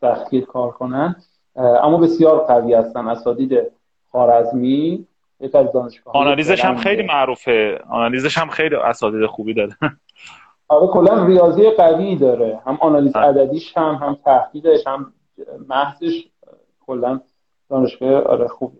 سختگیر 0.00 0.44
کار 0.44 0.70
کنن. 0.70 1.16
اما 1.56 1.98
بسیار 1.98 2.38
قوی 2.38 2.74
هستن 2.74 3.08
اساتید 3.08 3.72
خوارزمی 4.12 5.06
یک 5.40 5.54
از 5.54 5.72
دانشگاه 5.72 6.16
آنالیزش 6.16 6.64
هم 6.64 6.76
خیلی 6.76 7.02
معروفه. 7.02 7.80
آنالیزش 7.90 8.38
هم 8.38 8.48
خیلی 8.48 8.74
اساتید 8.74 9.26
خوبی 9.26 9.54
داره. 9.54 9.76
آره 10.68 10.86
کلا 10.86 11.26
ریاضی 11.26 11.70
قوی 11.70 12.16
داره. 12.16 12.60
هم 12.66 12.78
آنالیز 12.80 13.16
عددیش 13.16 13.76
هم 13.76 13.94
هم 13.94 14.18
تحقیقش 14.24 14.86
هم 14.86 15.12
محضش 15.68 16.28
کلا 16.86 17.20
دانشگاه 17.70 18.22
آره 18.22 18.48
خوبه. 18.48 18.78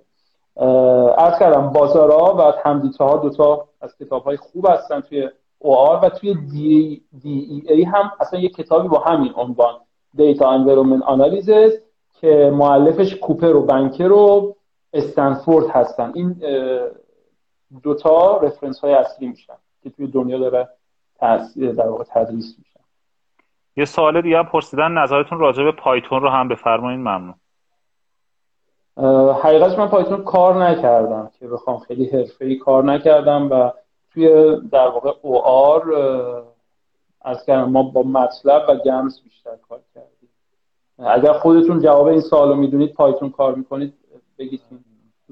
عرض 1.18 1.38
کردم 1.38 1.68
بازارا 1.68 2.36
و 2.38 2.68
همدیتا 2.68 3.08
ها 3.08 3.16
دوتا 3.16 3.68
از 3.80 3.96
کتاب 3.96 4.24
های 4.24 4.36
خوب 4.36 4.66
هستن 4.66 5.00
توی 5.00 5.28
OR 5.64 6.04
و 6.04 6.08
توی 6.08 6.34
D, 6.34 7.02
DEA 7.22 7.82
هم 7.82 8.12
اصلا 8.20 8.40
یه 8.40 8.48
کتابی 8.48 8.88
با 8.88 8.98
همین 8.98 9.32
عنوان 9.36 9.74
data 10.14 10.50
envelopment 10.50 11.02
analysis 11.02 11.72
که 12.20 12.50
معلفش 12.54 13.14
کوپر 13.14 13.56
و 13.56 13.62
بنکر 13.62 14.12
و 14.12 14.56
استنفورد 14.92 15.66
هستن. 15.66 16.12
این 16.14 16.42
دوتا 17.82 18.36
رفرنس 18.36 18.80
های 18.80 18.94
اصلی 18.94 19.28
میشن 19.28 19.56
که 19.82 19.90
توی 19.90 20.06
دنیا 20.06 20.38
داره 20.38 20.68
در 21.76 21.88
واقع 21.88 22.04
تدریس 22.04 22.54
میشن 22.58 22.80
یه 23.76 23.84
سوال 23.84 24.20
دیگه 24.20 24.38
هم 24.38 24.46
پرسیدن 24.46 24.92
نظرتون 24.92 25.38
راجع 25.38 25.62
به 25.62 25.72
پایتون 25.72 26.22
رو 26.22 26.28
هم 26.28 26.48
بفرمایید 26.48 27.00
ممنون. 27.00 27.34
حقیقتش 29.42 29.78
من 29.78 29.88
پایتون 29.88 30.24
کار 30.24 30.64
نکردم 30.64 31.30
که 31.38 31.48
بخوام 31.48 31.78
خیلی 31.78 32.08
حرفه‌ای 32.08 32.56
کار 32.56 32.84
نکردم 32.84 33.52
و 33.52 33.70
توی 34.12 34.56
در 34.70 34.88
واقع 34.88 35.12
او 35.22 35.42
آر 35.44 35.92
از 37.22 37.44
کردم 37.44 37.70
ما 37.70 37.82
با 37.82 38.02
مطلب 38.02 38.62
و 38.68 38.76
گمز 38.76 39.22
بیشتر 39.22 39.56
کار 39.68 39.80
کردیم. 39.94 40.28
اگر 40.98 41.32
خودتون 41.32 41.80
جواب 41.80 42.06
این 42.06 42.20
سوالو 42.20 42.54
می‌دونید 42.54 42.94
پایتون 42.94 43.30
کار 43.30 43.54
می‌کنید. 43.54 43.94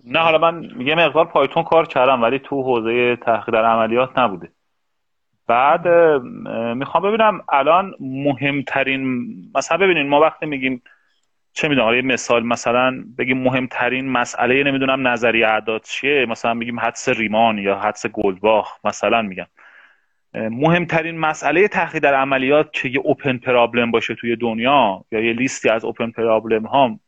نه 0.05 0.19
حالا 0.19 0.39
من 0.39 0.81
یه 0.81 0.95
مقدار 0.95 1.25
پایتون 1.25 1.63
کار 1.63 1.87
کردم 1.87 2.23
ولی 2.23 2.39
تو 2.39 2.63
حوزه 2.63 3.17
تحقیق 3.17 3.55
در 3.55 3.65
عملیات 3.65 4.19
نبوده. 4.19 4.49
بعد 5.47 5.89
می‌خوام 6.77 7.03
ببینم 7.03 7.41
الان 7.49 7.95
مهمترین 8.01 9.27
مثلا 9.55 9.77
ببینین 9.79 10.09
ما 10.09 10.21
وقتی 10.21 10.47
میگیم 10.47 10.83
چه 11.53 11.69
می‌دونم 11.69 11.95
یه 11.95 12.03
مثال 12.03 12.47
مثلا 12.47 13.05
بگیم 13.19 13.43
مهمترین 13.43 14.09
مسئله 14.09 14.63
نمی‌دونم 14.63 15.09
نظریه 15.09 15.47
اعداد 15.47 15.83
چیه؟ 15.83 16.27
مثلا 16.27 16.55
بگیم 16.55 16.81
حدس 16.81 17.09
ریمان 17.09 17.59
یا 17.59 17.79
حدس 17.79 18.07
گلدباخ 18.07 18.79
مثلا 18.85 19.23
میگم. 19.23 19.47
مهمترین 20.35 21.19
مسئله 21.19 21.69
تحقیق 21.69 22.03
در 22.03 22.15
عملیات 22.15 22.73
که 22.73 22.89
یه 22.89 22.99
اوپن 22.99 23.37
پرابلم 23.37 23.91
باشه 23.91 24.15
توی 24.15 24.37
دنیا 24.37 25.05
یا 25.13 25.21
یه 25.21 25.33
لیستی 25.33 25.69
از 25.69 25.85
اوپن 25.85 26.11
پرابلم 26.11 26.67
ها 26.67 26.99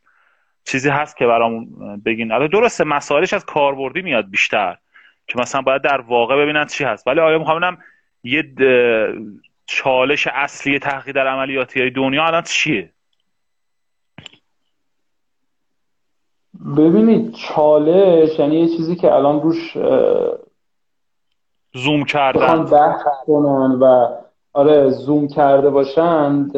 چیزی 0.68 0.88
هست 0.88 1.16
که 1.16 1.26
برامون 1.26 1.66
بگین. 2.04 2.32
البته 2.32 2.48
درسته 2.48 2.84
مسائلش 2.84 3.32
از 3.34 3.44
کاربردی 3.44 4.02
میاد 4.02 4.30
بیشتر 4.30 4.76
که 5.26 5.38
مثلا 5.38 5.62
باید 5.62 5.82
در 5.82 6.00
واقع 6.00 6.36
ببینن 6.42 6.66
چی 6.66 6.84
هست. 6.84 7.06
ولی 7.06 7.20
آیا 7.20 7.38
می‌خوام 7.38 7.78
یه 8.24 8.44
چالش 9.66 10.28
اصلی 10.32 10.78
تحقیق 10.78 11.14
در 11.14 11.26
عملیاتی 11.26 11.90
دنیا 11.90 12.26
الان 12.26 12.42
چیه؟ 12.42 12.90
ببینید 16.76 17.34
چالش 17.34 18.38
یعنی 18.38 18.60
یه 18.60 18.76
چیزی 18.76 18.96
که 18.96 19.12
الان 19.12 19.42
روش 19.42 19.78
زوم 21.74 22.04
کردن. 22.04 22.66
کنن 23.26 23.78
و 23.80 24.08
آره 24.52 24.90
زوم 24.90 25.28
کرده 25.28 25.70
باشند 25.70 26.54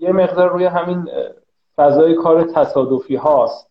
یه 0.00 0.12
مقدار 0.12 0.50
روی 0.50 0.64
همین 0.64 1.08
فضای 1.78 2.14
کار 2.14 2.42
تصادفی 2.42 3.16
هاست. 3.16 3.70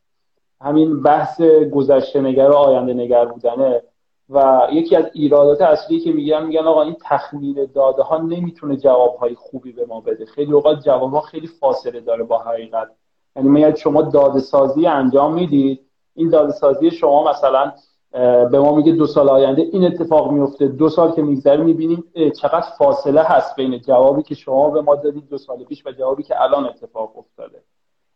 همین 0.62 1.03
بحث 1.03 1.41
گذشته 1.74 2.22
نگر 2.22 2.49
و 2.49 2.53
آینده 2.53 2.93
نگر 2.93 3.26
بودنه. 3.26 3.84
و 4.30 4.68
یکی 4.72 4.95
از 4.95 5.05
ایرادات 5.14 5.62
اصلی 5.62 5.99
که 5.99 6.12
میگن 6.12 6.45
میگن 6.45 6.68
آقا 6.68 6.82
این 6.82 6.95
تخمین 7.05 7.68
داده 7.74 8.03
ها 8.03 8.18
نمی‌تونه 8.18 8.78
جواب 8.78 9.16
های 9.16 9.36
خوبی 9.36 9.72
به 9.72 9.86
ما 9.86 10.01
بده. 10.01 10.26
خیلی 10.26 10.53
اوقات 10.53 10.80
جواب 10.80 11.14
ها 11.14 11.22
خیلی 11.22 11.47
فاصله 11.47 11.99
داره 11.99 12.24
با 12.24 12.38
حقیقت. 12.38 12.88
یعنی 13.36 13.49
میاد 13.49 13.76
شما 13.76 14.01
داده 14.01 14.39
سازی 14.39 14.88
انجام 14.88 15.34
می‌دید 15.34 15.82
این 16.16 16.30
داده 16.30 16.51
سازی 16.51 16.91
شما 16.91 17.32
مثلا 17.32 17.72
به 18.51 18.60
ما 18.60 18.76
میگه 18.76 18.91
دو 18.91 19.08
سال 19.08 19.30
آینده 19.30 19.62
این 19.62 19.86
اتفاق 19.86 20.32
میفته 20.32 20.68
دو 20.68 20.89
سال 20.89 21.12
که 21.12 21.22
میگذره 21.22 21.64
می‌بینیم 21.64 22.03
چقدر 22.41 22.68
فاصله 22.78 23.22
هست 23.22 23.55
بین 23.55 23.80
جوابی 23.80 24.24
که 24.24 24.36
شما 24.36 24.70
به 24.70 24.82
ما 24.82 24.95
دادید 24.95 25.30
دو 25.30 25.38
سال 25.38 25.64
پیش 25.64 25.86
و 25.86 25.91
جوابی 25.91 26.24
که 26.24 26.41
الان 26.41 26.66
اتفاق 26.66 27.18
افتاده. 27.18 27.64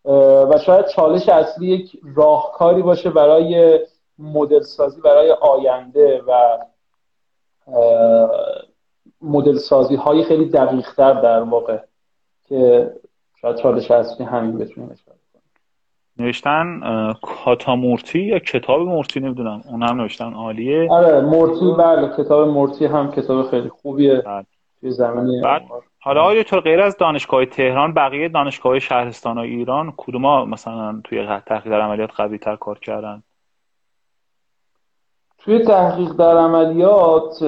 و 0.06 0.58
شاید 0.66 0.88
چالش 0.88 1.30
اصلی 1.30 1.68
یک 1.68 2.02
راهکاری 2.16 2.82
باشه 2.82 3.10
برای 3.10 3.80
مدل 4.20 4.62
سازی 4.62 5.02
برای 5.02 5.32
آینده 5.32 6.22
و 6.28 6.58
مدل 9.22 9.58
سازی 9.58 9.95
های 9.95 10.24
خیلی 10.24 10.45
دقیق 10.45 10.95
در 10.97 11.41
واقع 11.41 11.78
که 12.47 12.91
شاید 13.41 13.56
چالش 13.56 13.91
اصلی 13.91 14.26
همین 14.26 14.58
بتونیم 14.58 14.91
اشاره 14.91 15.18
کنیم. 15.34 15.43
نوشتن 16.18 16.82
کاتامورتی 17.22 18.20
یا 18.20 18.39
کتاب 18.39 18.82
مورتی؟ 18.82 19.20
نمی‌دونم. 19.20 19.62
اون 19.70 19.84
هم 19.84 20.02
نوشتن. 20.02 20.34
عالیه. 20.34 20.91
آره 20.91 21.22
مورتی. 21.22 21.72
بله 21.78 22.18
کتاب 22.18 22.47
مورتی 22.47 22.86
هم 22.86 23.12
کتاب 23.12 23.49
خیلی 23.49 23.70
خوبیه. 23.70 24.22
بله. 24.22 24.45
توی 24.82 24.91
زمینی 24.91 25.41
بعد؟ 25.41 25.62
حالا 26.04 26.24
آیا 26.24 26.43
تو 26.43 26.60
غیر 26.60 26.82
از 26.82 26.97
دانشگاه 26.97 27.45
تهران 27.45 27.93
بقیه 27.93 28.30
دانشگاه 28.30 28.80
شهرستان 28.80 29.38
و 29.38 29.41
ایران 29.41 29.93
کدوم 29.97 30.49
مثلا 30.49 31.02
توی 31.04 31.26
تحقیق 31.26 31.72
در 31.72 31.82
عملیات 31.82 32.12
قوی 32.12 32.38
تر 32.38 32.56
کار 32.56 32.80
کردن؟ 32.80 33.24
توی 35.38 35.66
تحقیق 35.66 36.12
در 36.12 36.38
عملیات 36.38 37.43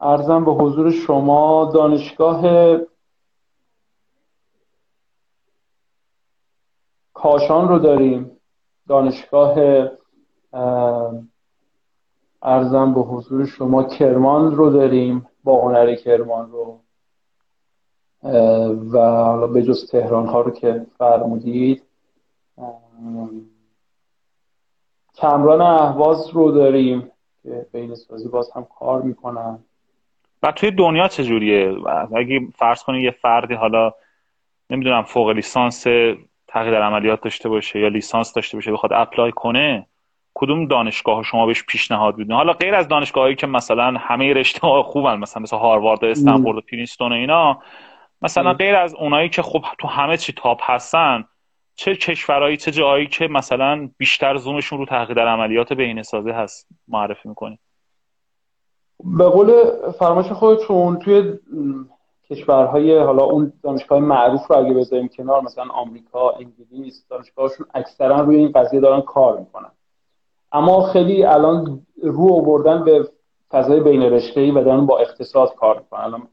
ارزم 0.00 0.44
به 0.44 0.50
حضور 0.50 0.90
شما 0.90 1.70
دانشگاه 1.74 2.42
کاشان 7.14 7.68
رو 7.68 7.78
داریم. 7.78 8.30
دانشگاه 8.88 9.54
ارزم 12.42 12.94
به 12.94 13.00
حضور 13.00 13.46
شما 13.46 13.84
کرمان 13.84 14.56
رو 14.56 14.70
داریم. 14.70 15.26
با 15.44 15.62
هنر 15.62 15.94
کرمان 15.94 16.50
رو. 16.52 16.80
و 18.92 18.98
حالا 18.98 19.46
به 19.46 19.62
جز 19.62 19.90
تهران 19.90 20.26
ها 20.26 20.40
رو 20.40 20.50
که 20.50 20.86
فرمودید 20.98 21.82
چمران 25.14 25.60
اهواز 25.60 26.30
رو 26.30 26.50
داریم 26.50 27.10
که 27.42 27.66
بهینه 27.72 27.94
سازی 27.94 28.28
باز 28.28 28.50
هم 28.50 28.66
کار 28.78 29.02
می‌کنن. 29.02 29.58
و 30.42 30.52
توی 30.52 30.70
دنیا 30.70 31.08
چجوریه 31.08 31.76
اگه 32.16 32.40
فرض 32.56 32.82
کنید 32.82 33.04
یه 33.04 33.10
فردی 33.10 33.54
حالا 33.54 33.92
نمی‌دونم 34.70 35.02
فوق 35.02 35.28
لیسانس 35.28 35.82
تحقیق 36.48 36.74
در 36.74 36.82
عملیات 36.82 37.20
داشته 37.20 37.48
باشه 37.48 37.78
یا 37.80 37.88
لیسانس 37.88 38.32
داشته 38.32 38.56
باشه 38.56 38.72
بخواد 38.72 38.92
apply 38.92 39.32
کنه 39.32 39.86
کدوم 40.40 40.66
دانشگاه 40.66 41.22
شما 41.22 41.46
بهش 41.46 41.64
پیشنهاد 41.68 42.18
میدین؟ 42.18 42.36
حالا 42.36 42.52
غیر 42.52 42.74
از 42.74 42.88
دانشگاهایی 42.88 43.34
که 43.34 43.46
مثلا 43.46 43.94
همه 43.98 44.32
رشته 44.32 44.60
ها 44.60 44.82
خوبن 44.82 45.16
مثلا 45.16 45.42
مثل 45.42 45.56
هاروارد 45.56 46.04
و 46.04 46.06
استنفورد 46.06 46.58
و 46.58 46.60
پرینستون 46.60 47.12
و 47.12 47.14
اینا 47.14 47.58
مثلا 48.22 48.52
غیر 48.52 48.76
از 48.76 48.94
اونایی 48.94 49.28
که 49.28 49.42
خب 49.42 49.64
تو 49.78 49.88
همه 49.88 50.16
چی 50.16 50.32
top 50.32 50.60
هستن 50.62 51.24
چه 51.74 51.94
کشورهایی 51.94 52.56
چه 52.56 52.70
جایی 52.70 53.06
که 53.06 53.28
مثلا 53.28 53.88
بیشتر 53.98 54.36
زومشون 54.36 54.78
رو 54.78 54.86
تحقیق 54.86 55.16
در 55.16 55.28
عملیات 55.28 55.72
بهینه 55.72 56.02
سازی 56.02 56.30
هست 56.30 56.68
معرفی 56.88 57.28
می‌کنی؟ 57.28 57.58
به 59.04 59.24
قول 59.24 59.52
فرمایش 59.98 60.32
خودتون 60.32 60.98
توی 60.98 61.38
کشورهای 62.30 62.98
حالا 62.98 63.24
اون 63.24 63.52
دانشگاه 63.62 64.00
معروف 64.00 64.46
رو 64.46 64.56
اگه 64.56 64.74
بذاریم 64.74 65.08
کنار 65.08 65.42
مثلا 65.42 65.64
آمریکا 65.64 66.30
انگلیس 66.30 67.06
دانشگاهشون 67.10 67.66
اکثرا 67.74 68.20
روی 68.20 68.36
این 68.36 68.52
قضیه 68.52 68.80
دارن 68.80 69.00
کار 69.00 69.38
می‌کنن. 69.38 69.70
اما 70.52 70.82
خیلی 70.82 71.24
الان 71.24 71.86
رو 72.02 72.32
آوردن 72.32 72.84
به 72.84 73.08
فضای 73.50 73.80
بین 73.80 74.02
ای 74.36 74.50
و 74.50 74.64
دارن 74.64 74.86
با 74.86 74.98
اقتصاد 74.98 75.54
کار 75.54 75.78
می‌کنن. 75.78 76.00
الان 76.00 76.28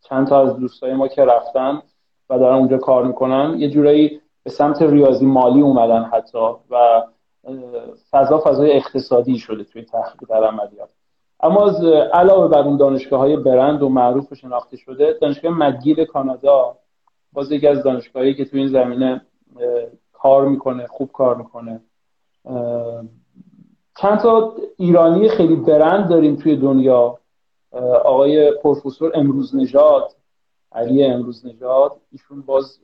چند 0.00 0.26
تا 0.26 0.42
از 0.42 0.56
دوستای 0.56 0.94
ما 0.94 1.08
که 1.08 1.24
رفتن 1.24 1.82
و 2.30 2.38
دارن 2.38 2.56
اونجا 2.56 2.78
کار 2.78 3.04
می‌کنن 3.06 3.54
یه 3.58 3.70
جورایی 3.70 4.20
به 4.42 4.50
سمت 4.50 4.82
ریاضی 4.82 5.26
مالی 5.26 5.60
اومدن 5.60 6.02
حتی 6.02 6.38
و 6.70 7.02
فضا 8.10 8.38
فضای 8.44 8.72
اقتصادی 8.72 9.38
شده 9.38 9.64
توی 9.64 9.82
تحقیق 9.82 10.28
در 10.28 10.44
عملیات. 10.44 10.88
اما 11.40 11.66
از 11.66 11.84
علاوه 12.12 12.48
بر 12.48 12.62
اون 12.62 12.76
دانشگاه 12.76 13.20
های 13.20 13.36
برند 13.36 13.82
و 13.82 13.88
معروف 13.88 14.32
و 14.32 14.34
شناخته 14.34 14.76
شده 14.76 15.18
دانشگاه 15.20 15.58
مگیل 15.58 16.04
کانادا 16.04 16.76
باز 17.32 17.52
یکی 17.52 17.66
از 17.66 17.82
دانشگاهایی 17.82 18.34
که 18.34 18.44
توی 18.44 18.60
این 18.60 18.68
زمینه 18.68 19.20
کار 20.12 20.48
می‌کنه 20.48 20.86
خوب 20.86 21.12
کار 21.12 21.36
می‌کنه. 21.36 21.80
چند 23.98 24.18
تا 24.18 24.54
ایرانی 24.76 25.28
خیلی 25.28 25.56
برند 25.56 26.08
داریم 26.08 26.36
توی 26.36 26.56
دنیا. 26.56 27.18
آقای 28.04 28.50
پروفسور 28.50 29.12
امروز 29.14 29.56
نژاد 29.56 30.10
علی 30.72 31.04
امروز 31.04 31.46
نژاد 31.46 31.92
ایشون 32.12 32.42
باز 32.42 32.78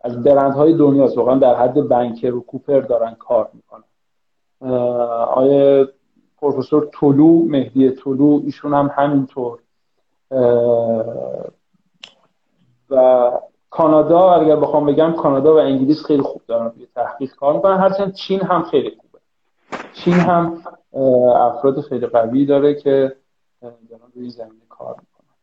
از 0.00 0.22
برندهای 0.22 0.74
دنیاست. 0.74 1.18
واقعا 1.18 1.38
در 1.38 1.54
حد 1.54 1.88
بنکر 1.88 2.34
و 2.34 2.40
کوپر 2.40 2.80
دارن 2.80 3.14
کار 3.14 3.48
می‌کنن. 3.52 3.84
آقای 5.22 5.86
پروفسور 6.40 6.88
طلو 7.00 7.44
مهدی 7.44 7.90
طلو 7.90 8.40
ایشون 8.44 8.74
هم 8.74 8.90
همینطور. 8.94 9.58
و 12.90 13.30
کانادا 13.70 14.30
اگر 14.30 14.56
بخوام 14.56 14.86
بگم 14.86 15.12
کانادا 15.12 15.54
و 15.54 15.58
انگلیس 15.58 16.04
خیلی 16.04 16.22
خوب 16.22 16.42
دارن 16.46 16.72
روی 16.76 16.86
تحقیق 16.94 17.34
کار 17.34 17.54
می‌کنن. 17.54 17.76
هرچند 17.76 18.12
چین 18.12 18.40
هم 18.40 18.62
خیلی 18.62 18.90
خوبه 18.90 19.11
چین 19.92 20.14
هم 20.14 20.62
افراد 21.34 21.80
خیلی 21.80 22.06
قوی 22.06 22.46
داره 22.46 22.74
که 22.74 23.16
دارن 23.62 24.02
روی 24.14 24.30
زمین 24.30 24.62
کار 24.68 24.94
می‌کنن. 25.00 25.34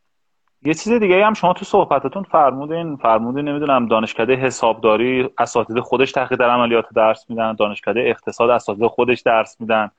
یه 0.62 0.74
چیز 0.74 0.94
دیگه 0.94 1.26
هم 1.26 1.34
شما 1.34 1.54
تو 1.54 1.66
صحبتتون 1.66 2.24
فرمودین 2.24 2.96
فرمودین 2.96 3.48
نمی‌دونم 3.48 3.88
دانشکده 3.88 4.36
حسابداری 4.36 5.30
اساتید 5.38 5.80
خودش 5.80 6.12
تحقیق 6.12 6.40
در 6.40 6.50
عملیات 6.50 6.86
درس 6.96 7.30
میدن 7.30 7.54
دانشکده 7.54 8.00
اقتصاد 8.00 8.50
اساتید 8.50 8.88
خودش 8.88 9.22
درس 9.22 9.62
میدن 9.62 9.92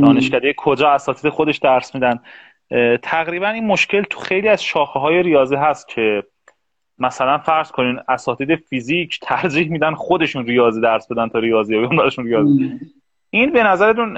دانشکده 0.00 0.54
کجا 0.56 0.90
اساتید 0.90 1.30
خودش 1.30 1.58
درس 1.58 1.94
میدن. 1.94 2.20
تقریبا 3.02 3.48
این 3.48 3.66
مشکل 3.66 4.02
تو 4.02 4.20
خیلی 4.20 4.48
از 4.48 4.62
شاخه 4.62 5.00
های 5.00 5.22
ریاضی 5.22 5.56
هست 5.56 5.88
که 5.88 6.22
مثلا 6.98 7.38
فرض 7.38 7.70
کنین 7.70 8.00
اساتید 8.08 8.56
فیزیک 8.56 9.18
ترجیح 9.22 9.70
میدن 9.70 9.94
خودشون 9.94 10.46
ریاضی 10.46 10.80
درس 10.80 11.12
بدن 11.12 11.28
تا 11.28 11.38
ریاضی 11.38 11.86
براشون 11.86 12.24
ریاضی 12.24 12.80
این 13.30 13.52
به 13.52 13.62
نظرتون 13.62 14.16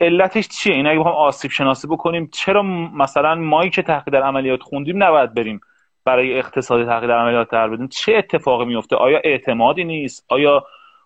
علتش 0.00 0.48
چیه؟ 0.48 0.74
این 0.74 0.86
اگه 0.86 0.98
بخوام 0.98 1.14
آسیب 1.14 1.50
شناسی 1.50 1.86
بکنیم 1.86 2.28
چرا 2.32 2.62
مثلا 2.62 3.34
مایی 3.34 3.70
که 3.70 3.82
تحقیق 3.82 4.14
در 4.14 4.22
عملیات 4.22 4.62
خوندیم 4.62 5.02
نباید 5.02 5.34
بریم 5.34 5.60
برای 6.04 6.38
اقتصادی 6.38 6.84
تحقیق 6.84 7.08
در 7.08 7.18
عملیات 7.18 7.50
در 7.50 7.68
بدیم؟ 7.68 7.88
چه 7.88 8.14
اتفاقی 8.16 8.64
میفته؟ 8.64 8.96
آیا 8.96 9.20
اعتمادی 9.24 9.84
نیست؟ 9.84 10.24
آیا 10.28 10.64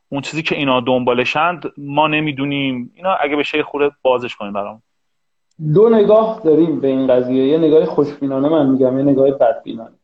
اون 0.09 0.21
چیزی 0.21 0.43
که 0.43 0.57
اینا 0.57 0.81
دنبالشند 0.81 1.73
ما 1.79 2.09
نمی‌دونیم؟ 2.09 2.93
اینا 2.95 3.15
اگه 3.15 3.37
بشه 3.37 3.63
خورده 3.63 3.95
بازش 4.03 4.37
کنیم 4.37 4.53
برام 4.53 4.83
دو 5.75 5.89
نگاه 5.89 6.41
داریم 6.45 6.81
به 6.81 6.89
این 6.89 7.07
قضیه. 7.07 7.47
یه 7.47 7.59
نگاه 7.59 7.85
خوشبینانه 7.85 8.49
من 8.49 8.67
میگم 8.67 8.99
یه 8.99 9.05
نگاه 9.05 9.31
بدبینانه. 9.31 9.95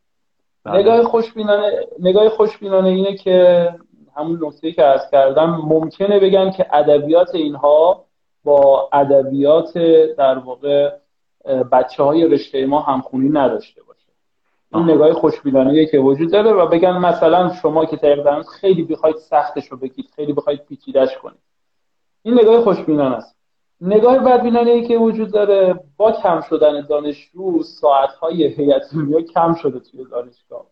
بله. 0.64 0.78
نگاه 0.78 1.03
خوشبینانه 1.03 1.70
نگاه 2.01 2.28
خوشبینانه 2.28 2.88
اینه 2.88 3.16
که 3.16 3.68
همون 4.17 4.39
نکته 4.43 4.73
که 4.73 4.83
عرض 4.83 5.11
کردم 5.11 5.63
ممکنه 5.65 6.21
بگن 6.21 6.51
که 6.51 6.67
ادبیات 6.77 7.35
اینها 7.35 8.05
با 8.45 8.89
ادبیات 8.93 9.79
در 10.19 10.39
واقع 10.39 10.91
بچه 11.73 12.03
های 12.03 12.29
رشته 12.29 12.67
ما 12.67 12.81
همخونی 12.81 13.29
نداشته 13.29 13.83
باشه. 13.83 14.09
این 14.75 14.91
نگاه 14.91 15.13
خوشبینانه 15.13 15.87
که 15.87 15.99
وجود 15.99 16.33
داره 16.33 16.53
و 16.53 16.67
بگن 16.67 16.99
مثلا 16.99 17.55
شما 17.55 17.85
که 17.85 17.97
تقریبا 17.97 18.43
خیلی 18.43 18.83
بخواید 18.83 19.17
سختش 19.17 19.67
رو 19.67 19.77
بگید 19.77 20.07
خیلی 20.17 20.33
بخواید 20.33 20.65
پیچیدش 20.65 21.19
کنید. 21.19 21.39
این 22.23 22.35
نگاه 22.35 22.61
خوشبینانه 22.61 23.17
است. 23.17 23.37
نگاه 23.81 24.19
بدبینانه 24.19 24.71
ای 24.71 24.89
که 24.89 24.99
وجود 24.99 25.33
داره 25.33 25.81
با 25.97 26.13
کم 26.13 26.41
شدن 26.41 26.87
دانشجو 26.87 27.63
ساعت‌های 27.63 28.47
هیئت 28.47 28.83
کم 29.35 29.55
شده 29.55 29.81
توی 29.81 30.05
دانشگاه. 30.11 30.67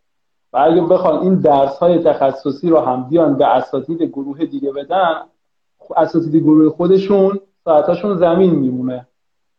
و 0.53 0.59
اگه 0.59 0.81
بخوان 0.81 1.23
این 1.23 1.35
درس 1.35 1.79
های 1.79 1.99
تخصصی 1.99 2.69
رو 2.69 2.81
هم 2.81 3.09
بیان 3.09 3.37
به 3.39 3.47
اساتید 3.47 4.03
گروه 4.03 4.45
دیگه 4.45 4.73
بدن 4.73 5.15
اساتید 5.97 6.37
گروه 6.37 6.71
خودشون 6.73 7.41
ساعتاشون 7.65 8.17
زمین 8.17 8.55
میمونه. 8.55 9.07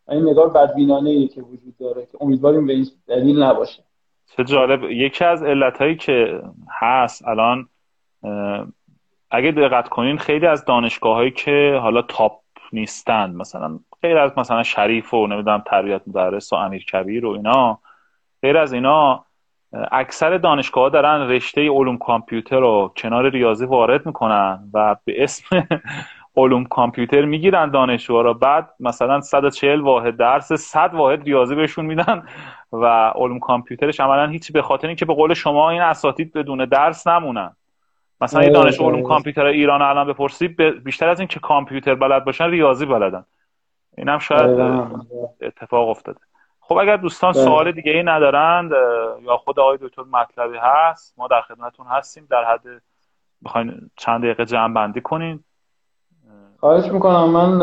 این 0.10 0.30
نگاه 0.30 0.54
بدبینانه 0.54 1.10
ای 1.10 1.28
که 1.28 1.42
وجود 1.42 1.78
داره 1.80 2.06
که 2.06 2.18
امیدواریم 2.22 2.68
به 2.68 2.74
این 2.74 2.88
دلیل 3.08 3.44
نباشه. 3.44 3.84
چه 4.38 4.44
جالب. 4.44 4.84
یکی 4.84 5.26
از 5.26 5.44
علت 5.44 6.00
که 6.00 6.42
هست 6.70 7.28
الان 7.28 7.70
اگه 9.32 9.52
دقت 9.52 9.90
کنین 9.90 10.18
خیلی 10.18 10.48
از 10.48 10.66
دانشگاه 10.66 11.16
هایی 11.16 11.32
که 11.32 11.80
حالا 11.82 12.02
تاپ 12.02 12.42
نیستند 12.74 13.36
مثلا 13.36 13.80
غیر 14.02 14.18
از 14.18 14.32
مثلا 14.38 14.64
شریف 14.64 15.14
و 15.14 15.28
نمی‌دونم 15.28 15.64
تربیت 15.66 16.02
مدرس 16.08 16.54
و 16.54 16.56
امیر 16.56 16.86
کبیر 16.86 17.26
و 17.26 17.30
اینا 17.30 17.80
غیر 18.42 18.58
از 18.58 18.74
اینا 18.74 19.26
اکثر 19.92 20.38
دانشگاه 20.38 20.84
ها 20.84 20.90
دارن 20.90 21.30
رشته 21.30 21.70
علوم 21.70 21.98
کامپیوتر 21.98 22.60
رو 22.60 22.94
کنار 22.98 23.30
ریاضی 23.30 23.66
وارد 23.66 24.06
می‌کنن 24.06 24.70
و 24.74 24.96
به 25.06 25.24
اسم 25.24 25.46
علوم 26.36 26.66
کامپیوتر 26.66 27.26
می‌گیرن 27.26 27.70
دانشجوها 27.70 28.22
رو. 28.22 28.34
بعد 28.34 28.70
مثلا 28.80 29.22
140 29.22 29.82
واحد 29.82 30.18
درس 30.18 30.54
100 30.54 30.94
واحد 30.94 31.24
ریاضی 31.24 31.56
بهشون 31.56 31.86
میدن 31.86 32.24
و 32.72 32.86
علوم 33.16 33.40
کامپیوترش 33.40 34.00
عملا 34.00 34.28
هیچ 34.28 34.52
به 34.52 34.62
خاطر 34.62 34.88
اینکه 34.88 35.06
به 35.06 35.14
قول 35.14 35.34
شما 35.34 35.70
این 35.70 35.82
اساتید 35.82 36.34
بدون 36.34 36.66
درس 36.66 37.08
نمونن. 37.08 37.56
مثلا 38.22 38.44
یه 38.44 38.50
دانش 38.50 38.80
علوم 38.80 39.04
کامپیوتر 39.04 39.46
ایران 39.46 39.82
الان 39.82 40.08
بپرسی 40.08 40.48
بیشتر 40.84 41.10
از 41.10 41.20
این 41.20 41.28
که 41.28 41.40
کامپیوتر 41.40 41.96
بلد 41.96 42.26
باشن 42.26 42.50
ریاضی 42.50 42.86
بلدن. 42.86 43.26
اینم 43.98 44.20
شاید 44.20 44.60
اتفاق 45.42 45.90
افتاده. 45.90 46.20
خب 46.72 46.78
اگر 46.78 46.98
دوستان 46.98 47.32
بله. 47.32 47.44
سوال 47.44 47.72
دیگه 47.72 47.92
ای 47.92 48.04
ندارند 48.04 48.72
یا 49.22 49.38
خود 49.38 49.60
آقای 49.60 49.78
دکتر 49.82 50.02
مطلبی 50.02 50.58
هست 50.62 51.14
ما 51.18 51.28
در 51.28 51.42
خدمتتون 51.42 51.86
هستیم. 51.86 52.28
در 52.30 52.44
حد 52.44 52.62
بخواین 53.46 53.90
چند 53.98 54.22
دقیقه 54.24 54.46
جمع 54.46 54.74
بندی 54.74 55.02
کنین. 55.02 55.44
خواهش 56.60 56.92
می‌کنم. 56.92 57.30
من 57.30 57.60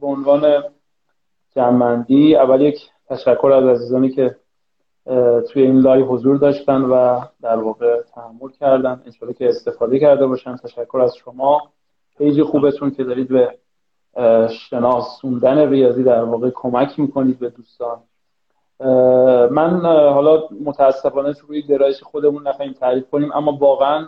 به 0.00 0.06
عنوان 0.06 0.62
جمع‌بندی 1.56 2.36
اول 2.36 2.60
یک 2.60 2.80
تشکر 3.08 3.52
از 3.52 3.64
عزیزانی 3.64 4.10
که 4.10 4.36
توی 5.52 5.62
این 5.62 5.80
live 5.80 6.06
حضور 6.06 6.36
داشتن 6.36 6.82
و 6.82 7.20
در 7.42 7.56
واقع 7.56 8.02
تحمل 8.02 8.50
کردن. 8.60 9.02
انشاءالله 9.06 9.38
که 9.38 9.48
استفاده 9.48 9.98
کرده 9.98 10.26
باشن. 10.26 10.56
تشکر 10.56 11.00
از 11.00 11.16
شما. 11.16 11.72
پیج 12.18 12.42
خوبتون 12.42 12.90
که 12.90 13.04
دارید 13.04 13.28
به 13.28 13.58
شناسوندن 14.50 15.68
ریاضی 15.68 16.02
در 16.02 16.22
واقع 16.22 16.50
کمک 16.54 17.00
می‌کنید 17.00 17.38
به 17.38 17.50
دوستان. 17.50 17.98
من 19.50 19.80
حالا 19.86 20.42
متاسفانه 20.64 21.34
روی 21.48 21.62
گرایش 21.62 22.02
خودمون 22.02 22.48
نخواهیم 22.48 22.72
تعریف 22.72 23.10
کنیم 23.10 23.32
اما 23.32 23.52
واقعا 23.52 24.06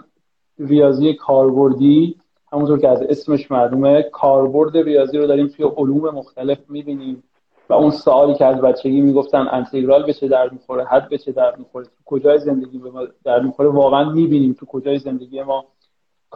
ریاضی 0.59 1.15
کاربردی 1.15 2.17
همونطور 2.53 2.79
که 2.79 2.89
از 2.89 3.03
اسمش 3.03 3.51
معلومه 3.51 4.03
کاربرد 4.03 4.77
ریاضی 4.77 5.19
رو 5.19 5.27
داریم 5.27 5.47
توی 5.47 5.65
علوم 5.77 6.15
مختلف 6.15 6.59
می‌بینیم 6.69 7.23
و 7.69 7.75
اون 7.75 7.91
سوالی 7.91 8.35
که 8.35 8.45
از 8.45 8.61
بچگی 8.61 9.01
می‌گفتن 9.01 9.47
انتگرال 9.51 10.07
به 10.07 10.13
چه 10.13 10.29
درد 10.29 10.53
می‌خوره 10.53 10.85
حد 10.85 11.09
به 11.09 11.19
چه 11.19 11.33
درد 11.33 11.59
می‌خوره 11.59 11.85
تو 11.85 11.91
کجای 12.05 12.39
زندگی 12.39 12.79
به 12.79 12.91
ما 12.91 13.07
درد 13.25 13.43
می‌خوره 13.43 13.69
واقعا 13.69 14.13
می‌بینیم 14.13 14.53
تو 14.53 14.67
کجای 14.67 14.99
زندگی 14.99 15.43
ما 15.43 15.65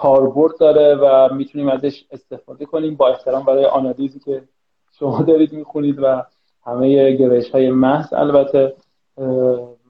کاربرد 0.03 0.59
داره 0.61 0.95
و 0.95 1.35
می‌تونیم 1.35 1.69
ازش 1.69 2.05
استفاده 2.11 2.65
کنیم. 2.65 2.97
با 2.97 3.09
احترام 3.09 3.45
برای 3.45 3.65
آنالیزی 3.65 4.21
که 4.21 4.43
شما 4.99 5.23
دارید 5.23 5.53
می‌خونید 5.53 5.99
و 6.03 6.23
همه 6.67 7.13
گرایش 7.13 7.51
های 7.51 7.71
محض 7.71 8.13
البته. 8.13 8.75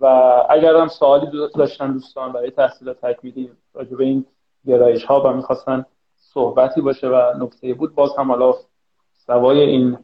و 0.01 0.07
اگر 0.51 0.77
هم 0.77 0.89
سوالی 0.89 1.27
داشتن 1.55 1.93
دوستان 1.93 2.33
برای 2.33 2.51
تحصیلات 2.51 3.01
تکمیلی 3.01 3.51
راجع 3.75 3.97
به 3.97 4.05
این 4.05 4.25
گرایش 4.67 5.05
ها 5.05 5.21
و 5.21 5.33
می‌خواستن 5.33 5.85
صحبتی 6.17 6.81
باشه 6.81 7.09
و 7.09 7.33
نکته 7.41 7.75
بود 7.75 7.95
باز 7.95 8.11
هم 8.19 8.31
حالا 8.31 8.55
سوای 9.27 9.61
این 9.61 9.99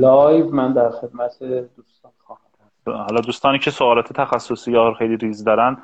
live 0.00 0.50
من 0.50 0.72
در 0.72 0.90
خدمت 0.90 1.42
دوستان 1.76 2.12
خواهم 2.18 2.40
حالا 2.86 3.20
دوستانی 3.20 3.58
که 3.58 3.70
سوالات 3.70 4.12
تخصصی 4.12 4.72
یا 4.72 4.94
خیلی 4.98 5.16
ریز 5.16 5.44
دارن 5.44 5.76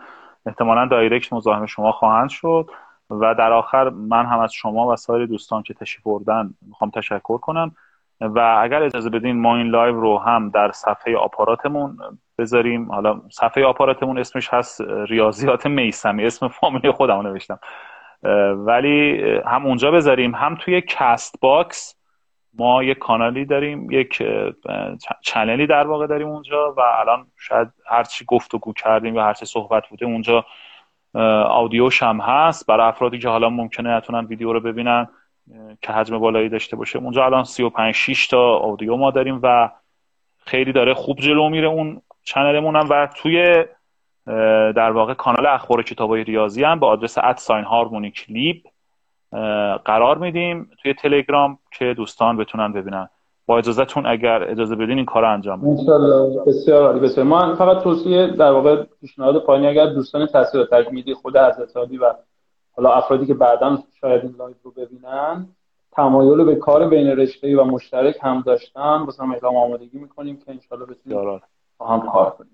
احتمالا 0.47 0.89
direct 0.91 1.33
مزاحم 1.33 1.67
شما 1.67 1.93
خواهند 1.93 2.29
شد. 2.29 2.67
و 3.11 3.35
در 3.35 3.53
آخر 3.53 3.89
من 3.89 4.27
هم 4.27 4.39
از 4.39 4.53
شما 4.53 4.87
و 4.87 4.97
سایر 4.97 5.27
دوستان 5.27 5.63
که 5.63 5.75
تشریف 5.75 6.05
بردن 6.05 6.55
می‌خوام 6.69 6.91
تشکر 6.91 7.39
کنم. 7.39 7.75
و 8.21 8.59
اگر 8.63 8.83
اجازه 8.83 9.11
بدین 9.11 9.41
ما 9.41 9.57
این 9.57 9.67
live 9.67 10.01
رو 10.01 10.19
هم 10.19 10.51
در 10.51 10.73
صفحه 10.73 11.17
آپاراتمون 11.17 11.99
بذاریم. 12.39 12.93
حالا 12.93 13.21
صفحه 13.31 13.65
آپاراتمون 13.65 14.19
اسمش 14.19 14.55
هست 14.55 14.81
ریاضیات 14.81 15.67
میسمی. 15.67 16.25
اسم 16.25 16.49
فامیلی 16.49 16.91
خودمو 16.91 17.23
نوشتم. 17.23 17.59
ولی 18.57 19.21
هم 19.47 19.67
اونجا 19.67 19.91
بذاریم 19.91 20.35
هم 20.35 20.55
توی 20.55 20.81
کست 20.81 21.41
باکس 21.41 21.97
ما 22.59 22.83
یک 22.83 22.99
کانالی 22.99 23.45
داریم 23.45 23.91
یک 23.91 24.23
channel 25.23 25.61
ی 25.61 25.67
در 25.67 25.87
واقع 25.87 26.07
داریم 26.07 26.29
اونجا 26.29 26.73
و 26.73 26.81
الان 26.81 27.27
شاید 27.39 27.69
هرچی 27.87 28.25
گفتگو 28.25 28.73
کردیم 28.73 29.17
و 29.17 29.21
هرچی 29.21 29.47
صحبت 29.47 29.89
بوده 29.89 30.07
اونجا 30.07 30.45
آودیوش 31.49 32.03
هم 32.03 32.21
هست. 32.21 32.67
برای 32.67 32.89
افرادی 32.89 33.19
که 33.19 33.29
حالا 33.29 33.49
ممکنه 33.49 33.91
نتونن 33.91 34.27
ویدیو 34.27 34.53
رو 34.53 34.61
ببینن 34.61 35.09
که 35.83 35.93
حجم 35.93 36.19
بالایی 36.19 36.49
داشته 36.49 36.77
باشه. 36.77 36.99
اونجا 36.99 37.25
الان 37.25 37.45
35 37.45 37.95
6 37.95 38.27
تا 38.27 38.59
آودیو 38.59 38.97
ما 38.97 39.11
داریم 39.11 39.41
و 39.43 39.71
خیلی 40.39 40.73
داره 40.73 40.95
خوب 40.95 41.19
جلو 41.19 41.49
میره 41.49 41.69
اون 41.69 42.03
چنلمون 42.25 42.77
هم. 42.77 42.87
و 42.91 43.09
توی 43.17 43.65
در 44.73 44.91
واقع 44.91 45.15
کانال 45.15 45.47
اخبار 45.47 45.83
کتاب 45.83 46.11
های 46.11 46.25
ریاضی 46.25 46.65
هم 46.65 46.81
به 46.81 46.87
آدرس 46.87 47.19
ادساین 47.19 47.65
هارمونیک 47.65 48.25
لیب 48.29 48.63
قرار 49.85 50.19
میدیم. 50.19 50.71
توی 50.83 50.95
تلگرام 50.95 51.59
که 51.79 51.95
دوستان 51.95 52.37
بتونن 52.37 52.73
ببینن. 52.73 53.09
با 53.47 53.59
اجازهتون 53.59 54.07
اگر 54.07 54.51
اجازه 54.51 54.77
بدین 54.77 54.97
این 54.97 55.05
کار 55.05 55.25
انجام 55.25 55.61
بدیم. 55.61 55.75
بسیار 56.47 56.87
عالی. 56.87 57.01
بسیار. 57.01 57.27
ما 57.27 57.55
فقط 57.55 57.83
توصیه 57.83 58.27
در 58.27 58.51
واقع 58.51 58.85
پیشنهاد 59.01 59.45
پایینی 59.45 59.67
اگر 59.67 59.87
دوستان 59.87 60.27
تحصیل 60.27 60.65
تکمیلی 60.65 61.15
خود 61.15 61.37
حضرت 61.37 61.77
و 61.77 62.15
حالا 62.77 62.93
افرادی 62.93 63.27
که 63.27 63.35
بعدا 63.35 63.79
شاید 64.01 64.23
این 64.23 64.35
live 64.39 64.55
رو 64.63 64.71
ببینن 64.71 65.49
تمایل 65.93 66.45
به 66.45 66.57
کار 66.57 66.89
بین 66.89 67.07
رشته‌ای 67.07 67.57
و 67.57 67.65
مشترک 67.65 68.17
هم 68.23 68.43
داشتن. 68.47 69.03
واسه 69.03 69.23
هم 69.23 69.33
اعلام 69.33 69.57
آمادگی 69.57 69.99
می‌کنیم 69.99 70.37
که 70.37 70.53
انشالله 70.53 70.85
بتونیم 70.85 71.41
با 71.79 71.87
هم 71.87 72.01
کار 72.01 72.31
کنیم. 72.31 72.51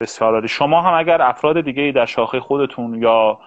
بسیار 0.00 0.46
شما 0.46 0.82
هم 0.82 0.98
اگر 0.98 1.22
افراد 1.22 1.60
دیگه 1.60 1.92
در 1.96 2.06
شاخه 2.06 2.40
خودتون 2.40 3.02
یا 3.02 3.38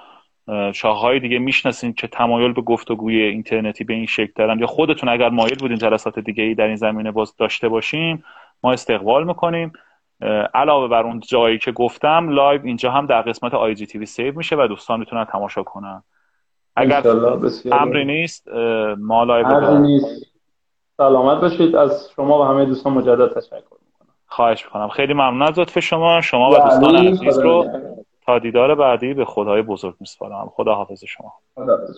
شاخه‌های 0.74 1.20
دیگه 1.20 1.40
می‌شناسین 1.40 1.94
که 1.94 2.08
تمایل 2.08 2.54
به 2.54 2.62
گفتگوی 2.62 3.22
اینترنتی 3.22 3.84
به 3.84 3.94
این 3.94 4.06
شکل 4.06 4.32
دارن 4.36 4.60
یا 4.60 4.68
خودتون 4.68 5.10
اگر 5.10 5.30
مایل 5.30 5.58
بودین 5.60 5.78
جلسات 5.78 6.20
دیگه 6.20 6.44
ای 6.44 6.56
در 6.56 6.68
این 6.68 6.76
زمینه 6.76 7.12
باز 7.12 7.36
داشته 7.38 7.70
باشیم 7.70 8.24
ما 8.64 8.72
استقبال 8.72 9.24
می‌کنیم. 9.28 9.74
علاوه 10.54 10.88
بر 10.88 11.04
اون 11.04 11.20
جایی 11.20 11.58
که 11.58 11.72
گفتم 11.72 12.30
live 12.30 12.62
اینجا 12.64 12.92
هم 12.92 13.06
در 13.06 13.22
قسمت 13.22 13.54
IGTV 13.54 14.06
save 14.06 14.38
میشه 14.38 14.56
و 14.56 14.68
دوستان 14.68 15.00
می‌تونن 15.00 15.26
تماشا 15.26 15.64
کنن. 15.64 16.04
اگر 16.76 17.04
امری 17.72 18.06
نیست 18.06 18.48
ما 18.98 19.24
live 19.24 19.78
نیست. 19.78 20.32
سلامت 20.98 21.42
باشید. 21.42 21.76
از 21.76 22.10
شما 22.16 22.42
و 22.42 22.44
همه 22.44 22.66
دوستان 22.66 22.94
مجدد 22.94 23.34
تشکر 23.34 23.56
می‌کنم. 23.56 24.14
خواهش 24.26 24.66
می‌کنم. 24.66 24.88
خیلی 24.88 25.14
ممنون 25.14 25.42
از 25.42 25.60
لطف 25.60 25.80
شما. 25.80 26.22
شما 26.22 26.50
و 26.50 26.54
دوستان 26.54 26.96
عزیز 26.96 27.40
رو 27.40 27.57
تا 27.57 27.66
دیدار 28.40 28.76
بعدی 28.76 29.14
به 29.14 29.26
خدای 29.26 29.62
بزرگ 29.62 29.96
میسپارم 30.00 30.50
خدا 30.56 30.76
حافظ 30.76 31.04
شما 31.04 31.34
خدا 31.56 31.78
حافظ. 31.78 31.98